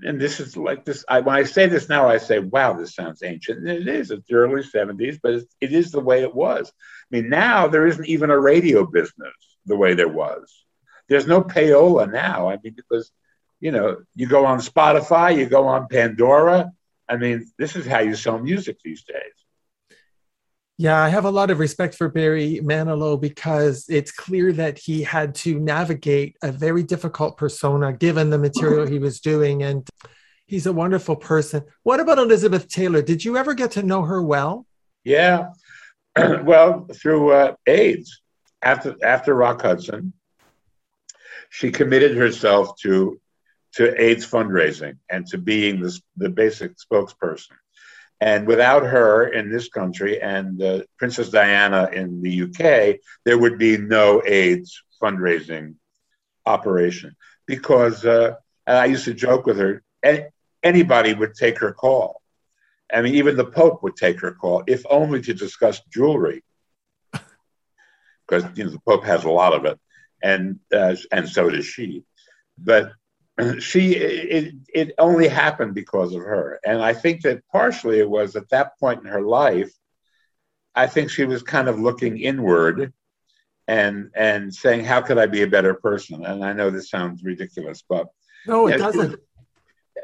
and 0.03 0.21
this 0.21 0.41
is 0.41 0.57
like 0.57 0.85
this. 0.85 1.05
I, 1.09 1.21
when 1.21 1.37
I 1.37 1.45
say 1.45 1.67
this 1.67 1.89
now, 1.89 2.09
I 2.09 2.19
say, 2.19 2.39
"Wow, 2.39 2.75
this 2.75 2.95
sounds 2.95 3.23
ancient." 3.23 3.59
And 3.61 3.69
it 3.69 3.89
is. 3.89 4.11
It's 4.11 4.27
the 4.27 4.35
early 4.35 4.63
'70s, 4.63 5.19
but 5.23 5.35
it's, 5.35 5.55
it 5.61 5.73
is 5.73 5.91
the 5.91 6.01
way 6.01 6.23
it 6.23 6.35
was. 6.35 6.69
I 6.71 7.17
mean, 7.17 7.29
now 7.29 7.69
there 7.69 7.87
isn't 7.87 8.07
even 8.07 8.31
a 8.31 8.39
radio 8.39 8.87
business 8.87 9.35
the 9.67 9.77
way 9.77 9.95
there 9.95 10.09
was. 10.09 10.65
There's 11.09 11.27
no 11.27 11.43
payola 11.43 12.11
now. 12.11 12.49
I 12.49 12.59
mean, 12.63 12.75
because 12.75 13.11
you 13.61 13.73
know, 13.73 13.99
you 14.15 14.27
go 14.27 14.47
on 14.47 14.61
Spotify, 14.61 15.37
you 15.37 15.47
go 15.47 15.67
on 15.67 15.89
Pandora. 15.89 16.73
I 17.09 17.17
mean, 17.17 17.51
this 17.59 17.77
is 17.77 17.87
how 17.87 18.01
you 18.01 18.15
sell 18.15 18.39
music 18.39 18.79
these 18.83 19.05
days. 19.05 19.40
Yeah, 20.81 20.99
I 20.99 21.11
have 21.11 21.27
a 21.27 21.31
lot 21.31 21.51
of 21.51 21.59
respect 21.59 21.95
for 21.95 22.09
Barry 22.09 22.59
Manilow 22.65 23.21
because 23.21 23.85
it's 23.91 24.11
clear 24.11 24.51
that 24.55 24.79
he 24.79 25.03
had 25.03 25.35
to 25.35 25.61
navigate 25.61 26.39
a 26.43 26.51
very 26.51 26.83
difficult 26.83 27.37
persona 27.37 27.93
given 27.93 28.31
the 28.31 28.39
material 28.39 28.87
he 28.87 28.99
was 28.99 29.21
doing. 29.21 29.63
And 29.63 29.87
he's 30.47 30.65
a 30.65 30.73
wonderful 30.73 31.17
person. 31.17 31.65
What 31.83 32.01
about 32.01 32.17
Elizabeth 32.17 32.67
Taylor? 32.67 33.03
Did 33.03 33.23
you 33.27 33.37
ever 33.37 33.53
get 33.53 33.73
to 33.73 33.83
know 33.83 34.05
her 34.05 34.23
well? 34.23 34.65
Yeah. 35.05 35.49
well, 36.17 36.87
through 36.95 37.33
uh, 37.33 37.57
AIDS. 37.67 38.23
After, 38.63 38.97
after 39.05 39.35
Rock 39.35 39.61
Hudson, 39.61 40.15
she 41.51 41.71
committed 41.71 42.17
herself 42.17 42.81
to, 42.81 43.21
to 43.75 44.03
AIDS 44.03 44.27
fundraising 44.27 44.97
and 45.11 45.27
to 45.27 45.37
being 45.37 45.83
this, 45.83 46.01
the 46.17 46.31
basic 46.31 46.73
spokesperson 46.79 47.60
and 48.21 48.47
without 48.47 48.83
her 48.83 49.29
in 49.29 49.51
this 49.51 49.69
country 49.69 50.21
and 50.21 50.63
uh, 50.63 50.81
Princess 50.99 51.31
Diana 51.31 51.89
in 51.93 52.21
the 52.21 52.43
UK, 52.43 53.01
there 53.25 53.39
would 53.39 53.59
be 53.59 53.79
no 53.79 54.23
AIDS 54.27 54.83
fundraising 55.03 55.77
operation 56.45 57.17
because 57.47 58.05
uh, 58.05 58.35
I 58.67 58.87
used 58.87 59.07
to 59.07 59.15
joke 59.15 59.47
with 59.47 59.59
her, 59.59 59.83
anybody 60.63 61.15
would 61.15 61.35
take 61.35 61.59
her 61.59 61.73
call. 61.73 62.21
I 62.93 63.03
mean, 63.03 63.15
even 63.15 63.37
the 63.37 63.45
Pope 63.45 63.83
would 63.83 63.97
take 63.97 64.21
her 64.21 64.33
call, 64.33 64.65
if 64.67 64.85
only 64.91 65.23
to 65.23 65.33
discuss 65.33 65.81
jewelry, 65.93 66.43
because 67.13 68.45
you 68.55 68.65
know 68.65 68.71
the 68.71 68.81
Pope 68.81 69.05
has 69.05 69.25
a 69.25 69.31
lot 69.31 69.55
of 69.55 69.65
it, 69.65 69.79
and 70.23 70.59
uh, 70.75 70.97
and 71.13 71.29
so 71.29 71.49
does 71.49 71.67
she. 71.67 72.05
But 72.59 72.93
she 73.61 73.95
it, 73.95 74.55
it 74.73 74.95
only 74.99 75.29
happened 75.29 75.75
because 75.75 76.15
of 76.15 76.23
her 76.23 76.59
and 76.65 76.83
i 76.83 76.93
think 76.93 77.23
that 77.23 77.43
partially 77.51 77.99
it 77.99 78.09
was 78.09 78.37
at 78.37 78.49
that 78.51 78.79
point 78.79 79.01
in 79.01 79.07
her 79.07 79.23
life 79.23 79.71
I 80.75 80.87
think 80.87 81.11
she 81.11 81.25
was 81.25 81.43
kind 81.43 81.69
of 81.69 81.81
looking 81.81 82.19
inward 82.19 82.93
and 83.67 84.11
and 84.15 84.55
saying, 84.55 84.85
"How 84.85 85.01
could 85.01 85.19
I 85.19 85.27
be 85.27 85.43
a 85.43 85.47
better 85.47 85.75
person?" 85.75 86.25
And 86.25 86.45
I 86.45 86.53
know 86.53 86.71
this 86.71 86.91
sounds 86.91 87.25
ridiculous, 87.25 87.83
but 87.89 88.09
no, 88.47 88.67
it 88.69 88.79
doesn't. 88.79 89.21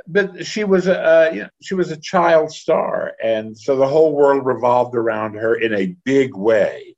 but 0.07 0.45
she 0.47 0.64
was 0.64 0.87
a 0.87 1.01
uh, 1.01 1.31
you 1.33 1.43
know, 1.43 1.49
she 1.62 1.74
was 1.74 1.91
a 1.91 1.97
child 1.97 2.53
star, 2.53 3.14
and 3.22 3.57
so 3.57 3.77
the 3.77 3.87
whole 3.87 4.14
world 4.14 4.45
revolved 4.45 4.95
around 4.95 5.35
her 5.35 5.55
in 5.55 5.74
a 5.74 5.97
big 6.05 6.35
way 6.35 6.97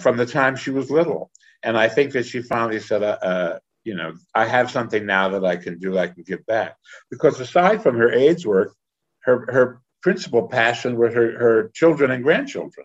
from 0.00 0.16
the 0.16 0.26
time 0.26 0.56
she 0.56 0.70
was 0.70 0.90
little. 0.90 1.30
And 1.62 1.76
I 1.76 1.88
think 1.88 2.12
that 2.12 2.24
she 2.24 2.40
finally 2.40 2.78
said, 2.78 3.02
uh, 3.02 3.18
uh, 3.20 3.58
you 3.88 3.94
know, 3.94 4.12
I 4.34 4.44
have 4.44 4.70
something 4.70 5.06
now 5.06 5.30
that 5.30 5.46
I 5.46 5.56
can 5.56 5.78
do, 5.78 5.98
I 5.98 6.08
can 6.08 6.22
give 6.22 6.44
back. 6.44 6.76
Because 7.10 7.40
aside 7.40 7.82
from 7.82 7.96
her 7.96 8.12
AIDS 8.12 8.46
work, 8.46 8.74
her, 9.20 9.46
her 9.50 9.80
principal 10.02 10.46
passion 10.46 10.98
was 10.98 11.14
her, 11.14 11.38
her 11.38 11.70
children 11.74 12.10
and 12.10 12.22
grandchildren, 12.22 12.84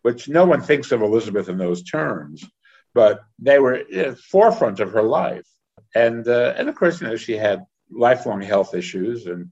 which 0.00 0.26
no 0.26 0.46
one 0.46 0.62
thinks 0.62 0.90
of 0.90 1.02
Elizabeth 1.02 1.50
in 1.50 1.58
those 1.58 1.82
terms, 1.82 2.42
but 2.94 3.20
they 3.38 3.58
were 3.58 3.74
at 3.74 3.90
the 3.90 4.16
forefront 4.16 4.80
of 4.80 4.92
her 4.92 5.02
life. 5.02 5.46
And, 5.94 6.26
uh, 6.26 6.54
and 6.56 6.70
of 6.70 6.74
course, 6.76 7.02
you 7.02 7.08
know, 7.08 7.16
she 7.16 7.36
had 7.36 7.66
lifelong 7.90 8.40
health 8.40 8.74
issues 8.74 9.26
and 9.26 9.50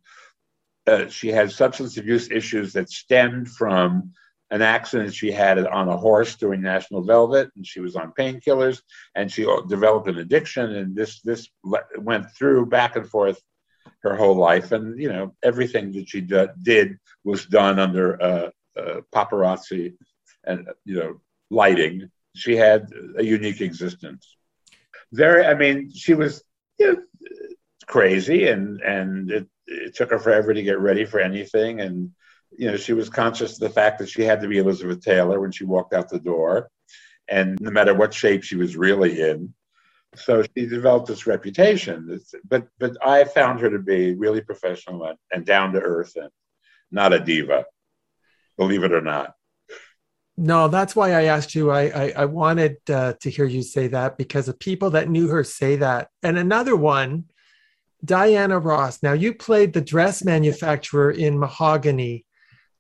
uh, 0.86 1.09
she 1.09 1.28
had 1.28 1.53
substance 1.53 1.99
abuse 1.99 2.30
issues 2.30 2.72
that 2.72 2.88
stemmed 2.88 3.51
from 3.51 4.12
an 4.51 4.62
accident 4.62 5.12
she 5.12 5.32
had 5.32 5.59
on 5.66 5.88
a 5.88 5.97
horse 5.97 6.36
doing 6.36 6.61
National 6.62 7.03
Velvet, 7.03 7.51
and 7.57 7.66
she 7.66 7.80
was 7.80 7.97
on 7.97 8.12
painkillers, 8.18 8.80
and 9.14 9.30
she 9.30 9.47
developed 9.68 10.09
an 10.09 10.18
addiction, 10.18 10.74
and 10.76 10.94
this 10.94 11.20
this 11.22 11.49
went 11.99 12.30
through 12.32 12.66
back 12.66 12.97
and 12.97 13.09
forth 13.09 13.40
her 14.03 14.14
whole 14.14 14.36
life, 14.36 14.72
and 14.72 14.99
you 15.01 15.09
know 15.09 15.34
everything 15.42 15.92
that 15.92 16.09
she 16.09 16.20
did 16.20 16.99
was 17.24 17.47
done 17.47 17.78
under 17.78 18.22
uh, 18.22 18.51
uh, 18.78 19.01
paparazzi 19.14 19.94
and 20.44 20.68
you 20.84 20.99
know 20.99 21.20
lighting. 21.51 22.11
She 22.34 22.55
had 22.55 22.88
a 23.16 23.24
unique 23.24 23.61
existence. 23.61 24.36
Very, 25.12 25.47
I 25.47 25.55
mean, 25.55 25.90
she 25.94 26.14
was 26.14 26.42
you 26.78 26.92
know, 26.92 27.03
crazy, 27.86 28.49
and 28.49 28.80
and 28.80 29.30
it, 29.30 29.49
it 29.66 29.97
took 29.97 30.11
her 30.11 30.18
forever 30.18 30.55
to 30.55 30.62
get 30.62 30.78
ready 30.78 31.05
for 31.05 31.18
anything, 31.18 31.80
and 31.80 32.12
you 32.53 32.70
know, 32.70 32.76
she 32.76 32.92
was 32.92 33.09
conscious 33.09 33.55
of 33.55 33.61
the 33.61 33.70
fact 33.70 33.99
that 33.99 34.09
she 34.09 34.22
had 34.22 34.40
to 34.40 34.49
be 34.49 34.59
Elizabeth 34.59 35.03
Taylor 35.03 35.40
when 35.40 35.53
she 35.53 35.64
walked 35.64 35.94
out 35.94 36.09
the 36.09 36.18
door, 36.18 36.70
and 37.28 37.59
no 37.61 37.70
matter 37.70 37.94
what 37.94 38.14
shape 38.14 38.42
she 38.42 38.57
was 38.57 38.76
really 38.76 39.20
in. 39.20 39.53
So 40.14 40.42
she 40.42 40.66
developed 40.66 41.09
this 41.09 41.26
reputation. 41.26 42.20
But 42.49 42.68
but 42.78 42.97
I 43.05 43.24
found 43.24 43.61
her 43.61 43.70
to 43.70 43.78
be 43.78 44.14
really 44.14 44.40
professional 44.40 45.05
and, 45.05 45.18
and 45.30 45.44
down 45.44 45.72
to 45.72 45.80
earth 45.80 46.16
and 46.16 46.30
not 46.90 47.12
a 47.12 47.20
diva, 47.20 47.66
believe 48.57 48.84
it 48.84 48.92
or 48.92 49.03
not. 49.03 49.34
No, 50.38 50.68
that's 50.68 50.94
why 50.94 51.12
I 51.12 51.24
asked 51.24 51.55
you. 51.55 51.70
I 51.70 51.82
I, 51.82 52.12
I 52.16 52.24
wanted 52.26 52.76
uh, 52.88 53.14
to 53.20 53.30
hear 53.30 53.47
you 53.47 53.62
say 53.62 53.88
that 53.88 54.16
because 54.16 54.49
of 54.49 54.59
people 54.59 54.90
that 54.90 55.09
knew 55.09 55.28
her 55.28 55.44
say 55.44 55.76
that. 55.76 56.09
And 56.22 56.38
another 56.38 56.76
one, 56.76 57.24
Diana 58.05 58.59
Ross. 58.59 59.03
Now 59.03 59.14
you 59.14 59.34
played 59.34 59.72
the 59.72 59.80
dress 59.80 60.22
manufacturer 60.24 61.11
in 61.11 61.38
Mahogany. 61.38 62.25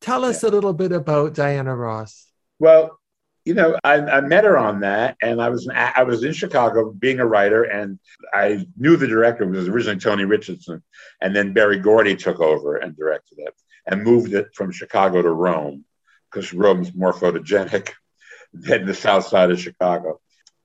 Tell 0.00 0.24
us 0.24 0.42
yeah. 0.42 0.50
a 0.50 0.52
little 0.52 0.72
bit 0.72 0.92
about 0.92 1.34
Diana 1.34 1.74
Ross. 1.74 2.26
Well, 2.58 2.98
you 3.46 3.54
know, 3.54 3.78
I, 3.84 3.94
I, 3.94 4.20
met 4.22 4.42
her 4.42 4.58
on 4.58 4.80
that, 4.80 5.16
and 5.22 5.40
I 5.40 5.50
was 5.50 5.68
I 5.72 6.02
was 6.02 6.24
in 6.24 6.32
Chicago 6.32 6.90
being 6.90 7.20
a 7.20 7.26
writer, 7.26 7.62
and 7.62 8.00
I 8.34 8.66
knew 8.76 8.96
the 8.96 9.06
director 9.06 9.44
it 9.44 9.50
was 9.50 9.68
originally 9.68 10.00
Tony 10.00 10.24
Richardson, 10.24 10.82
and 11.20 11.34
then 11.34 11.52
Berry 11.52 11.78
Gordy 11.78 12.16
took 12.16 12.40
over 12.40 12.76
and 12.76 12.96
directed 12.96 13.38
it, 13.38 13.54
and 13.86 14.02
moved 14.02 14.34
it 14.34 14.48
from 14.52 14.72
Chicago 14.72 15.22
to 15.22 15.30
Rome, 15.30 15.84
because 16.28 16.52
Rome's 16.52 16.92
more 16.92 17.12
photogenic 17.12 17.92
than 18.52 18.84
the 18.84 18.94
South 18.94 19.26
Side 19.28 19.52
of 19.52 19.60
Chicago. 19.60 20.20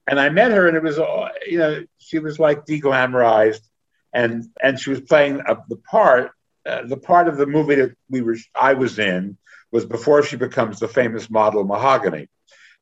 And 0.08 0.18
I 0.18 0.30
met 0.30 0.50
her, 0.50 0.66
and 0.66 0.76
it 0.76 0.82
was, 0.82 0.98
all, 0.98 1.30
you 1.46 1.58
know, 1.58 1.84
she 1.98 2.18
was 2.18 2.40
like 2.40 2.66
deglamorized, 2.66 3.62
and 4.12 4.46
and 4.60 4.78
she 4.78 4.90
was 4.90 5.02
playing 5.02 5.40
a, 5.46 5.56
the 5.68 5.76
part 5.76 6.32
uh, 6.64 6.82
the 6.86 6.96
part 6.96 7.28
of 7.28 7.36
the 7.36 7.46
movie 7.46 7.74
that 7.76 7.96
we 8.08 8.22
were 8.22 8.36
I 8.54 8.74
was 8.74 8.98
in 8.98 9.36
was 9.70 9.84
before 9.84 10.22
she 10.22 10.36
becomes 10.36 10.78
the 10.78 10.88
famous 10.88 11.30
model 11.30 11.64
Mahogany, 11.64 12.28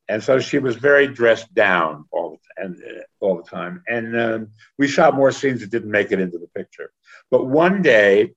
and 0.09 0.23
so 0.23 0.39
she 0.39 0.59
was 0.59 0.77
very 0.77 1.07
dressed 1.07 1.53
down 1.55 2.05
all 2.11 2.31
the, 2.31 2.63
and 2.63 2.77
uh, 2.77 3.03
all 3.21 3.37
the 3.37 3.49
time. 3.49 3.83
And 3.89 4.21
um, 4.21 4.49
we 4.77 4.89
shot 4.89 5.15
more 5.15 5.31
scenes 5.33 5.61
that 5.61 5.71
didn't 5.71 5.91
make 5.91 6.13
it 6.13 6.21
into 6.21 6.39
the 6.39 6.49
picture. 6.49 6.91
But 7.31 7.47
one 7.47 7.81
day, 7.81 8.35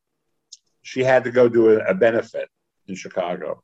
she 0.82 1.04
had 1.04 1.24
to 1.26 1.32
go 1.32 1.50
do 1.50 1.72
a, 1.72 1.80
a 1.86 1.94
benefit 1.94 2.48
in 2.88 2.96
Chicago, 2.96 3.64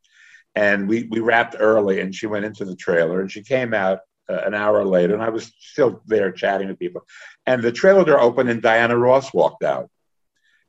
and 0.55 0.87
we 0.89 1.07
we 1.09 1.19
wrapped 1.19 1.55
early, 1.57 2.01
and 2.01 2.13
she 2.13 2.27
went 2.27 2.45
into 2.45 2.65
the 2.65 2.75
trailer, 2.75 3.21
and 3.21 3.31
she 3.31 3.43
came 3.43 3.73
out 3.73 3.99
uh, 4.29 4.41
an 4.45 4.53
hour 4.53 4.83
later, 4.83 5.13
and 5.13 5.23
I 5.23 5.29
was 5.29 5.51
still 5.59 6.01
there 6.07 6.31
chatting 6.31 6.67
to 6.67 6.75
people, 6.75 7.05
and 7.45 7.63
the 7.63 7.71
trailer 7.71 8.03
door 8.03 8.19
opened, 8.19 8.49
and 8.49 8.61
Diana 8.61 8.97
Ross 8.97 9.33
walked 9.33 9.63
out 9.63 9.89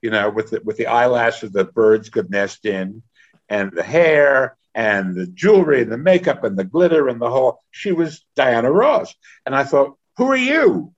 you 0.02 0.10
know, 0.10 0.30
with 0.30 0.50
the, 0.50 0.60
with 0.64 0.76
the 0.76 0.86
eyelashes 0.86 1.52
that 1.52 1.74
birds 1.74 2.08
could 2.08 2.30
nest 2.30 2.64
in, 2.66 3.02
and 3.48 3.72
the 3.72 3.82
hair 3.82 4.56
and 4.74 5.14
the 5.14 5.26
jewelry 5.26 5.82
and 5.82 5.90
the 5.90 5.98
makeup 5.98 6.44
and 6.44 6.56
the 6.56 6.64
glitter 6.64 7.08
and 7.08 7.20
the 7.20 7.30
whole. 7.30 7.60
She 7.70 7.92
was 7.92 8.24
Diana 8.36 8.70
Ross, 8.70 9.14
and 9.44 9.54
I 9.54 9.64
thought, 9.64 9.96
who 10.16 10.30
are 10.30 10.36
you? 10.36 10.94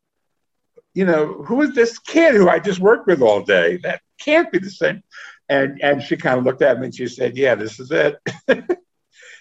You 0.95 1.07
know, 1.07 1.43
who 1.43 1.63
is 1.63 1.75
this 1.75 1.99
kid 1.99 2.35
who 2.35 2.49
I 2.49 2.59
just 2.59 2.81
worked 2.81 3.07
with 3.07 3.23
all 3.23 3.43
day? 3.43 3.79
That 3.79 4.03
can't 4.21 4.53
be 4.53 4.59
the 4.59 4.71
same. 4.71 5.03
And 5.49 5.83
and 5.83 6.03
she 6.03 6.17
kind 6.17 6.39
of 6.39 6.45
looked 6.45 6.63
at 6.63 6.79
me 6.79 6.87
and 6.87 6.95
she 6.95 7.09
said, 7.09 7.37
"Yeah, 7.37 7.55
this 7.55 7.81
is 7.81 7.91
it." 7.91 8.17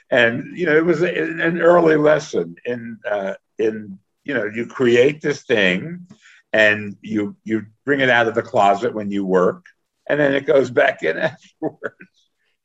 and 0.10 0.58
you 0.58 0.66
know, 0.66 0.76
it 0.76 0.86
was 0.86 1.02
an 1.02 1.62
early 1.62 1.98
lesson 1.98 2.56
in 2.66 3.00
uh, 3.10 3.36
in 3.58 4.00
you 4.24 4.34
know, 4.34 4.46
you 4.46 4.66
create 4.66 5.22
this 5.22 5.44
thing 5.44 6.08
and 6.54 6.98
you 7.02 7.36
you 7.44 7.66
bring 7.86 8.02
it 8.02 8.10
out 8.10 8.28
of 8.28 8.36
the 8.36 8.42
closet 8.42 8.94
when 8.94 9.12
you 9.12 9.26
work, 9.26 9.66
and 10.08 10.20
then 10.20 10.34
it 10.34 10.46
goes 10.46 10.70
back 10.70 11.04
in 11.04 11.18
afterwards. 11.18 11.96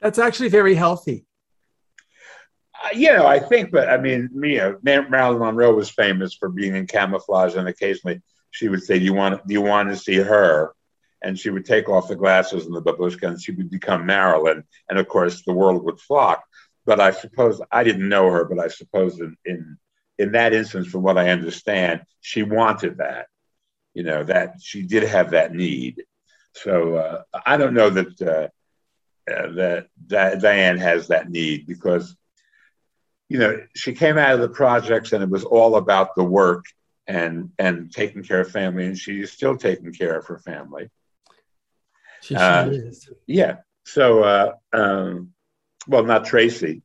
That's 0.00 0.18
actually 0.18 0.48
very 0.48 0.74
healthy. 0.74 1.24
Uh, 2.84 2.88
you 2.94 3.12
know, 3.12 3.26
I 3.26 3.38
think, 3.38 3.70
but 3.70 3.88
I 3.88 3.96
mean, 3.96 4.28
you 4.34 4.58
know, 4.58 4.78
Marilyn 4.82 5.38
Monroe 5.38 5.74
was 5.74 5.88
famous 5.88 6.34
for 6.34 6.48
being 6.48 6.74
in 6.74 6.86
camouflage, 6.86 7.54
and 7.54 7.68
occasionally 7.68 8.22
she 8.50 8.68
would 8.68 8.82
say, 8.82 8.98
"Do 8.98 9.04
you 9.04 9.14
want? 9.14 9.46
Do 9.46 9.54
you 9.54 9.62
want 9.62 9.88
to 9.90 9.96
see 9.96 10.16
her?" 10.16 10.72
And 11.22 11.38
she 11.38 11.50
would 11.50 11.64
take 11.64 11.88
off 11.88 12.08
the 12.08 12.16
glasses 12.16 12.66
and 12.66 12.74
the 12.74 12.82
babushka, 12.82 13.26
and 13.26 13.40
she 13.40 13.52
would 13.52 13.70
become 13.70 14.06
Marilyn, 14.06 14.64
and 14.90 14.98
of 14.98 15.08
course, 15.08 15.42
the 15.42 15.52
world 15.52 15.84
would 15.84 16.00
flock. 16.00 16.44
But 16.84 17.00
I 17.00 17.10
suppose 17.10 17.60
I 17.72 17.82
didn't 17.84 18.08
know 18.08 18.30
her, 18.30 18.44
but 18.44 18.58
I 18.58 18.68
suppose 18.68 19.18
in 19.20 19.36
in, 19.44 19.78
in 20.18 20.32
that 20.32 20.52
instance, 20.52 20.88
from 20.88 21.02
what 21.02 21.18
I 21.18 21.30
understand, 21.30 22.02
she 22.20 22.42
wanted 22.42 22.98
that 22.98 23.28
you 23.96 24.02
know 24.02 24.22
that 24.24 24.56
she 24.60 24.82
did 24.82 25.04
have 25.04 25.30
that 25.30 25.54
need. 25.54 26.04
So 26.52 26.96
uh, 26.96 27.22
I 27.46 27.56
don't 27.56 27.72
know 27.72 27.88
that, 27.88 28.20
uh, 28.20 28.48
uh, 29.32 29.52
that 29.52 29.86
that 30.08 30.42
Diane 30.42 30.76
has 30.76 31.08
that 31.08 31.30
need 31.30 31.66
because 31.66 32.14
you 33.30 33.38
know 33.38 33.58
she 33.74 33.94
came 33.94 34.18
out 34.18 34.34
of 34.34 34.40
the 34.40 34.50
projects 34.50 35.14
and 35.14 35.22
it 35.22 35.30
was 35.30 35.44
all 35.44 35.76
about 35.76 36.14
the 36.14 36.24
work 36.24 36.66
and 37.06 37.52
and 37.58 37.90
taking 37.90 38.22
care 38.22 38.40
of 38.42 38.50
family, 38.50 38.84
and 38.84 38.98
she's 38.98 39.32
still 39.32 39.56
taking 39.56 39.94
care 39.94 40.18
of 40.18 40.26
her 40.26 40.40
family. 40.40 40.90
She 42.20 42.34
sure 42.34 42.42
uh, 42.42 42.66
is. 42.66 43.08
Yeah. 43.26 43.56
So, 43.86 44.22
uh, 44.24 44.52
um, 44.74 45.32
well, 45.88 46.04
not 46.04 46.26
Tracy. 46.26 46.82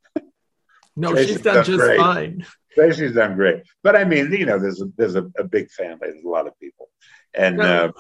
No, 0.96 1.12
Tracy's 1.12 1.28
she's 1.30 1.42
done, 1.42 1.56
done 1.56 1.66
just 1.66 1.80
great. 1.80 1.98
fine. 1.98 2.46
Tracy's 2.74 3.14
done 3.14 3.36
great, 3.36 3.64
but 3.84 3.96
I 3.96 4.04
mean, 4.04 4.32
you 4.32 4.46
know, 4.46 4.60
there's 4.60 4.82
a 4.82 4.86
there's 4.98 5.16
a, 5.16 5.30
a 5.38 5.44
big 5.44 5.70
family. 5.72 6.10
There's 6.12 6.24
a 6.24 6.30
lot 6.30 6.48
of 6.48 6.58
people 6.60 6.90
and 7.34 7.62
uh, 7.62 7.92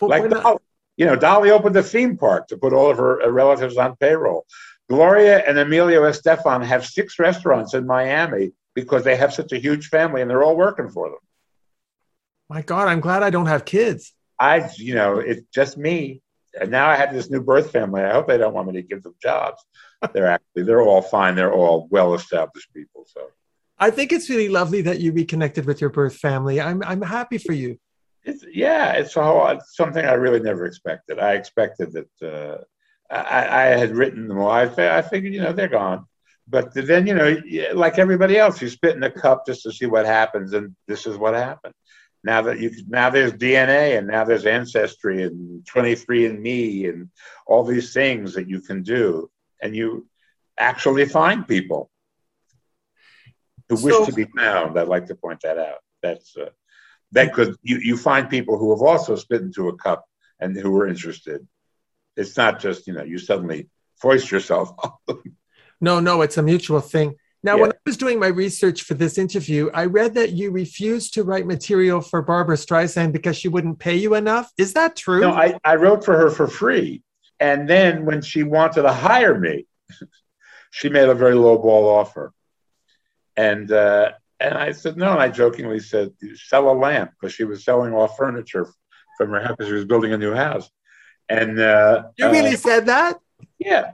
like 0.00 0.28
Dolly, 0.30 0.58
you 0.96 1.06
know, 1.06 1.16
Dolly 1.16 1.50
opened 1.50 1.74
the 1.74 1.82
theme 1.82 2.16
park 2.16 2.48
to 2.48 2.56
put 2.56 2.72
all 2.72 2.90
of 2.90 2.98
her 2.98 3.30
relatives 3.30 3.76
on 3.76 3.96
payroll. 3.96 4.46
Gloria 4.88 5.38
and 5.38 5.58
Emilio 5.58 6.02
Estefan 6.02 6.64
have 6.64 6.86
six 6.86 7.18
restaurants 7.18 7.74
in 7.74 7.86
Miami 7.86 8.52
because 8.74 9.04
they 9.04 9.16
have 9.16 9.34
such 9.34 9.52
a 9.52 9.58
huge 9.58 9.88
family 9.88 10.22
and 10.22 10.30
they're 10.30 10.44
all 10.44 10.56
working 10.56 10.88
for 10.88 11.08
them. 11.08 11.18
My 12.48 12.62
God, 12.62 12.86
I'm 12.86 13.00
glad 13.00 13.22
I 13.22 13.30
don't 13.30 13.46
have 13.46 13.64
kids. 13.64 14.12
I, 14.38 14.70
you 14.76 14.94
know, 14.94 15.18
it's 15.18 15.42
just 15.52 15.76
me. 15.76 16.22
And 16.58 16.70
now 16.70 16.88
I 16.88 16.96
have 16.96 17.12
this 17.12 17.28
new 17.28 17.42
birth 17.42 17.72
family. 17.72 18.02
I 18.02 18.12
hope 18.12 18.28
they 18.28 18.38
don't 18.38 18.54
want 18.54 18.68
me 18.68 18.74
to 18.74 18.82
give 18.82 19.02
them 19.02 19.14
jobs. 19.20 19.62
They're 20.12 20.26
actually, 20.30 20.62
they're 20.62 20.82
all 20.82 21.02
fine. 21.02 21.34
They're 21.34 21.52
all 21.52 21.88
well 21.90 22.14
established 22.14 22.72
people. 22.72 23.06
So 23.08 23.28
I 23.78 23.90
think 23.90 24.12
it's 24.12 24.30
really 24.30 24.48
lovely 24.48 24.82
that 24.82 25.00
you 25.00 25.12
reconnected 25.12 25.66
with 25.66 25.80
your 25.80 25.90
birth 25.90 26.16
family. 26.16 26.60
I'm, 26.60 26.82
I'm 26.82 27.02
happy 27.02 27.38
for 27.38 27.52
you. 27.52 27.78
It's, 28.24 28.44
yeah, 28.52 28.92
it's, 28.92 29.14
something 29.14 30.04
I 30.04 30.14
really 30.14 30.40
never 30.40 30.66
expected. 30.66 31.18
I 31.18 31.34
expected 31.34 31.92
that 31.92 32.28
uh, 32.28 33.14
I, 33.14 33.46
I, 33.46 33.64
had 33.78 33.94
written 33.94 34.26
them 34.26 34.38
all. 34.38 34.50
I, 34.50 34.64
I 34.64 35.02
figured, 35.02 35.32
you 35.32 35.42
know, 35.42 35.52
they're 35.52 35.68
gone. 35.68 36.06
But 36.48 36.74
then, 36.74 37.06
you 37.06 37.14
know, 37.14 37.40
like 37.74 37.98
everybody 37.98 38.38
else, 38.38 38.62
you 38.62 38.68
spit 38.68 38.96
in 38.96 39.02
a 39.02 39.10
cup 39.10 39.46
just 39.46 39.62
to 39.62 39.72
see 39.72 39.86
what 39.86 40.06
happens, 40.06 40.52
and 40.52 40.74
this 40.86 41.06
is 41.06 41.16
what 41.16 41.34
happened. 41.34 41.74
Now 42.22 42.42
that 42.42 42.60
you 42.60 42.70
now 42.88 43.10
there's 43.10 43.32
DNA 43.32 43.98
and 43.98 44.06
now 44.06 44.24
there's 44.24 44.46
ancestry 44.46 45.22
and 45.24 45.64
23andMe 45.64 46.88
and 46.88 47.10
all 47.46 47.64
these 47.64 47.92
things 47.92 48.34
that 48.34 48.48
you 48.48 48.60
can 48.60 48.82
do, 48.82 49.28
and 49.60 49.74
you 49.74 50.06
actually 50.58 51.06
find 51.06 51.46
people 51.46 51.90
who 53.68 53.76
wish 53.76 53.94
so, 53.94 54.06
to 54.06 54.12
be 54.12 54.24
found. 54.24 54.78
I'd 54.78 54.88
like 54.88 55.06
to 55.06 55.14
point 55.14 55.40
that 55.42 55.58
out. 55.58 55.78
That's 56.02 56.36
uh, 56.36 56.50
that 57.12 57.32
could 57.32 57.56
you, 57.62 57.78
you 57.78 57.96
find 57.96 58.28
people 58.28 58.58
who 58.58 58.70
have 58.70 58.82
also 58.82 59.16
spit 59.16 59.42
into 59.42 59.68
a 59.68 59.76
cup 59.76 60.04
and 60.40 60.56
who 60.56 60.76
are 60.76 60.86
interested. 60.86 61.46
It's 62.16 62.36
not 62.36 62.60
just 62.60 62.86
you 62.86 62.92
know 62.92 63.02
you 63.02 63.18
suddenly 63.18 63.68
foist 63.96 64.30
yourself. 64.30 64.72
no, 65.80 66.00
no, 66.00 66.22
it's 66.22 66.38
a 66.38 66.42
mutual 66.42 66.80
thing. 66.80 67.16
Now, 67.42 67.54
yeah. 67.54 67.62
when 67.62 67.70
I 67.70 67.76
was 67.84 67.96
doing 67.96 68.18
my 68.18 68.26
research 68.26 68.82
for 68.82 68.94
this 68.94 69.18
interview, 69.18 69.70
I 69.72 69.84
read 69.84 70.14
that 70.14 70.32
you 70.32 70.50
refused 70.50 71.14
to 71.14 71.22
write 71.22 71.46
material 71.46 72.00
for 72.00 72.20
Barbra 72.20 72.56
Streisand 72.56 73.12
because 73.12 73.36
she 73.36 73.46
wouldn't 73.46 73.78
pay 73.78 73.94
you 73.94 74.14
enough. 74.14 74.50
Is 74.58 74.72
that 74.72 74.96
true? 74.96 75.20
No, 75.20 75.30
I, 75.30 75.56
I 75.64 75.76
wrote 75.76 76.04
for 76.04 76.16
her 76.16 76.30
for 76.30 76.48
free. 76.48 77.02
And 77.38 77.68
then 77.68 78.04
when 78.04 78.22
she 78.22 78.42
wanted 78.42 78.82
to 78.82 78.92
hire 78.92 79.38
me, 79.38 79.66
she 80.70 80.88
made 80.88 81.08
a 81.08 81.14
very 81.14 81.34
low 81.34 81.58
ball 81.58 81.88
offer. 81.88 82.32
And 83.36 83.70
uh, 83.70 84.12
and 84.40 84.54
I 84.54 84.72
said 84.72 84.96
no. 84.96 85.12
And 85.12 85.20
I 85.20 85.28
jokingly 85.28 85.80
said, 85.80 86.12
sell 86.34 86.70
a 86.70 86.72
lamp 86.72 87.12
because 87.12 87.34
she 87.34 87.44
was 87.44 87.64
selling 87.64 87.92
off 87.92 88.16
furniture 88.16 88.68
from 89.16 89.30
her 89.30 89.40
house 89.40 89.56
because 89.56 89.68
she 89.68 89.74
was 89.74 89.84
building 89.84 90.12
a 90.12 90.18
new 90.18 90.34
house. 90.34 90.70
And 91.28 91.58
uh, 91.58 92.04
you 92.16 92.30
really 92.30 92.54
uh, 92.54 92.56
said 92.56 92.86
that? 92.86 93.18
Yeah. 93.58 93.92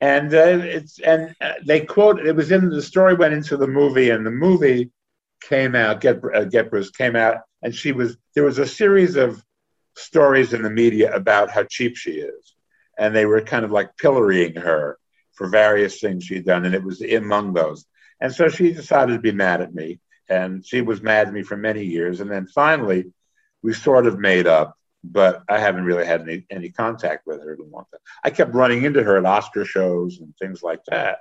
And 0.00 0.34
uh, 0.34 0.60
it's 0.62 0.98
and 0.98 1.34
uh, 1.40 1.54
they 1.64 1.80
quote 1.80 2.20
it 2.20 2.36
was 2.36 2.50
in 2.50 2.68
the 2.68 2.82
story 2.82 3.14
went 3.14 3.32
into 3.32 3.56
the 3.56 3.66
movie 3.66 4.10
and 4.10 4.26
the 4.26 4.30
movie 4.30 4.90
came 5.40 5.74
out 5.74 6.00
get 6.00 6.20
uh, 6.34 6.44
get 6.44 6.70
Bruce 6.70 6.90
came 6.90 7.16
out 7.16 7.38
and 7.62 7.74
she 7.74 7.92
was 7.92 8.18
there 8.34 8.44
was 8.44 8.58
a 8.58 8.66
series 8.66 9.16
of 9.16 9.42
stories 9.96 10.52
in 10.52 10.62
the 10.62 10.70
media 10.70 11.14
about 11.14 11.50
how 11.50 11.64
cheap 11.64 11.96
she 11.96 12.12
is 12.12 12.54
and 12.98 13.16
they 13.16 13.24
were 13.24 13.40
kind 13.40 13.64
of 13.64 13.70
like 13.70 13.96
pillorying 13.96 14.58
her 14.58 14.98
for 15.32 15.48
various 15.48 15.98
things 15.98 16.24
she'd 16.24 16.44
done 16.44 16.66
and 16.66 16.74
it 16.74 16.84
was 16.84 17.00
among 17.00 17.54
those 17.54 17.86
and 18.20 18.32
so 18.32 18.48
she 18.48 18.72
decided 18.72 19.12
to 19.12 19.18
be 19.18 19.32
mad 19.32 19.60
at 19.60 19.74
me 19.74 20.00
and 20.28 20.64
she 20.66 20.80
was 20.80 21.02
mad 21.02 21.28
at 21.28 21.34
me 21.34 21.42
for 21.42 21.56
many 21.56 21.84
years 21.84 22.20
and 22.20 22.30
then 22.30 22.46
finally 22.46 23.12
we 23.62 23.72
sort 23.72 24.06
of 24.06 24.18
made 24.18 24.46
up 24.46 24.76
but 25.12 25.42
I 25.48 25.58
haven't 25.58 25.84
really 25.84 26.06
had 26.06 26.22
any, 26.22 26.46
any 26.50 26.70
contact 26.70 27.26
with 27.26 27.40
her. 27.40 27.56
I 28.24 28.30
kept 28.30 28.54
running 28.54 28.84
into 28.84 29.02
her 29.02 29.16
at 29.16 29.26
Oscar 29.26 29.64
shows 29.64 30.18
and 30.18 30.34
things 30.36 30.62
like 30.62 30.84
that, 30.86 31.18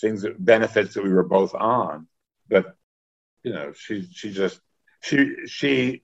things 0.00 0.22
that 0.22 0.42
benefits 0.44 0.94
that 0.94 1.04
we 1.04 1.12
were 1.12 1.24
both 1.24 1.54
on. 1.54 2.08
But 2.48 2.74
you 3.42 3.52
know, 3.52 3.72
she 3.72 4.08
she 4.12 4.32
just 4.32 4.60
she 5.00 5.46
she 5.46 6.02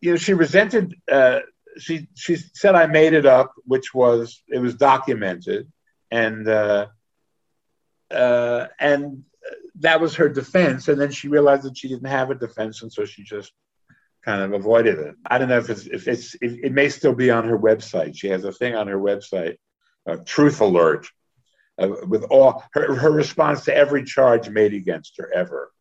you 0.00 0.12
know 0.12 0.16
she 0.16 0.34
resented. 0.34 0.94
Uh, 1.10 1.40
she 1.78 2.08
she 2.14 2.36
said 2.36 2.74
I 2.74 2.86
made 2.86 3.14
it 3.14 3.24
up, 3.24 3.52
which 3.64 3.94
was 3.94 4.42
it 4.48 4.58
was 4.58 4.74
documented, 4.74 5.70
and 6.10 6.46
uh, 6.46 6.88
uh, 8.12 8.68
and 8.78 9.24
that 9.80 10.00
was 10.00 10.14
her 10.16 10.28
defense. 10.28 10.88
And 10.88 11.00
then 11.00 11.10
she 11.10 11.28
realized 11.28 11.64
that 11.64 11.76
she 11.76 11.88
didn't 11.88 12.08
have 12.08 12.30
a 12.30 12.34
defense, 12.34 12.82
and 12.82 12.92
so 12.92 13.04
she 13.04 13.22
just 13.22 13.52
kind 14.24 14.42
of 14.42 14.52
avoided 14.52 14.98
it. 14.98 15.14
I 15.26 15.38
don't 15.38 15.48
know 15.48 15.58
if 15.58 15.70
it's 15.70 15.86
if 15.86 16.08
it's 16.08 16.34
if 16.40 16.58
it 16.62 16.72
may 16.72 16.88
still 16.88 17.14
be 17.14 17.30
on 17.30 17.44
her 17.44 17.58
website. 17.58 18.16
She 18.16 18.28
has 18.28 18.44
a 18.44 18.52
thing 18.52 18.74
on 18.74 18.86
her 18.86 18.98
website, 18.98 19.56
uh, 20.08 20.16
Truth 20.24 20.60
Alert, 20.60 21.08
uh, 21.78 21.88
with 22.06 22.24
all 22.24 22.64
her 22.72 22.94
her 22.94 23.10
response 23.10 23.64
to 23.64 23.76
every 23.76 24.04
charge 24.04 24.48
made 24.48 24.74
against 24.74 25.14
her 25.18 25.32
ever. 25.34 25.72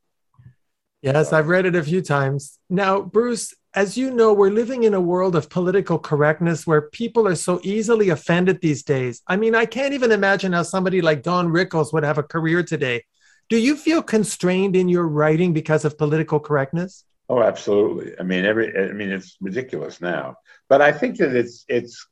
Yes, 1.02 1.34
I've 1.34 1.48
read 1.48 1.66
it 1.66 1.76
a 1.76 1.84
few 1.84 2.02
times. 2.02 2.60
Now, 2.70 3.02
Bruce, 3.02 3.56
as 3.74 3.98
you 3.98 4.12
know, 4.12 4.34
we're 4.34 4.52
living 4.52 4.84
in 4.84 4.94
a 4.94 5.02
world 5.02 5.36
of 5.36 5.50
political 5.50 5.98
correctness 5.98 6.68
where 6.68 6.82
people 6.82 7.28
are 7.28 7.36
so 7.36 7.60
easily 7.64 8.10
offended 8.10 8.60
these 8.62 8.84
days. 8.84 9.22
I 9.28 9.38
mean, 9.38 9.56
I 9.56 9.66
can't 9.66 9.94
even 9.94 10.12
imagine 10.12 10.52
how 10.52 10.64
somebody 10.64 11.02
like 11.02 11.24
Don 11.24 11.48
Rickles 11.48 11.94
would 11.94 12.04
have 12.04 12.18
a 12.18 12.24
career 12.24 12.64
today. 12.64 13.06
Do 13.50 13.58
you 13.58 13.76
feel 13.78 14.02
constrained 14.02 14.76
in 14.76 14.90
your 14.90 15.08
writing 15.08 15.54
because 15.54 15.86
of 15.86 15.98
political 15.98 16.40
correctness? 16.40 17.06
Oh, 17.30 17.42
absolutely. 17.42 18.14
I 18.20 18.24
mean, 18.24 18.44
every 18.44 18.78
I 18.78 18.92
mean, 18.92 19.10
it's 19.10 19.38
ridiculous 19.40 20.02
now, 20.02 20.36
but 20.68 20.82
I 20.82 20.92
think 20.92 21.18
that 21.18 21.34
it's 21.34 21.64
it's 21.70 22.06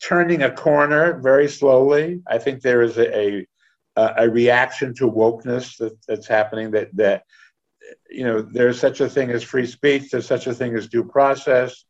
turning 0.00 0.42
a 0.42 0.50
corner 0.50 1.20
very 1.20 1.48
slowly. 1.48 2.22
I 2.28 2.38
think 2.38 2.60
there 2.60 2.82
is 2.82 2.98
a 2.98 3.46
a, 3.96 4.14
a 4.18 4.30
reaction 4.30 4.94
to 4.94 5.10
wokeness 5.10 5.76
that, 5.78 5.96
that's 6.06 6.28
happening. 6.28 6.70
That 6.70 6.94
that 6.96 7.24
you 8.10 8.24
know, 8.24 8.42
there's 8.42 8.78
such 8.78 9.00
a 9.00 9.08
thing 9.08 9.30
as 9.30 9.42
free 9.42 9.66
speech. 9.66 10.10
There's 10.10 10.26
such 10.26 10.46
a 10.46 10.54
thing 10.54 10.74
as 10.76 10.88
due 10.88 11.04
process, 11.04 11.84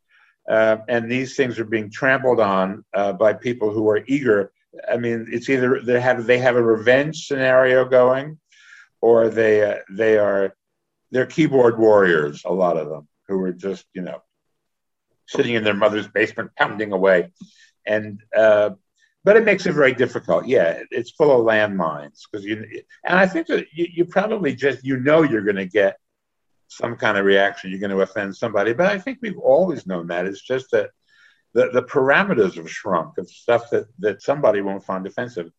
uh, 0.49 0.79
and 0.89 1.11
these 1.11 1.37
things 1.37 1.59
are 1.59 1.65
being 1.65 1.91
trampled 1.91 2.41
on 2.41 2.85
uh, 2.95 3.13
by 3.13 3.33
people 3.33 3.71
who 3.71 3.89
are 3.91 4.05
eager. 4.07 4.53
I 4.91 4.97
mean, 4.97 5.27
it's 5.31 5.49
either 5.49 5.81
they 5.81 6.01
have 6.01 6.27
they 6.27 6.39
have 6.39 6.57
a 6.57 6.63
revenge 6.63 7.27
scenario 7.27 7.85
going, 7.85 8.39
or 9.01 9.29
they 9.29 9.63
uh, 9.63 9.79
they 9.91 10.19
are 10.19 10.55
they're 11.15 11.27
keyboard 11.27 11.79
warriors, 11.79 12.43
a 12.45 12.53
lot 12.53 12.77
of 12.77 12.89
them, 12.89 13.07
who 13.29 13.41
are 13.45 13.53
just, 13.53 13.87
you 13.95 14.03
know, 14.03 14.21
sitting 15.29 15.55
in 15.55 15.63
their 15.63 15.73
mother's 15.73 16.09
basement 16.09 16.51
pounding 16.59 16.91
away. 16.91 17.31
And, 17.87 18.21
uh, 18.37 18.71
but 19.25 19.37
it 19.37 19.45
makes 19.45 19.67
it 19.67 19.73
very 19.73 19.95
difficult. 19.95 20.47
Yeah, 20.47 20.83
it's 20.91 21.11
full 21.11 21.33
of 21.33 21.47
landmines 21.47 22.21
because 22.31 22.45
you, 22.45 22.65
and 23.05 23.19
I 23.19 23.27
think 23.27 23.47
that 23.49 23.67
you, 23.73 23.87
you 23.93 24.05
probably 24.05 24.55
just, 24.55 24.85
you 24.85 24.99
know, 25.01 25.23
you're 25.23 25.43
going 25.43 25.57
to 25.57 25.67
get 25.67 25.99
some 26.69 26.97
kind 26.97 27.17
of 27.17 27.25
reaction. 27.25 27.71
You're 27.71 27.81
going 27.81 27.91
to 27.91 28.01
offend 28.03 28.37
somebody. 28.37 28.73
But 28.75 28.87
I 28.87 28.99
think 28.99 29.19
we've 29.23 29.39
always 29.39 29.87
known 29.87 30.09
that. 30.09 30.27
It's 30.27 30.43
just 30.43 30.71
that 30.73 30.91
the, 31.55 31.71
the 31.73 31.83
parameters 31.83 32.55
have 32.55 32.71
shrunk 32.71 33.17
of 33.19 33.31
stuff 33.31 33.71
that, 33.71 33.87
that 34.01 34.23
somebody 34.23 34.61
won't 34.61 34.85
find 34.85 35.07
offensive 35.07 35.51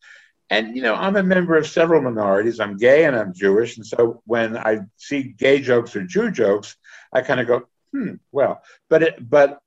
and 0.50 0.76
you 0.76 0.82
know 0.82 0.94
i'm 0.94 1.16
a 1.16 1.22
member 1.22 1.56
of 1.56 1.66
several 1.66 2.00
minorities 2.00 2.60
i'm 2.60 2.76
gay 2.76 3.04
and 3.04 3.16
i'm 3.16 3.32
jewish 3.32 3.76
and 3.76 3.86
so 3.86 4.22
when 4.26 4.56
i 4.56 4.78
see 4.96 5.34
gay 5.38 5.60
jokes 5.60 5.96
or 5.96 6.04
jew 6.04 6.30
jokes 6.30 6.76
i 7.12 7.20
kind 7.20 7.40
of 7.40 7.46
go 7.46 7.62
hmm 7.92 8.14
well 8.32 8.62
but 8.88 9.02
it 9.02 9.28
but 9.28 9.58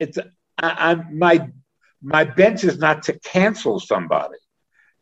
it's 0.00 0.18
I, 0.58 0.90
i'm 0.90 1.18
my 1.18 1.48
my 2.04 2.24
bench 2.24 2.64
is 2.64 2.78
not 2.78 3.02
to 3.04 3.18
cancel 3.20 3.80
somebody. 3.80 4.36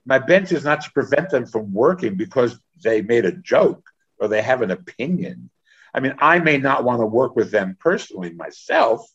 My 0.07 0.19
bench 0.19 0.53
is 0.53 0.65
not 0.65 0.83
to 0.83 0.93
prevent 0.93 1.31
them 1.31 1.47
from 1.47 1.73
working 1.73 2.15
because 2.15 2.59
they 2.83 3.03
made 3.03 3.25
a 3.25 3.33
joke 3.33 3.85
or 4.19 4.29
they 4.29 4.41
have 4.41 4.63
an 4.63 4.71
opinion. 4.71 5.51
I 5.95 6.01
mean 6.01 6.15
i 6.21 6.39
may 6.39 6.57
not 6.57 6.85
want 6.85 7.01
to 7.01 7.07
work 7.07 7.37
with 7.37 7.51
them 7.51 7.77
personally 7.79 8.33
myself 8.33 9.07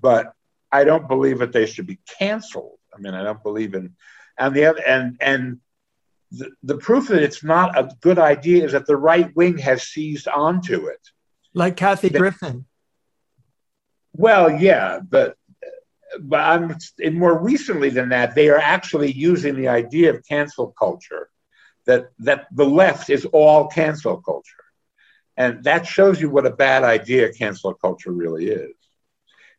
but 0.00 0.32
i 0.70 0.84
don't 0.84 1.08
believe 1.08 1.38
that 1.40 1.52
they 1.52 1.66
should 1.66 1.86
be 1.86 1.98
canceled. 2.18 2.78
I 2.94 3.00
mean 3.00 3.14
i 3.14 3.22
don't 3.22 3.42
believe 3.42 3.74
in 3.74 3.94
and 4.38 4.54
the 4.54 4.66
other 4.66 4.82
and 4.86 5.16
and 5.20 5.58
the, 6.30 6.50
the 6.62 6.78
proof 6.78 7.08
that 7.08 7.22
it's 7.22 7.42
not 7.42 7.76
a 7.78 7.94
good 8.00 8.18
idea 8.18 8.64
is 8.64 8.72
that 8.72 8.86
the 8.86 8.96
right 8.96 9.34
wing 9.34 9.58
has 9.58 9.82
seized 9.82 10.28
onto 10.28 10.86
it. 10.86 11.00
Like 11.54 11.76
kathy 11.76 12.10
griffin. 12.10 12.66
Well 14.12 14.50
yeah 14.50 15.00
but 15.00 15.36
but 16.20 16.40
i'm 16.40 16.76
more 17.14 17.38
recently 17.38 17.90
than 17.90 18.08
that 18.08 18.34
they 18.34 18.48
are 18.48 18.58
actually 18.58 19.12
using 19.12 19.56
the 19.56 19.68
idea 19.68 20.12
of 20.12 20.26
cancel 20.26 20.74
culture 20.78 21.28
that 21.86 22.10
that 22.18 22.46
the 22.52 22.64
left 22.64 23.10
is 23.10 23.24
all 23.26 23.68
cancel 23.68 24.20
culture 24.20 24.64
and 25.36 25.64
that 25.64 25.86
shows 25.86 26.20
you 26.20 26.30
what 26.30 26.46
a 26.46 26.50
bad 26.50 26.84
idea 26.84 27.32
cancel 27.32 27.74
culture 27.74 28.12
really 28.12 28.46
is 28.46 28.74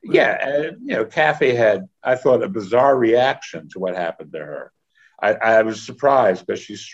yeah, 0.04 0.38
uh, 0.46 0.72
you 0.82 0.96
know, 0.96 1.06
Kathy 1.06 1.56
had, 1.56 1.88
I 2.04 2.16
thought, 2.16 2.44
a 2.44 2.50
bizarre 2.50 2.96
reaction 2.96 3.70
to 3.70 3.80
what 3.80 3.96
happened 3.96 4.34
to 4.34 4.40
her. 4.40 4.72
I, 5.22 5.34
I 5.34 5.62
was 5.62 5.82
surprised 5.82 6.46
because 6.46 6.62
she's 6.62 6.94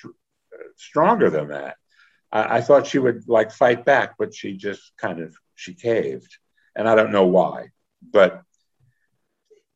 stronger 0.77 1.29
than 1.31 1.47
that. 1.49 1.77
I, 2.31 2.57
I, 2.57 2.61
thought 2.61 2.85
she 2.85 2.99
would 2.99 3.27
like 3.27 3.51
fight 3.51 3.83
back, 3.83 4.13
but 4.19 4.35
she 4.35 4.53
just 4.53 4.91
kind 4.97 5.19
of 5.19 5.35
she 5.55 5.73
caved, 5.73 6.37
and 6.75 6.87
I 6.87 6.93
don't 6.93 7.11
know 7.11 7.25
why. 7.25 7.69
But 8.13 8.43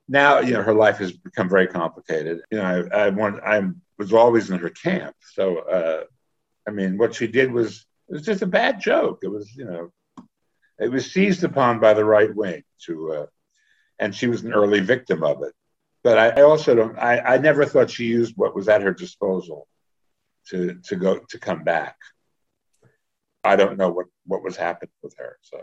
now, 0.07 0.39
you 0.39 0.53
know, 0.53 0.61
her 0.61 0.73
life 0.73 0.97
has 0.97 1.11
become 1.11 1.49
very 1.49 1.67
complicated. 1.67 2.41
You 2.51 2.57
know, 2.57 2.87
I, 2.91 3.05
I 3.05 3.09
want, 3.09 3.41
I 3.43 3.61
was 3.97 4.13
always 4.13 4.49
in 4.49 4.59
her 4.59 4.69
camp, 4.69 5.15
so 5.33 5.59
uh, 5.59 6.03
I 6.67 6.71
mean, 6.71 6.97
what 6.97 7.15
she 7.15 7.27
did 7.27 7.51
was 7.51 7.85
it 8.09 8.13
was 8.13 8.21
just 8.23 8.41
a 8.41 8.47
bad 8.47 8.81
joke. 8.81 9.19
It 9.23 9.29
was, 9.29 9.53
you 9.55 9.65
know, 9.65 9.91
it 10.79 10.91
was 10.91 11.11
seized 11.11 11.43
upon 11.43 11.79
by 11.79 11.93
the 11.93 12.05
right 12.05 12.33
wing 12.33 12.63
to, 12.85 13.11
uh, 13.13 13.25
and 13.99 14.13
she 14.13 14.27
was 14.27 14.43
an 14.43 14.53
early 14.53 14.79
victim 14.79 15.23
of 15.23 15.41
it. 15.43 15.53
But 16.03 16.17
I, 16.17 16.41
I 16.41 16.41
also 16.43 16.75
don't. 16.75 16.97
I, 16.97 17.19
I 17.19 17.37
never 17.37 17.65
thought 17.65 17.89
she 17.89 18.05
used 18.05 18.33
what 18.35 18.55
was 18.55 18.67
at 18.67 18.81
her 18.81 18.93
disposal 18.93 19.67
to 20.49 20.75
to 20.85 20.95
go 20.97 21.19
to 21.29 21.39
come 21.39 21.63
back. 21.63 21.95
I 23.43 23.55
don't 23.55 23.77
know 23.77 23.89
what 23.89 24.07
what 24.25 24.43
was 24.43 24.57
happening 24.57 24.91
with 25.01 25.15
her. 25.17 25.37
So 25.41 25.61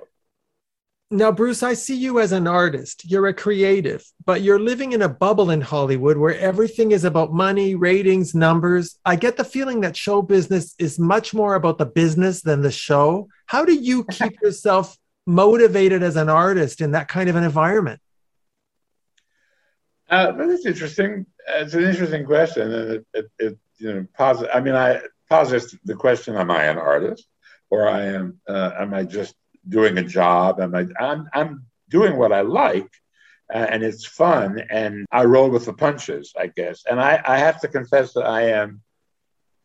now, 1.13 1.33
Bruce, 1.33 1.65
I 1.65 1.75
see 1.75 1.97
you 1.97 2.21
as 2.21 2.31
an 2.31 2.47
artist. 2.47 3.11
You're 3.11 3.27
a 3.27 3.35
creative, 3.35 4.05
but 4.25 4.43
you're 4.43 4.61
living 4.61 4.93
in 4.93 5.03
a 5.03 5.09
bubble 5.09 5.51
in 5.51 5.61
Hollywood 5.61 6.17
where 6.17 6.39
everything 6.39 6.93
is 6.93 7.03
about 7.03 7.33
money, 7.33 7.75
ratings, 7.75 8.33
numbers. 8.33 8.97
I 9.05 9.17
get 9.17 9.37
the 9.37 9.43
feeling 9.43 9.81
that 9.81 9.97
show 9.97 10.23
business 10.23 10.77
is 10.79 11.01
much 11.01 11.35
more 11.35 11.57
about 11.57 11.79
the 11.79 11.87
business 11.87 12.43
than 12.43 12.63
the 12.63 12.71
show. 12.71 13.29
How 13.47 13.65
do 13.65 13.75
you 13.75 14.05
keep 14.11 14.41
yourself 14.41 14.97
motivated 15.27 16.05
as 16.05 16.15
an 16.15 16.29
artist 16.29 16.81
in 16.81 16.93
that 16.93 17.09
kind 17.09 17.29
of 17.29 17.35
an 17.35 17.43
environment? 17.43 18.01
Uh, 20.09 20.31
that's 20.31 20.65
interesting. 20.65 21.27
It's 21.49 21.75
an 21.75 21.85
interesting 21.85 22.25
question, 22.25 22.73
and 22.73 22.91
it, 22.93 23.07
it, 23.15 23.31
it 23.39 23.59
you 23.79 23.95
know, 23.95 24.07
posit- 24.17 24.51
I 24.55 24.61
mean, 24.61 24.75
I 24.75 25.01
posits 25.29 25.77
the 25.85 25.95
question: 25.95 26.37
Am 26.37 26.51
I 26.51 26.65
an 26.65 26.79
artist, 26.79 27.27
or 27.69 27.89
I 27.89 28.07
am? 28.07 28.41
Uh, 28.49 28.73
am 28.79 28.93
I 28.93 29.05
just 29.05 29.35
doing 29.69 29.99
a 29.99 30.03
job? 30.03 30.61
Am 30.61 30.75
I? 30.75 30.87
I'm, 30.99 31.29
I'm 31.33 31.67
doing 31.89 32.17
what 32.17 32.33
I 32.33 32.43
like, 32.43 32.91
uh, 33.53 33.67
and 33.71 33.83
it's 33.83 34.07
fun, 34.07 34.63
and 34.71 35.07
I 35.11 35.25
roll 35.25 35.51
with 35.51 35.67
the 35.67 35.73
punches, 35.73 36.33
I 36.39 36.47
guess. 36.49 36.85
And 36.89 37.01
I, 37.01 37.21
I 37.25 37.39
have 37.39 37.61
to 37.61 37.69
confess 37.69 38.13
that 38.15 38.27
I 38.27 38.51
am, 38.51 38.83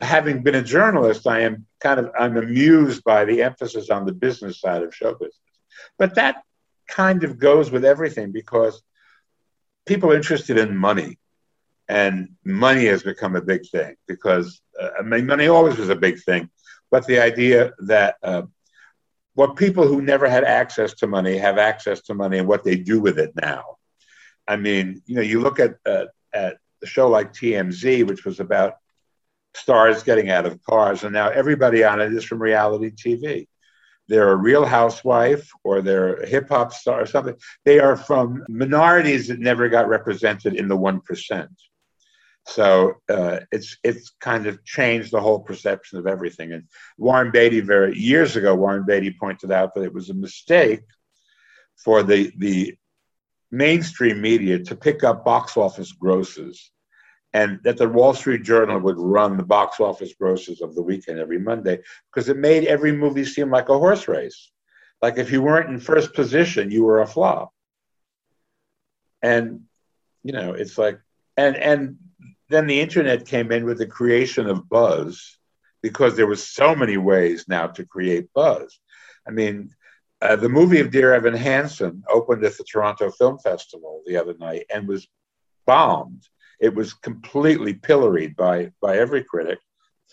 having 0.01 0.43
been 0.43 0.55
a 0.55 0.63
journalist, 0.63 1.27
I 1.27 1.41
am 1.41 1.65
kind 1.79 1.99
of 1.99 2.11
I'm 2.19 2.37
amused 2.37 3.03
by 3.03 3.25
the 3.25 3.43
emphasis 3.43 3.89
on 3.89 4.05
the 4.05 4.13
business 4.13 4.59
side 4.59 4.83
of 4.83 4.93
show 4.93 5.13
business. 5.13 5.39
But 5.97 6.15
that 6.15 6.43
kind 6.87 7.23
of 7.23 7.39
goes 7.39 7.71
with 7.71 7.85
everything 7.85 8.31
because 8.31 8.81
people 9.85 10.11
are 10.11 10.15
interested 10.15 10.57
in 10.57 10.75
money 10.75 11.17
and 11.87 12.29
money 12.43 12.85
has 12.85 13.03
become 13.03 13.35
a 13.35 13.41
big 13.41 13.67
thing 13.69 13.95
because 14.07 14.61
uh, 14.79 14.89
I 14.99 15.03
mean 15.03 15.25
money 15.25 15.47
always 15.47 15.77
was 15.77 15.89
a 15.89 15.95
big 15.95 16.21
thing, 16.21 16.49
but 16.91 17.05
the 17.05 17.19
idea 17.19 17.73
that 17.79 18.15
uh, 18.23 18.43
what 19.35 19.55
people 19.55 19.87
who 19.87 20.01
never 20.01 20.27
had 20.27 20.43
access 20.43 20.93
to 20.95 21.07
money 21.07 21.37
have 21.37 21.57
access 21.57 22.01
to 22.01 22.13
money 22.13 22.39
and 22.39 22.47
what 22.47 22.63
they 22.63 22.75
do 22.75 22.99
with 22.99 23.19
it 23.19 23.33
now. 23.39 23.63
I 24.47 24.55
mean, 24.55 25.01
you 25.05 25.15
know, 25.15 25.21
you 25.21 25.39
look 25.41 25.59
at 25.59 25.75
uh, 25.85 26.05
at 26.33 26.57
a 26.83 26.87
show 26.87 27.07
like 27.09 27.33
TMZ, 27.33 28.07
which 28.07 28.25
was 28.25 28.39
about 28.39 28.75
stars 29.55 30.03
getting 30.03 30.29
out 30.29 30.45
of 30.45 30.61
cars, 30.63 31.03
and 31.03 31.13
now 31.13 31.29
everybody 31.29 31.83
on 31.83 32.01
it 32.01 32.13
is 32.13 32.23
from 32.23 32.41
reality 32.41 32.91
TV 32.91 33.47
they're 34.07 34.31
a 34.31 34.35
real 34.35 34.65
housewife 34.65 35.49
or 35.63 35.81
they're 35.81 36.15
a 36.15 36.27
hip 36.27 36.49
hop 36.49 36.73
star 36.73 37.01
or 37.01 37.05
something. 37.05 37.35
They 37.63 37.79
are 37.79 37.95
from 37.95 38.43
minorities 38.47 39.27
that 39.27 39.39
never 39.39 39.69
got 39.69 39.87
represented 39.87 40.55
in 40.55 40.67
the 40.67 40.77
1%. 40.77 41.47
So 42.47 42.93
uh, 43.09 43.39
it's 43.51 43.77
it's 43.83 44.11
kind 44.21 44.45
of 44.45 44.63
changed 44.63 45.11
the 45.11 45.19
whole 45.19 45.39
perception 45.39 45.97
of 45.97 46.05
everything. 46.05 46.53
And 46.53 46.63
Warren 46.97 47.31
Beatty, 47.31 47.61
very 47.61 47.97
years 47.97 48.35
ago, 48.35 48.53
Warren 48.53 48.85
Beatty 48.85 49.15
pointed 49.19 49.51
out 49.51 49.73
that 49.73 49.83
it 49.83 49.93
was 49.93 50.09
a 50.09 50.13
mistake 50.13 50.81
for 51.75 52.03
the 52.03 52.31
the 52.37 52.75
mainstream 53.51 54.21
media 54.21 54.59
to 54.59 54.75
pick 54.75 55.03
up 55.03 55.25
box 55.25 55.57
office 55.57 55.91
grosses 55.91 56.71
and 57.33 57.59
that 57.63 57.77
the 57.77 57.89
Wall 57.89 58.13
Street 58.13 58.43
Journal 58.43 58.79
would 58.79 58.99
run 58.99 59.37
the 59.37 59.43
box 59.43 59.79
office 59.79 60.13
grosses 60.13 60.61
of 60.61 60.75
the 60.75 60.83
weekend 60.83 61.19
every 61.19 61.39
Monday 61.39 61.79
because 62.09 62.29
it 62.29 62.37
made 62.37 62.65
every 62.65 62.91
movie 62.91 63.25
seem 63.25 63.49
like 63.49 63.69
a 63.69 63.77
horse 63.77 64.07
race. 64.07 64.51
Like 65.01 65.17
if 65.17 65.31
you 65.31 65.41
weren't 65.41 65.69
in 65.69 65.79
first 65.79 66.13
position, 66.13 66.71
you 66.71 66.83
were 66.83 67.01
a 67.01 67.07
flop. 67.07 67.51
And 69.21 69.61
you 70.23 70.31
know, 70.31 70.53
it's 70.53 70.77
like 70.77 70.99
and 71.35 71.57
and 71.57 71.97
then 72.49 72.67
the 72.67 72.79
internet 72.79 73.27
came 73.27 73.51
in 73.51 73.65
with 73.65 73.77
the 73.77 73.87
creation 73.87 74.47
of 74.47 74.69
buzz 74.69 75.37
because 75.81 76.15
there 76.15 76.27
was 76.27 76.47
so 76.47 76.75
many 76.75 76.97
ways 76.97 77.45
now 77.47 77.67
to 77.67 77.85
create 77.85 78.33
buzz. 78.33 78.79
I 79.27 79.31
mean, 79.31 79.71
uh, 80.21 80.35
the 80.35 80.49
movie 80.49 80.79
of 80.79 80.91
Dear 80.91 81.13
Evan 81.13 81.35
Hansen 81.35 82.03
opened 82.09 82.43
at 82.43 82.57
the 82.57 82.63
Toronto 82.63 83.11
Film 83.11 83.37
Festival 83.39 84.01
the 84.05 84.17
other 84.17 84.35
night 84.39 84.65
and 84.73 84.87
was 84.87 85.07
bombed 85.65 86.27
it 86.59 86.73
was 86.73 86.93
completely 86.93 87.73
pilloried 87.73 88.35
by, 88.35 88.71
by 88.81 88.97
every 88.97 89.23
critic. 89.23 89.59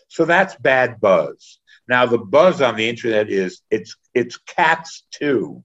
So 0.08 0.24
that's 0.24 0.54
bad 0.56 1.00
buzz. 1.00 1.58
Now 1.88 2.06
the 2.06 2.18
buzz 2.18 2.60
on 2.60 2.76
the 2.76 2.88
internet 2.88 3.30
is 3.30 3.62
it's 3.70 3.96
it's 4.14 4.36
cats 4.36 5.04
too. 5.10 5.64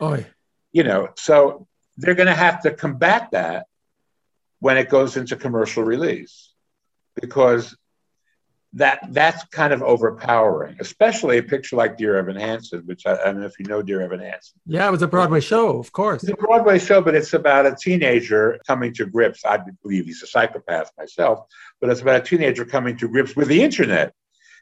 Oy. 0.00 0.26
You 0.72 0.84
know, 0.84 1.08
so 1.16 1.66
they're 1.96 2.14
going 2.14 2.28
to 2.28 2.34
have 2.34 2.62
to 2.62 2.72
combat 2.72 3.28
that 3.32 3.66
when 4.64 4.78
it 4.78 4.88
goes 4.88 5.18
into 5.18 5.36
commercial 5.36 5.84
release 5.84 6.54
because 7.20 7.76
that 8.72 8.98
that's 9.10 9.44
kind 9.48 9.74
of 9.74 9.82
overpowering, 9.82 10.74
especially 10.80 11.36
a 11.36 11.42
picture 11.42 11.76
like 11.76 11.98
Dear 11.98 12.16
Evan 12.16 12.36
Hansen, 12.36 12.80
which 12.86 13.04
I, 13.04 13.12
I, 13.12 13.24
don't 13.26 13.40
know 13.40 13.46
if 13.46 13.58
you 13.58 13.66
know 13.66 13.82
Dear 13.82 14.00
Evan 14.00 14.20
Hansen. 14.20 14.58
Yeah, 14.64 14.88
it 14.88 14.90
was 14.90 15.02
a 15.02 15.06
Broadway 15.06 15.40
show, 15.40 15.78
of 15.78 15.92
course. 15.92 16.22
It's 16.22 16.32
a 16.32 16.36
Broadway 16.36 16.78
show, 16.78 17.02
but 17.02 17.14
it's 17.14 17.34
about 17.34 17.66
a 17.66 17.76
teenager 17.78 18.58
coming 18.66 18.94
to 18.94 19.04
grips. 19.04 19.44
I 19.44 19.58
believe 19.82 20.06
he's 20.06 20.22
a 20.22 20.26
psychopath 20.26 20.90
myself, 20.96 21.40
but 21.78 21.90
it's 21.90 22.00
about 22.00 22.22
a 22.22 22.24
teenager 22.24 22.64
coming 22.64 22.96
to 22.96 23.06
grips 23.06 23.36
with 23.36 23.48
the 23.48 23.62
internet. 23.62 24.14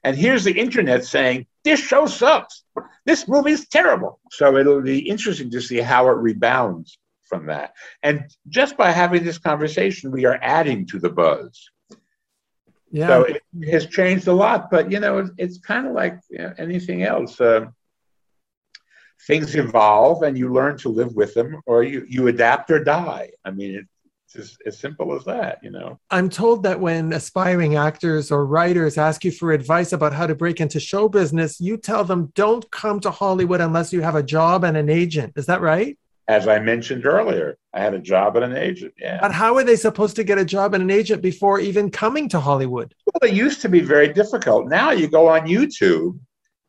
And 0.02 0.16
here's 0.16 0.42
the 0.42 0.58
internet 0.58 1.04
saying, 1.04 1.46
This 1.62 1.78
show 1.78 2.06
sucks. 2.06 2.64
This 3.06 3.28
movie 3.28 3.52
is 3.52 3.68
terrible. 3.68 4.18
So 4.32 4.56
it'll 4.56 4.82
be 4.82 4.98
interesting 4.98 5.48
to 5.52 5.60
see 5.60 5.78
how 5.78 6.08
it 6.08 6.16
rebounds 6.16 6.98
from 7.32 7.46
that. 7.46 7.72
And 8.02 8.30
just 8.48 8.76
by 8.76 8.90
having 8.90 9.24
this 9.24 9.38
conversation, 9.38 10.10
we 10.10 10.26
are 10.26 10.38
adding 10.42 10.86
to 10.88 10.98
the 10.98 11.08
buzz. 11.08 11.70
Yeah. 12.90 13.06
So 13.06 13.22
it 13.22 13.42
has 13.70 13.86
changed 13.86 14.28
a 14.28 14.34
lot, 14.34 14.70
but 14.70 14.92
you 14.92 15.00
know, 15.00 15.16
it's, 15.16 15.30
it's 15.38 15.58
kind 15.58 15.86
of 15.86 15.94
like 15.94 16.18
you 16.28 16.38
know, 16.38 16.52
anything 16.58 17.04
else. 17.04 17.40
Uh, 17.40 17.66
things 19.26 19.54
evolve, 19.54 20.24
and 20.24 20.36
you 20.36 20.52
learn 20.52 20.76
to 20.78 20.90
live 20.90 21.14
with 21.14 21.32
them, 21.32 21.62
or 21.64 21.84
you 21.84 22.04
you 22.06 22.26
adapt 22.26 22.70
or 22.70 22.84
die. 22.84 23.30
I 23.46 23.50
mean, 23.50 23.88
it's 24.26 24.36
as, 24.36 24.58
as 24.66 24.78
simple 24.78 25.16
as 25.16 25.24
that. 25.24 25.60
You 25.62 25.70
know. 25.70 25.98
I'm 26.10 26.28
told 26.28 26.64
that 26.64 26.80
when 26.80 27.14
aspiring 27.14 27.76
actors 27.76 28.30
or 28.30 28.44
writers 28.44 28.98
ask 28.98 29.24
you 29.24 29.30
for 29.30 29.52
advice 29.52 29.94
about 29.94 30.12
how 30.12 30.26
to 30.26 30.34
break 30.34 30.60
into 30.60 30.78
show 30.78 31.08
business, 31.08 31.62
you 31.62 31.78
tell 31.78 32.04
them 32.04 32.30
don't 32.34 32.70
come 32.70 33.00
to 33.00 33.10
Hollywood 33.10 33.62
unless 33.62 33.90
you 33.90 34.02
have 34.02 34.16
a 34.16 34.22
job 34.22 34.64
and 34.64 34.76
an 34.76 34.90
agent. 34.90 35.32
Is 35.36 35.46
that 35.46 35.62
right? 35.62 35.96
As 36.32 36.48
I 36.48 36.58
mentioned 36.58 37.04
earlier, 37.04 37.58
I 37.74 37.80
had 37.80 37.92
a 37.92 37.98
job 37.98 38.36
and 38.36 38.44
an 38.46 38.56
agent. 38.56 38.94
Yeah. 38.98 39.18
But 39.20 39.32
how 39.32 39.54
are 39.56 39.64
they 39.64 39.76
supposed 39.76 40.16
to 40.16 40.24
get 40.24 40.38
a 40.38 40.46
job 40.46 40.72
and 40.72 40.82
an 40.82 40.90
agent 40.90 41.20
before 41.20 41.60
even 41.60 41.90
coming 41.90 42.26
to 42.30 42.40
Hollywood? 42.40 42.94
Well, 43.04 43.30
it 43.30 43.36
used 43.36 43.60
to 43.62 43.68
be 43.68 43.80
very 43.80 44.10
difficult. 44.10 44.68
Now 44.68 44.92
you 44.92 45.08
go 45.08 45.28
on 45.28 45.46
YouTube 45.46 46.18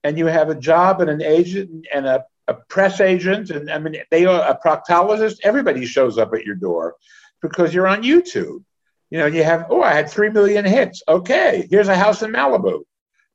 and 0.03 0.17
you 0.17 0.25
have 0.25 0.49
a 0.49 0.55
job 0.55 0.99
and 0.99 1.09
an 1.09 1.21
agent 1.21 1.87
and 1.93 2.05
a, 2.05 2.25
a 2.49 2.55
press 2.55 2.99
agent. 2.99 3.51
And 3.51 3.71
I 3.71 3.79
mean, 3.79 3.95
they 4.11 4.25
are 4.25 4.41
a 4.41 4.59
proctologist. 4.59 5.37
Everybody 5.43 5.85
shows 5.85 6.17
up 6.17 6.33
at 6.33 6.43
your 6.43 6.55
door 6.55 6.95
because 7.41 7.73
you're 7.73 7.87
on 7.87 8.03
YouTube. 8.03 8.63
You 9.11 9.19
know, 9.19 9.27
you 9.27 9.45
have, 9.45 9.67
oh, 9.69 9.81
I 9.81 9.93
had 9.93 10.09
3 10.09 10.29
million 10.29 10.65
hits. 10.65 11.01
Okay, 11.07 11.67
here's 11.69 11.87
a 11.87 11.95
house 11.95 12.21
in 12.21 12.33
Malibu. 12.33 12.81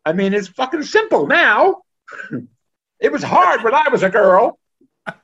I 0.04 0.12
mean, 0.12 0.34
it's 0.34 0.48
fucking 0.48 0.82
simple 0.82 1.26
now. 1.26 1.76
it 3.00 3.12
was 3.12 3.22
hard 3.22 3.62
when 3.62 3.74
I 3.74 3.88
was 3.88 4.02
a 4.02 4.10
girl. 4.10 4.58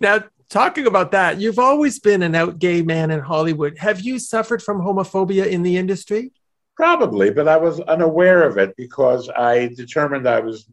Now, 0.00 0.24
talking 0.52 0.86
about 0.86 1.10
that, 1.12 1.40
you've 1.40 1.58
always 1.58 1.98
been 1.98 2.22
an 2.22 2.34
out 2.34 2.58
gay 2.58 2.82
man 2.82 3.10
in 3.10 3.20
Hollywood. 3.20 3.78
Have 3.78 4.00
you 4.00 4.18
suffered 4.18 4.62
from 4.62 4.80
homophobia 4.80 5.46
in 5.46 5.62
the 5.62 5.76
industry? 5.76 6.30
Probably, 6.76 7.30
but 7.30 7.48
I 7.48 7.56
was 7.56 7.80
unaware 7.80 8.42
of 8.44 8.58
it 8.58 8.76
because 8.76 9.28
I 9.28 9.68
determined 9.68 10.28
I 10.28 10.40
was 10.40 10.68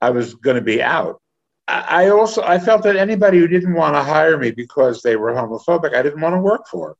I 0.00 0.10
was 0.10 0.34
going 0.34 0.56
to 0.56 0.62
be 0.62 0.82
out. 0.82 1.20
I 1.68 2.08
also 2.10 2.42
I 2.42 2.58
felt 2.58 2.84
that 2.84 2.96
anybody 2.96 3.38
who 3.38 3.48
didn't 3.48 3.74
want 3.74 3.96
to 3.96 4.02
hire 4.02 4.38
me 4.38 4.52
because 4.52 5.02
they 5.02 5.16
were 5.16 5.32
homophobic, 5.32 5.94
I 5.94 6.02
didn't 6.02 6.20
want 6.20 6.34
to 6.34 6.40
work 6.40 6.66
for. 6.68 6.96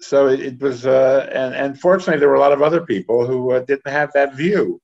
So 0.00 0.28
it, 0.28 0.40
it 0.40 0.60
was, 0.60 0.86
uh, 0.86 1.28
and 1.32 1.54
and 1.54 1.80
fortunately, 1.80 2.20
there 2.20 2.28
were 2.28 2.36
a 2.36 2.40
lot 2.40 2.52
of 2.52 2.62
other 2.62 2.86
people 2.86 3.26
who 3.26 3.52
uh, 3.52 3.60
didn't 3.60 3.90
have 3.90 4.12
that 4.12 4.34
view. 4.34 4.80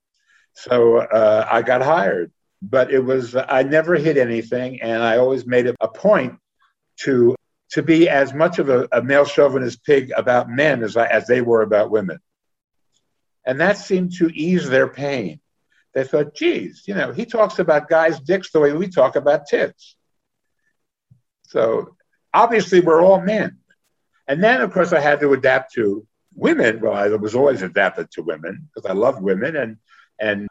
So 0.54 0.98
uh, 0.98 1.46
I 1.50 1.62
got 1.62 1.82
hired 1.82 2.32
but 2.70 2.90
it 2.92 3.00
was 3.00 3.36
I 3.36 3.62
never 3.62 3.94
hid 3.96 4.16
anything, 4.16 4.80
and 4.80 5.02
I 5.02 5.18
always 5.18 5.46
made 5.46 5.66
it 5.66 5.76
a 5.80 5.88
point 5.88 6.38
to 7.00 7.34
to 7.70 7.82
be 7.82 8.08
as 8.08 8.32
much 8.32 8.58
of 8.58 8.68
a, 8.68 8.88
a 8.92 9.02
male 9.02 9.24
chauvinist 9.24 9.84
pig 9.84 10.12
about 10.16 10.48
men 10.48 10.82
as 10.82 10.96
I, 10.96 11.06
as 11.06 11.26
they 11.26 11.40
were 11.40 11.62
about 11.62 11.90
women, 11.90 12.18
and 13.44 13.60
that 13.60 13.78
seemed 13.78 14.12
to 14.14 14.28
ease 14.28 14.68
their 14.68 14.88
pain. 14.88 15.40
They 15.92 16.04
thought, 16.04 16.34
geez, 16.34 16.82
you 16.86 16.94
know, 16.94 17.12
he 17.12 17.24
talks 17.24 17.58
about 17.58 17.88
guys' 17.88 18.18
dicks 18.18 18.50
the 18.50 18.60
way 18.60 18.72
we 18.72 18.88
talk 18.88 19.14
about 19.14 19.46
tits. 19.46 19.96
So 21.44 21.96
obviously, 22.32 22.80
we're 22.80 23.02
all 23.02 23.20
men. 23.20 23.58
And 24.26 24.42
then, 24.42 24.60
of 24.60 24.72
course, 24.72 24.92
I 24.92 25.00
had 25.00 25.20
to 25.20 25.32
adapt 25.34 25.74
to 25.74 26.06
women. 26.34 26.80
Well, 26.80 26.94
I 26.94 27.08
was 27.08 27.34
always 27.34 27.62
adapted 27.62 28.10
to 28.12 28.22
women 28.22 28.68
because 28.74 28.90
I 28.90 28.94
love 28.94 29.22
women, 29.22 29.54
and 29.56 29.76
and 30.18 30.48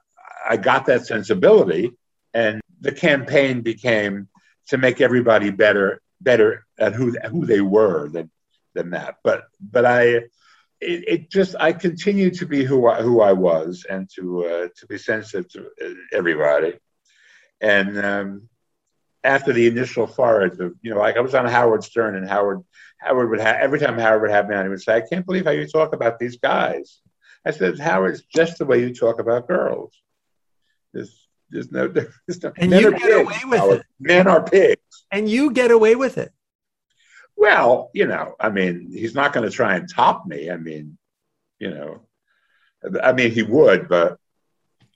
I 0.48 0.58
got 0.58 0.86
that 0.86 1.06
sensibility. 1.06 1.92
And 2.34 2.62
the 2.82 2.92
campaign 2.92 3.62
became 3.62 4.28
to 4.68 4.78
make 4.78 5.02
everybody 5.02 5.50
better, 5.50 6.02
better 6.22 6.66
at 6.80 6.94
who 6.94 7.12
who 7.30 7.46
they 7.46 7.62
were 7.62 8.10
than 8.10 8.32
than 8.74 8.92
that. 8.92 9.18
But 9.24 9.44
but 9.60 9.86
I, 9.86 10.04
it, 10.04 10.30
it 10.82 11.32
just 11.32 11.56
I 11.60 11.74
continue 11.74 12.32
to 12.32 12.46
be 12.46 12.64
who 12.64 12.88
I, 12.88 13.02
who 13.02 13.22
I 13.22 13.34
was 13.34 13.86
and 13.90 14.10
to 14.16 14.46
uh, 14.46 14.68
to 14.76 14.88
be 14.88 14.98
sensitive 14.98 15.50
to 15.52 15.70
everybody. 16.12 16.78
And 17.62 17.98
um, 18.04 18.50
after 19.24 19.54
the 19.54 19.68
initial 19.68 20.08
forage 20.08 20.60
of 20.60 20.74
you 20.82 20.94
know, 20.94 21.00
like 21.00 21.18
I 21.18 21.22
was 21.22 21.36
on 21.36 21.46
Howard 21.46 21.84
Stern 21.84 22.16
and 22.16 22.28
Howard 22.28 22.62
Howard 22.98 23.30
would 23.30 23.40
have 23.40 23.58
every 23.58 23.80
time 23.80 23.98
Howard 23.98 24.22
would 24.22 24.32
have 24.32 24.48
me 24.50 24.56
on, 24.56 24.66
he 24.66 24.70
would 24.70 24.82
say, 24.82 24.96
"I 24.96 25.02
can't 25.02 25.26
believe 25.26 25.46
how 25.46 25.52
you 25.52 25.68
talk 25.68 25.94
about 25.94 26.20
these 26.20 26.38
guys." 26.38 27.02
I 27.46 27.52
said, 27.52 27.80
"Howard, 27.80 28.16
it's 28.16 28.24
just 28.34 28.58
the 28.58 28.66
way 28.66 28.80
you 28.80 28.94
talk 28.94 29.20
about 29.20 29.48
girls." 29.48 29.94
There's 30.94 31.23
there's 31.54 31.72
no 31.72 31.88
difference. 31.88 32.54
and 32.58 32.72
you 32.72 32.92
get 32.98 33.22
away 33.22 33.40
with 33.46 33.80
it. 33.80 33.86
Men 34.00 34.28
are 34.28 34.44
pigs. 34.44 35.06
And 35.12 35.30
you 35.30 35.52
get 35.52 35.72
away 35.72 35.96
with 35.96 36.18
it. 36.18 36.34
Well, 37.36 37.90
you 37.94 38.08
know, 38.08 38.36
I 38.40 38.50
mean, 38.50 38.90
he's 38.92 39.16
not 39.16 39.34
going 39.34 39.50
to 39.50 39.56
try 39.56 39.76
and 39.76 39.88
top 39.90 40.26
me. 40.26 40.50
I 40.50 40.58
mean, 40.58 40.98
you 41.60 41.70
know, 41.72 42.02
I 43.02 43.14
mean, 43.14 43.32
he 43.32 43.44
would, 43.44 43.88
but 43.88 44.18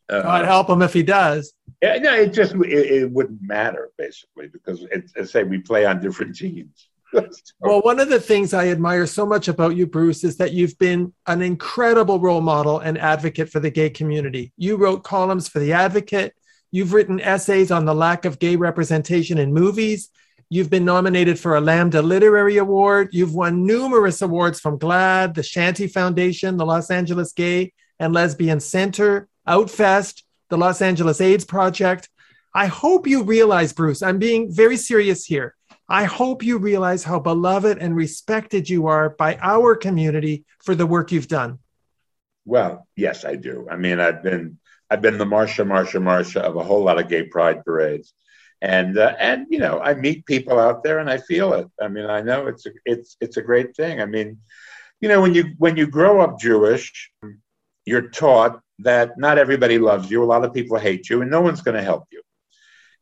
uh, 0.09 0.21
God 0.21 0.45
help 0.45 0.69
him 0.69 0.81
if 0.81 0.93
he 0.93 1.03
does. 1.03 1.53
Yeah, 1.81 1.97
no, 1.97 2.13
it 2.13 2.33
just 2.33 2.53
it, 2.55 2.71
it 2.71 3.11
wouldn't 3.11 3.41
matter 3.41 3.91
basically 3.97 4.47
because 4.47 4.85
it's, 4.91 5.13
it's 5.15 5.31
say 5.31 5.43
we 5.43 5.59
play 5.59 5.85
on 5.85 6.01
different 6.01 6.35
teams. 6.35 6.89
well, 7.59 7.81
one 7.81 7.99
of 7.99 8.09
the 8.09 8.19
things 8.19 8.53
I 8.53 8.67
admire 8.67 9.05
so 9.05 9.25
much 9.25 9.47
about 9.47 9.75
you, 9.75 9.87
Bruce, 9.87 10.23
is 10.23 10.37
that 10.37 10.51
you've 10.51 10.77
been 10.77 11.13
an 11.25 11.41
incredible 11.41 12.19
role 12.19 12.41
model 12.41 12.79
and 12.79 12.97
advocate 12.97 13.49
for 13.49 13.59
the 13.59 13.69
gay 13.69 13.89
community. 13.89 14.51
You 14.57 14.75
wrote 14.75 15.03
columns 15.03 15.47
for 15.47 15.59
The 15.59 15.73
Advocate. 15.73 16.33
You've 16.71 16.93
written 16.93 17.21
essays 17.21 17.71
on 17.71 17.85
the 17.85 17.95
lack 17.95 18.25
of 18.25 18.39
gay 18.39 18.55
representation 18.55 19.37
in 19.37 19.53
movies. 19.53 20.09
You've 20.49 20.69
been 20.69 20.85
nominated 20.85 21.39
for 21.39 21.55
a 21.55 21.61
Lambda 21.61 22.01
Literary 22.01 22.57
Award. 22.57 23.09
You've 23.11 23.33
won 23.33 23.65
numerous 23.65 24.21
awards 24.21 24.59
from 24.59 24.79
GLAAD, 24.79 25.33
the 25.33 25.41
Shanti 25.41 25.91
Foundation, 25.91 26.57
the 26.57 26.65
Los 26.65 26.89
Angeles 26.89 27.33
Gay 27.33 27.73
and 27.99 28.13
Lesbian 28.13 28.59
Center, 28.59 29.27
Outfest, 29.47 30.23
the 30.49 30.57
Los 30.57 30.81
Angeles 30.81 31.21
AIDS 31.21 31.45
Project. 31.45 32.09
I 32.53 32.67
hope 32.67 33.07
you 33.07 33.23
realize, 33.23 33.73
Bruce, 33.73 34.01
I'm 34.01 34.19
being 34.19 34.51
very 34.51 34.77
serious 34.77 35.25
here. 35.25 35.55
I 35.89 36.03
hope 36.03 36.43
you 36.43 36.57
realize 36.57 37.03
how 37.03 37.19
beloved 37.19 37.77
and 37.77 37.95
respected 37.95 38.69
you 38.69 38.87
are 38.87 39.09
by 39.11 39.37
our 39.41 39.75
community 39.75 40.43
for 40.63 40.75
the 40.75 40.85
work 40.85 41.11
you've 41.11 41.29
done. 41.29 41.59
Well, 42.45 42.87
yes, 42.95 43.25
I 43.25 43.35
do. 43.35 43.67
I 43.69 43.75
mean, 43.77 43.99
I've 43.99 44.23
been 44.23 44.59
I've 44.89 45.01
been 45.01 45.17
the 45.17 45.25
Marsha, 45.25 45.65
Marsha, 45.65 46.01
Marsha 46.01 46.41
of 46.41 46.55
a 46.55 46.63
whole 46.63 46.83
lot 46.83 46.99
of 46.99 47.09
gay 47.09 47.23
pride 47.23 47.63
parades, 47.65 48.13
and 48.61 48.97
uh, 48.97 49.15
and 49.19 49.47
you 49.49 49.59
know, 49.59 49.79
I 49.79 49.93
meet 49.93 50.25
people 50.25 50.59
out 50.59 50.83
there 50.83 50.99
and 50.99 51.09
I 51.09 51.17
feel 51.17 51.53
it. 51.53 51.67
I 51.81 51.87
mean, 51.87 52.05
I 52.05 52.21
know 52.21 52.47
it's 52.47 52.65
a, 52.65 52.71
it's 52.85 53.17
it's 53.19 53.37
a 53.37 53.41
great 53.41 53.75
thing. 53.75 54.01
I 54.01 54.05
mean, 54.05 54.39
you 55.01 55.09
know, 55.09 55.21
when 55.21 55.33
you 55.33 55.53
when 55.57 55.77
you 55.77 55.87
grow 55.87 56.21
up 56.21 56.39
Jewish, 56.39 57.11
you're 57.85 58.09
taught 58.09 58.61
that 58.79 59.17
not 59.17 59.37
everybody 59.37 59.79
loves 59.79 60.09
you. 60.09 60.23
A 60.23 60.25
lot 60.25 60.45
of 60.45 60.53
people 60.53 60.77
hate 60.77 61.09
you, 61.09 61.21
and 61.21 61.31
no 61.31 61.41
one's 61.41 61.61
going 61.61 61.77
to 61.77 61.83
help 61.83 62.05
you. 62.11 62.21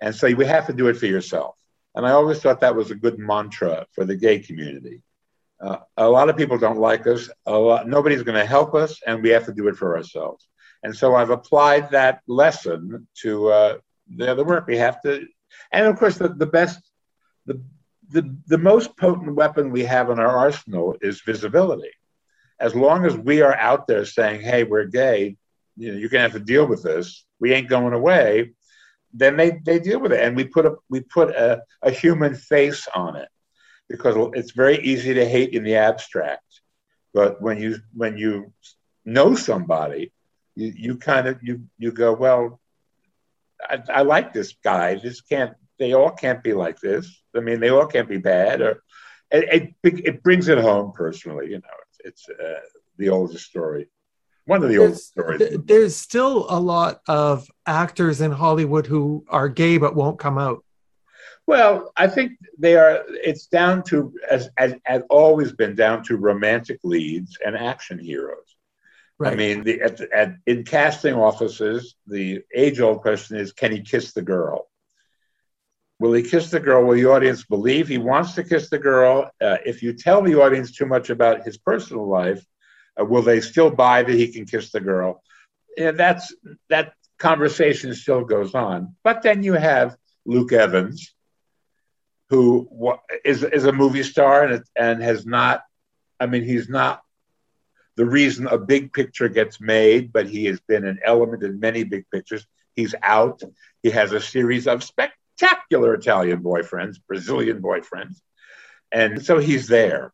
And 0.01 0.13
so 0.13 0.27
you 0.27 0.37
have 0.39 0.67
to 0.67 0.73
do 0.73 0.87
it 0.87 0.97
for 0.97 1.05
yourself. 1.05 1.55
And 1.95 2.05
I 2.05 2.11
always 2.11 2.39
thought 2.39 2.61
that 2.61 2.75
was 2.75 2.91
a 2.91 2.95
good 2.95 3.17
mantra 3.17 3.85
for 3.93 4.05
the 4.05 4.15
gay 4.15 4.39
community. 4.39 5.01
Uh, 5.61 5.77
a 5.95 6.09
lot 6.09 6.29
of 6.29 6.35
people 6.35 6.57
don't 6.57 6.77
like 6.77 7.07
us. 7.07 7.29
Lot, 7.47 7.87
nobody's 7.87 8.23
going 8.23 8.37
to 8.37 8.45
help 8.45 8.75
us, 8.75 9.01
and 9.07 9.23
we 9.23 9.29
have 9.29 9.45
to 9.45 9.53
do 9.53 9.67
it 9.69 9.77
for 9.77 9.95
ourselves. 9.95 10.47
And 10.85 10.95
so 10.95 11.15
I've 11.15 11.31
applied 11.31 11.91
that 11.91 12.21
lesson 12.27 13.07
to 13.21 13.47
uh, 13.49 13.77
the 14.15 14.31
other 14.31 14.45
work. 14.45 14.67
We 14.67 14.77
have 14.77 15.01
to, 15.01 15.25
and 15.71 15.87
of 15.87 15.97
course, 15.97 16.17
the, 16.17 16.29
the 16.29 16.45
best, 16.45 16.79
the, 17.45 17.61
the, 18.09 18.37
the 18.47 18.57
most 18.57 18.95
potent 18.95 19.35
weapon 19.35 19.71
we 19.71 19.83
have 19.83 20.09
in 20.09 20.19
our 20.19 20.37
arsenal 20.37 20.95
is 21.01 21.21
visibility. 21.21 21.91
As 22.59 22.75
long 22.75 23.05
as 23.05 23.17
we 23.17 23.41
are 23.41 23.55
out 23.55 23.87
there 23.87 24.05
saying, 24.05 24.41
hey, 24.41 24.63
we're 24.63 24.85
gay, 24.85 25.35
you 25.75 25.91
know, 25.91 25.97
you're 25.97 26.09
going 26.09 26.23
to 26.23 26.29
have 26.29 26.39
to 26.39 26.53
deal 26.53 26.65
with 26.65 26.83
this. 26.83 27.25
We 27.39 27.51
ain't 27.51 27.67
going 27.67 27.93
away 27.93 28.53
then 29.15 29.37
they, 29.37 29.61
they 29.65 29.79
deal 29.79 29.99
with 29.99 30.11
it. 30.11 30.21
And 30.21 30.35
we 30.35 30.43
put 30.43 30.65
a 30.65 30.75
we 30.89 30.99
put 30.99 31.29
a, 31.29 31.63
a 31.81 31.89
human 31.89 32.35
face 32.35 32.87
on 32.93 33.15
it 33.15 33.29
because 33.89 34.15
it's 34.33 34.51
very 34.51 34.77
easy 34.79 35.13
to 35.13 35.27
hate 35.27 35.53
in 35.53 35.63
the 35.63 35.77
abstract. 35.77 36.43
But 37.13 37.41
when 37.41 37.59
you 37.59 37.77
when 37.93 38.17
you 38.17 38.51
know 39.05 39.35
somebody, 39.35 40.11
you, 40.55 40.73
you 40.75 40.97
kind 40.97 41.27
of 41.27 41.41
you 41.41 41.63
you 41.77 41.91
go, 41.91 42.13
well, 42.13 42.59
I, 43.61 43.79
I 43.93 44.01
like 44.01 44.33
this 44.33 44.55
guy. 44.63 44.95
This 44.95 45.21
can't 45.21 45.53
they 45.77 45.93
all 45.93 46.11
can't 46.11 46.43
be 46.43 46.53
like 46.53 46.79
this. 46.79 47.21
I 47.35 47.41
mean, 47.41 47.59
they 47.59 47.69
all 47.69 47.87
can't 47.87 48.09
be 48.09 48.17
bad. 48.17 48.61
Or 48.61 48.83
it 49.31 49.73
it, 49.83 49.99
it 50.05 50.23
brings 50.23 50.47
it 50.47 50.57
home 50.57 50.91
personally. 50.93 51.47
You 51.47 51.57
know, 51.57 51.77
it's, 51.89 52.27
it's 52.29 52.39
uh, 52.39 52.59
the 52.97 53.09
oldest 53.09 53.45
story 53.45 53.87
one 54.45 54.63
of 54.63 54.69
the 54.69 54.77
oldest 54.77 55.07
stories. 55.07 55.57
there's 55.65 55.95
still 55.95 56.45
a 56.49 56.59
lot 56.59 57.01
of 57.07 57.49
actors 57.65 58.21
in 58.21 58.31
Hollywood 58.31 58.85
who 58.85 59.25
are 59.27 59.49
gay 59.49 59.77
but 59.77 59.95
won't 59.95 60.19
come 60.19 60.37
out. 60.37 60.63
Well, 61.47 61.91
I 61.95 62.07
think 62.07 62.33
they 62.57 62.75
are. 62.75 63.03
It's 63.07 63.45
down 63.47 63.83
to 63.83 64.13
as 64.29 64.49
as 64.57 64.73
has 64.85 65.03
always 65.09 65.51
been 65.51 65.75
down 65.75 66.03
to 66.05 66.17
romantic 66.17 66.79
leads 66.83 67.37
and 67.45 67.55
action 67.55 67.99
heroes. 67.99 68.54
Right. 69.17 69.33
I 69.33 69.35
mean, 69.35 69.63
the, 69.63 69.81
at, 69.81 70.01
at, 70.01 70.35
in 70.45 70.63
casting 70.63 71.13
offices, 71.13 71.95
the 72.05 72.41
age-old 72.53 73.01
question 73.01 73.37
is, 73.37 73.53
can 73.53 73.71
he 73.71 73.81
kiss 73.81 74.11
the 74.11 74.21
girl? 74.21 74.67
Will 75.99 76.11
he 76.11 76.23
kiss 76.23 76.51
the 76.51 76.59
girl? 76.59 76.83
Will 76.83 76.95
the 76.95 77.05
audience 77.05 77.45
believe 77.45 77.87
he 77.87 77.97
wants 77.97 78.33
to 78.33 78.43
kiss 78.43 78.69
the 78.69 78.77
girl? 78.77 79.31
Uh, 79.41 79.57
if 79.65 79.81
you 79.81 79.93
tell 79.93 80.21
the 80.21 80.35
audience 80.35 80.73
too 80.73 80.85
much 80.85 81.09
about 81.09 81.45
his 81.45 81.57
personal 81.57 82.07
life, 82.07 82.45
uh, 82.99 83.05
will 83.05 83.21
they 83.21 83.39
still 83.39 83.71
buy 83.71 84.03
that 84.03 84.13
he 84.13 84.27
can 84.33 84.45
kiss 84.45 84.71
the 84.71 84.81
girl? 84.81 85.21
And 85.77 85.97
that's 85.97 86.35
that 86.69 86.93
conversation 87.17 87.93
still 87.93 88.25
goes 88.25 88.53
on. 88.53 88.95
But 89.03 89.21
then 89.21 89.43
you 89.43 89.53
have 89.53 89.95
Luke 90.25 90.51
Evans, 90.51 91.13
who 92.29 92.69
is 93.23 93.43
is 93.43 93.65
a 93.65 93.71
movie 93.71 94.03
star 94.03 94.43
and 94.43 94.63
and 94.75 95.01
has 95.01 95.25
not. 95.25 95.63
I 96.19 96.25
mean, 96.27 96.43
he's 96.43 96.69
not 96.69 97.01
the 97.95 98.05
reason 98.05 98.47
a 98.47 98.57
big 98.57 98.93
picture 98.93 99.29
gets 99.29 99.61
made, 99.61 100.11
but 100.11 100.27
he 100.27 100.45
has 100.45 100.59
been 100.59 100.85
an 100.85 100.99
element 101.03 101.43
in 101.43 101.59
many 101.59 101.83
big 101.83 102.05
pictures. 102.11 102.45
He's 102.75 102.93
out. 103.01 103.41
He 103.83 103.89
has 103.91 104.11
a 104.11 104.19
series 104.19 104.67
of 104.67 104.83
spectacular 104.83 105.93
Italian 105.93 106.43
boyfriends, 106.43 106.97
Brazilian 107.07 107.61
boyfriends, 107.61 108.19
and 108.91 109.23
so 109.23 109.39
he's 109.39 109.67
there. 109.67 110.11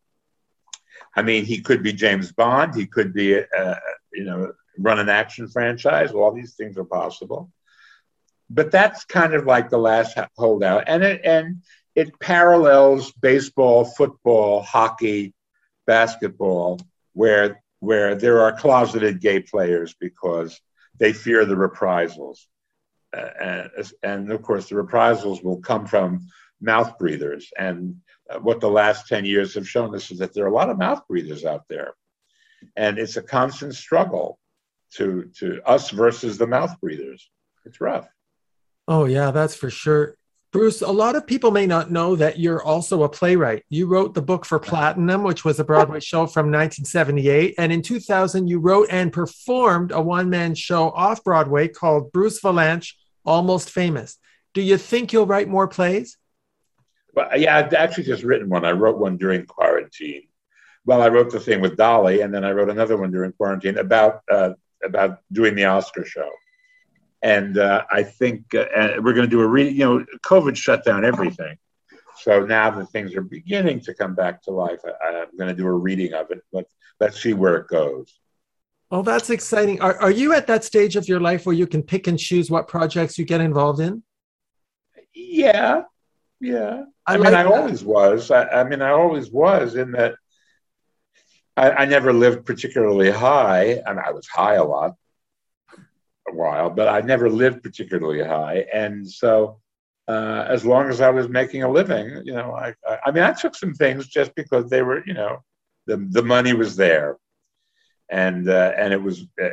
I 1.15 1.23
mean, 1.23 1.45
he 1.45 1.61
could 1.61 1.83
be 1.83 1.93
James 1.93 2.31
Bond. 2.31 2.75
He 2.75 2.85
could 2.85 3.13
be, 3.13 3.37
uh, 3.37 3.75
you 4.13 4.23
know, 4.23 4.53
run 4.77 4.99
an 4.99 5.09
action 5.09 5.47
franchise. 5.47 6.11
All 6.11 6.31
these 6.31 6.55
things 6.55 6.77
are 6.77 6.85
possible. 6.85 7.51
But 8.49 8.71
that's 8.71 9.05
kind 9.05 9.33
of 9.33 9.45
like 9.45 9.69
the 9.69 9.77
last 9.77 10.17
holdout, 10.37 10.83
and 10.87 11.03
it 11.03 11.21
and 11.23 11.63
it 11.95 12.19
parallels 12.19 13.11
baseball, 13.11 13.85
football, 13.85 14.61
hockey, 14.61 15.33
basketball, 15.85 16.79
where 17.13 17.60
where 17.81 18.15
there 18.15 18.39
are 18.39 18.53
closeted 18.53 19.19
gay 19.19 19.41
players 19.41 19.93
because 19.99 20.59
they 20.97 21.11
fear 21.11 21.45
the 21.45 21.55
reprisals, 21.55 22.47
uh, 23.15 23.29
and, 23.41 23.69
and 24.01 24.31
of 24.31 24.41
course 24.41 24.69
the 24.69 24.75
reprisals 24.75 25.43
will 25.43 25.59
come 25.59 25.85
from 25.85 26.25
mouth 26.61 26.97
breathers 26.97 27.51
and 27.57 27.95
what 28.39 28.61
the 28.61 28.69
last 28.69 29.07
10 29.07 29.25
years 29.25 29.53
have 29.55 29.67
shown 29.67 29.93
us 29.95 30.11
is 30.11 30.19
that 30.19 30.33
there 30.33 30.45
are 30.45 30.49
a 30.49 30.53
lot 30.53 30.69
of 30.69 30.77
mouth 30.77 31.05
breathers 31.07 31.45
out 31.45 31.65
there. 31.67 31.93
And 32.75 32.97
it's 32.97 33.17
a 33.17 33.21
constant 33.21 33.75
struggle 33.75 34.39
to, 34.95 35.29
to 35.39 35.61
us 35.65 35.89
versus 35.89 36.37
the 36.37 36.47
mouth 36.47 36.79
breathers. 36.79 37.29
It's 37.65 37.81
rough. 37.81 38.07
Oh, 38.87 39.05
yeah, 39.05 39.31
that's 39.31 39.55
for 39.55 39.69
sure. 39.69 40.15
Bruce, 40.51 40.81
a 40.81 40.91
lot 40.91 41.15
of 41.15 41.25
people 41.25 41.49
may 41.49 41.65
not 41.65 41.91
know 41.91 42.13
that 42.17 42.37
you're 42.37 42.61
also 42.61 43.03
a 43.03 43.09
playwright. 43.09 43.63
You 43.69 43.87
wrote 43.87 44.13
the 44.13 44.21
book 44.21 44.43
for 44.43 44.59
Platinum, 44.59 45.23
which 45.23 45.45
was 45.45 45.59
a 45.61 45.63
Broadway 45.63 45.99
show 46.01 46.27
from 46.27 46.47
1978. 46.47 47.55
And 47.57 47.71
in 47.71 47.81
2000, 47.81 48.47
you 48.47 48.59
wrote 48.59 48.89
and 48.91 49.13
performed 49.13 49.91
a 49.93 50.01
one 50.01 50.29
man 50.29 50.53
show 50.53 50.89
off 50.89 51.23
Broadway 51.23 51.69
called 51.69 52.11
Bruce 52.11 52.41
Vilanch 52.41 52.95
Almost 53.25 53.69
Famous. 53.69 54.17
Do 54.53 54.61
you 54.61 54.77
think 54.77 55.13
you'll 55.13 55.25
write 55.25 55.47
more 55.47 55.69
plays? 55.69 56.17
But 57.13 57.39
yeah, 57.39 57.57
I've 57.57 57.73
actually 57.73 58.03
just 58.03 58.23
written 58.23 58.49
one. 58.49 58.65
I 58.65 58.71
wrote 58.71 58.97
one 58.97 59.15
during 59.17 59.45
quarantine. 59.45 60.23
Well, 60.85 61.01
I 61.01 61.07
wrote 61.07 61.31
the 61.31 61.39
thing 61.39 61.61
with 61.61 61.77
Dolly, 61.77 62.21
and 62.21 62.33
then 62.33 62.43
I 62.43 62.51
wrote 62.51 62.69
another 62.69 62.97
one 62.97 63.11
during 63.11 63.31
quarantine 63.33 63.77
about 63.77 64.21
uh, 64.29 64.51
about 64.83 65.19
doing 65.31 65.55
the 65.55 65.65
Oscar 65.65 66.03
show. 66.03 66.29
And 67.23 67.57
uh, 67.57 67.83
I 67.91 68.03
think 68.03 68.53
uh, 68.55 68.65
we're 68.97 69.13
going 69.13 69.27
to 69.27 69.27
do 69.27 69.41
a 69.41 69.47
re- 69.47 69.69
you 69.69 69.85
know, 69.85 70.05
COVID 70.25 70.55
shut 70.55 70.83
down 70.83 71.05
everything. 71.05 71.57
So 72.21 72.45
now 72.45 72.69
that 72.71 72.85
things 72.87 73.15
are 73.15 73.21
beginning 73.21 73.79
to 73.81 73.93
come 73.93 74.15
back 74.15 74.41
to 74.43 74.51
life, 74.51 74.79
I, 74.85 75.09
am 75.09 75.37
going 75.37 75.49
to 75.49 75.55
do 75.55 75.67
a 75.67 75.73
reading 75.73 76.13
of 76.13 76.31
it. 76.31 76.41
But 76.51 76.65
let's 76.99 77.21
see 77.21 77.33
where 77.33 77.57
it 77.57 77.67
goes. 77.67 78.13
Well, 78.89 79.03
that's 79.03 79.29
exciting. 79.29 79.81
Are, 79.81 79.97
are 79.97 80.11
you 80.11 80.33
at 80.33 80.47
that 80.47 80.63
stage 80.63 80.95
of 80.95 81.07
your 81.07 81.19
life 81.19 81.45
where 81.45 81.55
you 81.55 81.65
can 81.65 81.81
pick 81.81 82.07
and 82.07 82.19
choose 82.19 82.51
what 82.51 82.67
projects 82.67 83.17
you 83.17 83.25
get 83.25 83.39
involved 83.39 83.79
in? 83.79 84.03
Yeah, 85.13 85.83
yeah. 86.39 86.83
I, 87.05 87.15
I 87.15 87.17
mean, 87.17 87.33
I 87.33 87.45
always 87.45 87.83
was. 87.83 88.31
I, 88.31 88.47
I, 88.47 88.63
mean, 88.65 88.81
I 88.81 88.89
always 88.89 89.31
was 89.31 89.75
in 89.75 89.91
that 89.93 90.15
I, 91.55 91.71
I, 91.71 91.85
never 91.85 92.13
lived 92.13 92.45
particularly 92.45 93.11
high. 93.11 93.81
I 93.85 93.93
mean, 93.93 94.03
I 94.05 94.11
was 94.11 94.27
high 94.27 94.55
a 94.55 94.63
lot, 94.63 94.95
while, 96.41 96.69
but 96.69 96.87
I 96.87 97.01
never 97.01 97.29
lived 97.29 97.63
particularly 97.63 98.23
high. 98.23 98.65
And 98.73 99.09
so, 99.09 99.59
uh, 100.07 100.45
as 100.55 100.65
long 100.65 100.89
as 100.89 100.99
I 100.99 101.09
was 101.09 101.27
making 101.29 101.63
a 101.63 101.71
living, 101.71 102.07
you 102.25 102.33
know, 102.33 102.49
I, 102.53 102.75
I, 103.05 103.11
mean, 103.11 103.23
I 103.23 103.33
took 103.33 103.55
some 103.55 103.73
things 103.73 104.07
just 104.07 104.33
because 104.35 104.69
they 104.69 104.81
were, 104.81 105.01
you 105.05 105.13
know, 105.13 105.33
the, 105.87 105.97
the 106.17 106.23
money 106.23 106.53
was 106.53 106.75
there. 106.75 107.17
And, 108.09 108.49
uh, 108.49 108.73
and 108.77 108.91
it 108.91 109.01
was, 109.01 109.25
uh, 109.41 109.49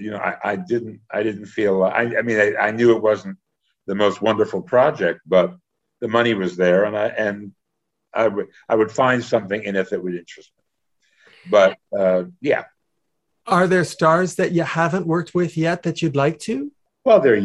you 0.00 0.10
know, 0.10 0.18
I, 0.18 0.52
I 0.52 0.56
didn't, 0.56 1.00
I 1.12 1.22
didn't 1.22 1.46
feel, 1.46 1.84
I, 1.84 2.02
I 2.18 2.22
mean, 2.22 2.40
I, 2.40 2.48
I 2.56 2.70
knew 2.72 2.96
it 2.96 3.02
wasn't 3.02 3.36
the 3.86 3.94
most 3.94 4.22
wonderful 4.22 4.62
project, 4.62 5.20
but 5.26 5.54
the 6.00 6.08
money 6.08 6.34
was 6.34 6.56
there, 6.56 6.84
and 6.84 6.96
I 6.96 7.08
and 7.08 7.52
I 8.12 8.28
would 8.28 8.48
I 8.68 8.74
would 8.74 8.90
find 8.90 9.22
something 9.22 9.62
in 9.62 9.76
it 9.76 9.90
that 9.90 10.02
would 10.02 10.14
interest 10.14 10.50
me. 10.56 10.64
But 11.50 11.78
uh, 11.96 12.24
yeah. 12.40 12.64
Are 13.46 13.66
there 13.66 13.84
stars 13.84 14.36
that 14.36 14.52
you 14.52 14.62
haven't 14.62 15.06
worked 15.06 15.34
with 15.34 15.56
yet 15.56 15.82
that 15.82 16.02
you'd 16.02 16.16
like 16.16 16.38
to? 16.40 16.70
Well, 17.04 17.20
they're 17.20 17.42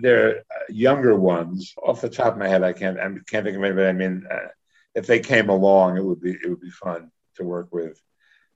they're 0.00 0.44
younger 0.68 1.14
ones. 1.16 1.74
Off 1.82 2.00
the 2.00 2.08
top 2.08 2.32
of 2.32 2.38
my 2.38 2.48
head, 2.48 2.62
I 2.62 2.72
can't 2.72 2.98
I 2.98 3.08
can't 3.26 3.44
think 3.44 3.56
of 3.56 3.62
anybody. 3.62 3.86
I 3.86 3.92
mean, 3.92 4.26
uh, 4.30 4.48
if 4.94 5.06
they 5.06 5.20
came 5.20 5.50
along, 5.50 5.98
it 5.98 6.04
would 6.04 6.20
be 6.20 6.32
it 6.32 6.48
would 6.48 6.60
be 6.60 6.70
fun 6.70 7.10
to 7.36 7.44
work 7.44 7.72
with. 7.72 8.00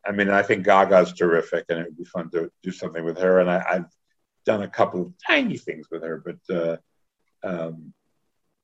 I 0.05 0.12
mean, 0.12 0.31
I 0.31 0.43
think 0.43 0.64
Gaga's 0.64 1.12
terrific, 1.12 1.66
and 1.68 1.78
it 1.78 1.85
would 1.85 1.99
be 1.99 2.05
fun 2.05 2.31
to 2.31 2.51
do 2.62 2.72
something 2.72 3.05
with 3.05 3.18
her. 3.18 3.41
And 3.41 3.51
I, 3.51 3.74
have 3.74 3.91
done 4.47 4.62
a 4.62 4.68
couple 4.68 5.03
of 5.03 5.12
tiny 5.26 5.59
things 5.59 5.89
with 5.91 6.03
her, 6.03 6.24
but 6.24 6.57
uh, 6.57 6.76
um, 7.43 7.93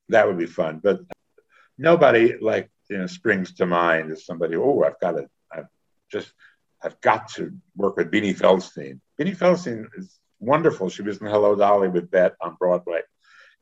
that 0.09 0.27
would 0.27 0.39
be 0.39 0.47
fun. 0.47 0.79
But 0.83 1.01
nobody 1.77 2.35
like 2.41 2.71
you 2.89 2.97
know 2.97 3.07
springs 3.07 3.53
to 3.53 3.65
mind 3.65 4.11
as 4.11 4.25
somebody. 4.25 4.55
Oh, 4.55 4.83
I've 4.83 4.99
got 4.99 5.11
to. 5.11 5.29
I've 5.51 5.67
just. 6.11 6.33
I've 6.83 6.99
got 7.01 7.29
to 7.33 7.53
work 7.75 7.97
with 7.97 8.11
Beanie 8.11 8.37
Feldstein. 8.37 8.99
Beanie 9.19 9.37
Feldstein 9.37 9.87
is 9.97 10.19
wonderful. 10.39 10.89
She 10.89 11.01
was 11.01 11.17
in 11.17 11.27
Hello 11.27 11.55
Dolly 11.55 11.89
with 11.89 12.11
Bette 12.11 12.35
on 12.41 12.55
Broadway, 12.59 13.01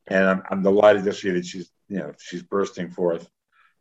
and 0.07 0.25
I'm, 0.25 0.43
I'm 0.49 0.63
delighted 0.63 1.05
to 1.05 1.13
see 1.13 1.31
that 1.31 1.45
she's 1.45 1.69
you 1.87 1.99
know 1.99 2.13
she's 2.19 2.43
bursting 2.43 2.91
forth 2.91 3.27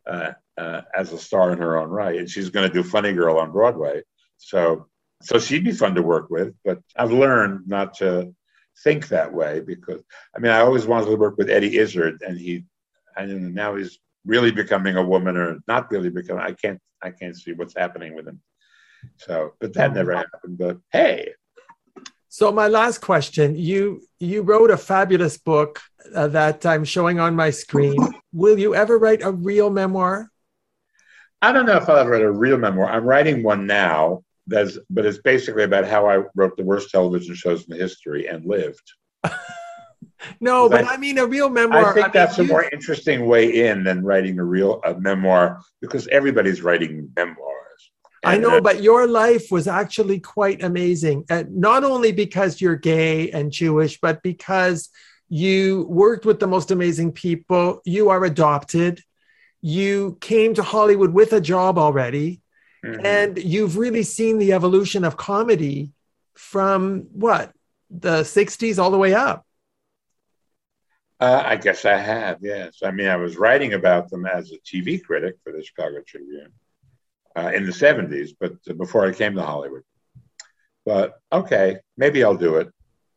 uh, 0.07 0.31
uh, 0.57 0.81
as 0.95 1.11
a 1.11 1.17
star 1.17 1.51
in 1.51 1.59
her 1.59 1.77
own 1.77 1.89
right, 1.89 2.17
and 2.17 2.29
she's 2.29 2.49
going 2.49 2.67
to 2.67 2.73
do 2.73 2.83
Funny 2.83 3.13
Girl 3.13 3.37
on 3.37 3.51
Broadway. 3.51 4.03
So 4.37 4.87
so 5.21 5.39
she'd 5.39 5.63
be 5.63 5.71
fun 5.71 5.95
to 5.95 6.01
work 6.01 6.29
with. 6.29 6.53
But 6.63 6.79
I've 6.95 7.11
learned 7.11 7.67
not 7.67 7.95
to 7.95 8.33
think 8.83 9.07
that 9.09 9.33
way 9.33 9.61
because 9.61 10.01
I 10.35 10.39
mean 10.39 10.51
I 10.51 10.61
always 10.61 10.85
wanted 10.85 11.07
to 11.07 11.15
work 11.15 11.37
with 11.37 11.49
Eddie 11.49 11.77
Izzard, 11.77 12.21
and 12.25 12.37
he 12.37 12.65
and 13.17 13.53
now 13.53 13.75
he's 13.75 13.99
really 14.25 14.51
becoming 14.51 14.97
a 14.97 15.03
woman 15.03 15.37
or 15.37 15.59
not 15.67 15.91
really 15.91 16.09
becoming. 16.09 16.43
I 16.43 16.53
can't 16.53 16.79
I 17.01 17.11
can't 17.11 17.35
see 17.35 17.53
what's 17.53 17.75
happening 17.75 18.15
with 18.15 18.27
him. 18.27 18.41
So, 19.17 19.53
but 19.59 19.73
that 19.73 19.93
never 19.93 20.15
happened. 20.15 20.57
But 20.57 20.77
hey, 20.91 21.33
so 22.35 22.51
my 22.51 22.67
last 22.67 22.99
question, 22.99 23.55
you 23.55 24.01
you 24.19 24.41
wrote 24.41 24.69
a 24.69 24.75
fabulous 24.75 25.37
book 25.37 25.79
uh, 26.13 26.27
that 26.27 26.65
I'm 26.65 26.83
showing 26.83 27.17
on 27.17 27.33
my 27.33 27.49
screen. 27.49 27.95
Will 28.33 28.59
you 28.59 28.75
ever 28.75 28.97
write 28.97 29.21
a 29.21 29.31
real 29.31 29.69
memoir? 29.69 30.29
I 31.41 31.53
don't 31.53 31.65
know 31.65 31.77
if 31.77 31.87
I'll 31.87 31.95
ever 31.95 32.09
write 32.09 32.23
a 32.23 32.29
real 32.29 32.57
memoir. 32.57 32.89
I'm 32.89 33.05
writing 33.05 33.41
one 33.41 33.65
now. 33.65 34.25
That's 34.47 34.77
but 34.89 35.05
it's 35.05 35.19
basically 35.19 35.63
about 35.63 35.87
how 35.87 36.09
I 36.09 36.25
wrote 36.35 36.57
the 36.57 36.65
worst 36.65 36.89
television 36.89 37.35
shows 37.35 37.69
in 37.69 37.77
history 37.77 38.27
and 38.27 38.45
lived. 38.45 38.83
no, 40.41 40.67
but 40.67 40.83
I, 40.83 40.95
I, 40.95 40.97
mean 40.97 41.17
a 41.19 41.25
real 41.25 41.49
memoir. 41.49 41.91
I 41.91 41.93
think 41.93 42.07
I 42.07 42.09
that's 42.09 42.37
mean, 42.37 42.49
a 42.49 42.51
more 42.51 42.65
interesting 42.69 43.27
way 43.27 43.65
in 43.65 43.85
than 43.85 44.03
writing 44.03 44.39
a 44.39 44.43
real 44.43 44.81
a 44.83 44.93
memoir 44.99 45.61
because 45.79 46.05
everybody's 46.07 46.61
writing 46.61 47.09
memoirs. 47.15 47.54
I 48.25 48.37
know, 48.37 48.61
but 48.61 48.81
your 48.81 49.07
life 49.07 49.51
was 49.51 49.67
actually 49.67 50.19
quite 50.19 50.63
amazing. 50.63 51.25
Uh, 51.29 51.43
not 51.49 51.83
only 51.83 52.11
because 52.11 52.59
you're 52.59 52.75
gay 52.75 53.31
and 53.31 53.51
Jewish, 53.51 53.99
but 53.99 54.23
because 54.23 54.89
you 55.29 55.85
worked 55.89 56.25
with 56.25 56.39
the 56.39 56.47
most 56.47 56.71
amazing 56.71 57.11
people. 57.11 57.81
You 57.85 58.09
are 58.09 58.23
adopted. 58.25 59.01
You 59.61 60.17
came 60.21 60.53
to 60.55 60.63
Hollywood 60.63 61.13
with 61.13 61.33
a 61.33 61.41
job 61.41 61.77
already. 61.77 62.41
Mm-hmm. 62.83 63.05
And 63.05 63.37
you've 63.37 63.77
really 63.77 64.03
seen 64.03 64.37
the 64.37 64.53
evolution 64.53 65.03
of 65.03 65.17
comedy 65.17 65.91
from 66.35 67.07
what, 67.11 67.51
the 67.89 68.21
60s 68.21 68.77
all 68.77 68.91
the 68.91 68.97
way 68.97 69.13
up. 69.13 69.45
Uh, 71.19 71.41
I 71.45 71.55
guess 71.55 71.85
I 71.85 71.97
have, 71.97 72.39
yes. 72.41 72.79
I 72.83 72.91
mean, 72.91 73.07
I 73.07 73.15
was 73.15 73.37
writing 73.37 73.73
about 73.73 74.09
them 74.09 74.25
as 74.25 74.51
a 74.51 74.57
TV 74.57 75.01
critic 75.01 75.37
for 75.43 75.53
the 75.53 75.63
Chicago 75.63 76.01
Tribune 76.05 76.51
uh, 77.35 77.51
in 77.53 77.65
the 77.65 77.71
70s, 77.71 78.31
but 78.39 78.53
before 78.77 79.05
I 79.05 79.11
came 79.11 79.35
to 79.35 79.41
Hollywood. 79.41 79.83
But 80.85 81.19
okay, 81.31 81.77
maybe 81.97 82.23
I'll 82.23 82.37
do 82.37 82.57
it. 82.57 82.69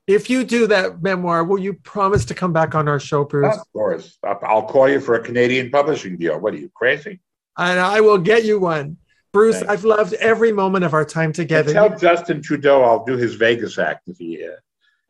If 0.07 0.31
you 0.31 0.43
do 0.43 0.67
that 0.69 1.03
memoir, 1.03 1.45
will 1.45 1.59
you 1.59 1.75
promise 1.75 2.25
to 2.27 2.35
come 2.35 2.53
back 2.53 2.75
on 2.75 2.89
our 2.89 2.99
show, 2.99 3.25
Bruce? 3.25 3.55
Of 3.55 3.73
course. 3.75 4.19
I'll 4.25 4.65
call 4.65 4.89
you 4.89 5.01
for 5.01 5.17
a 5.17 5.23
Canadian 5.23 5.71
publishing 5.71 6.17
deal. 6.17 6.41
What 6.41 6.55
are 6.55 6.57
you, 6.57 6.71
crazy? 6.75 7.21
And 7.59 7.79
I 7.79 8.01
will 8.01 8.17
get 8.17 8.45
you 8.45 8.59
one. 8.59 8.97
Bruce, 9.35 9.57
Thanks. 9.57 9.71
I've 9.71 9.85
loved 9.85 10.15
every 10.15 10.51
moment 10.51 10.87
of 10.87 10.95
our 10.95 11.05
time 11.05 11.33
together. 11.33 11.75
tell 11.75 11.95
Justin 11.95 12.41
Trudeau 12.41 12.83
I'll 12.83 13.05
do 13.05 13.19
his 13.19 13.35
Vegas 13.35 13.79
act 13.79 14.09
if 14.09 14.17
he 14.17 14.43
uh, 14.43 14.53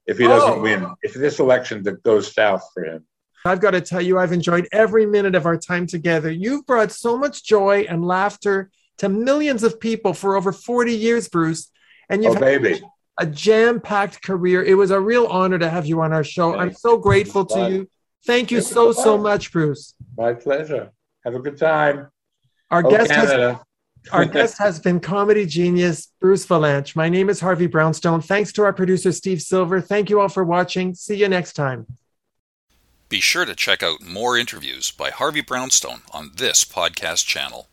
if 0.07 0.19
he 0.19 0.25
doesn't 0.25 0.59
oh. 0.59 0.63
win. 0.63 0.87
If 1.03 1.15
this 1.15 1.39
election 1.39 1.85
that 1.85 2.03
goes 2.03 2.35
south 2.35 2.69
for 2.75 2.85
him. 2.85 3.07
I've 3.45 3.61
got 3.61 3.71
to 3.71 3.81
tell 3.81 4.03
you, 4.03 4.19
I've 4.19 4.33
enjoyed 4.33 4.67
every 4.73 5.07
minute 5.07 5.37
of 5.37 5.47
our 5.47 5.57
time 5.57 5.87
together. 5.87 6.31
You've 6.31 6.67
brought 6.67 6.91
so 6.91 7.17
much 7.17 7.45
joy 7.45 7.87
and 7.89 8.05
laughter 8.05 8.71
to 8.99 9.09
millions 9.09 9.63
of 9.63 9.81
people 9.81 10.13
for 10.13 10.37
over 10.37 10.53
40 10.53 10.95
years, 10.95 11.29
Bruce. 11.29 11.71
And 12.09 12.23
you've 12.23 12.37
oh, 12.37 12.41
baby. 12.41 12.81
a 13.19 13.27
jam 13.27 13.81
packed 13.81 14.23
career. 14.23 14.63
It 14.63 14.75
was 14.75 14.91
a 14.91 15.01
real 15.01 15.27
honor 15.27 15.59
to 15.59 15.69
have 15.69 15.87
you 15.87 16.01
on 16.01 16.13
our 16.13 16.25
show. 16.25 16.57
I'm 16.57 16.73
so 16.73 16.99
grateful 16.99 17.45
to 17.47 17.71
you. 17.71 17.91
Thank 18.27 18.51
you 18.51 18.61
so, 18.61 18.93
so 18.93 19.17
much, 19.17 19.53
Bruce. 19.53 19.95
My 20.17 20.35
pleasure. 20.35 20.91
Have 21.25 21.35
a 21.35 21.39
good 21.39 21.59
time. 21.59 22.09
Our 22.71 22.87
oh, 22.87 22.91
guest 22.91 23.11
Canada. 23.11 23.53
has 23.55 23.63
our 24.13 24.25
guest 24.25 24.59
has 24.59 24.81
been 24.81 25.01
comedy 25.01 25.45
genius 25.45 26.13
Bruce 26.21 26.47
Vilanch. 26.47 26.95
My 26.95 27.09
name 27.09 27.29
is 27.29 27.41
Harvey 27.41 27.67
Brownstone. 27.67 28.21
Thanks 28.21 28.53
to 28.53 28.63
our 28.63 28.73
producer 28.73 29.13
Steve 29.13 29.43
Silver. 29.43 29.81
Thank 29.81 30.09
you 30.09 30.21
all 30.21 30.29
for 30.29 30.45
watching. 30.45 30.95
See 30.95 31.17
you 31.17 31.29
next 31.29 31.55
time. 31.55 31.87
Be 33.09 33.21
sure 33.21 33.45
to 33.45 33.55
check 33.55 33.83
out 33.83 34.03
more 34.03 34.37
interviews 34.37 34.91
by 34.91 35.11
Harvey 35.11 35.41
Brownstone 35.41 36.03
on 36.13 36.33
this 36.37 36.65
podcast 36.65 37.27
channel. 37.27 37.69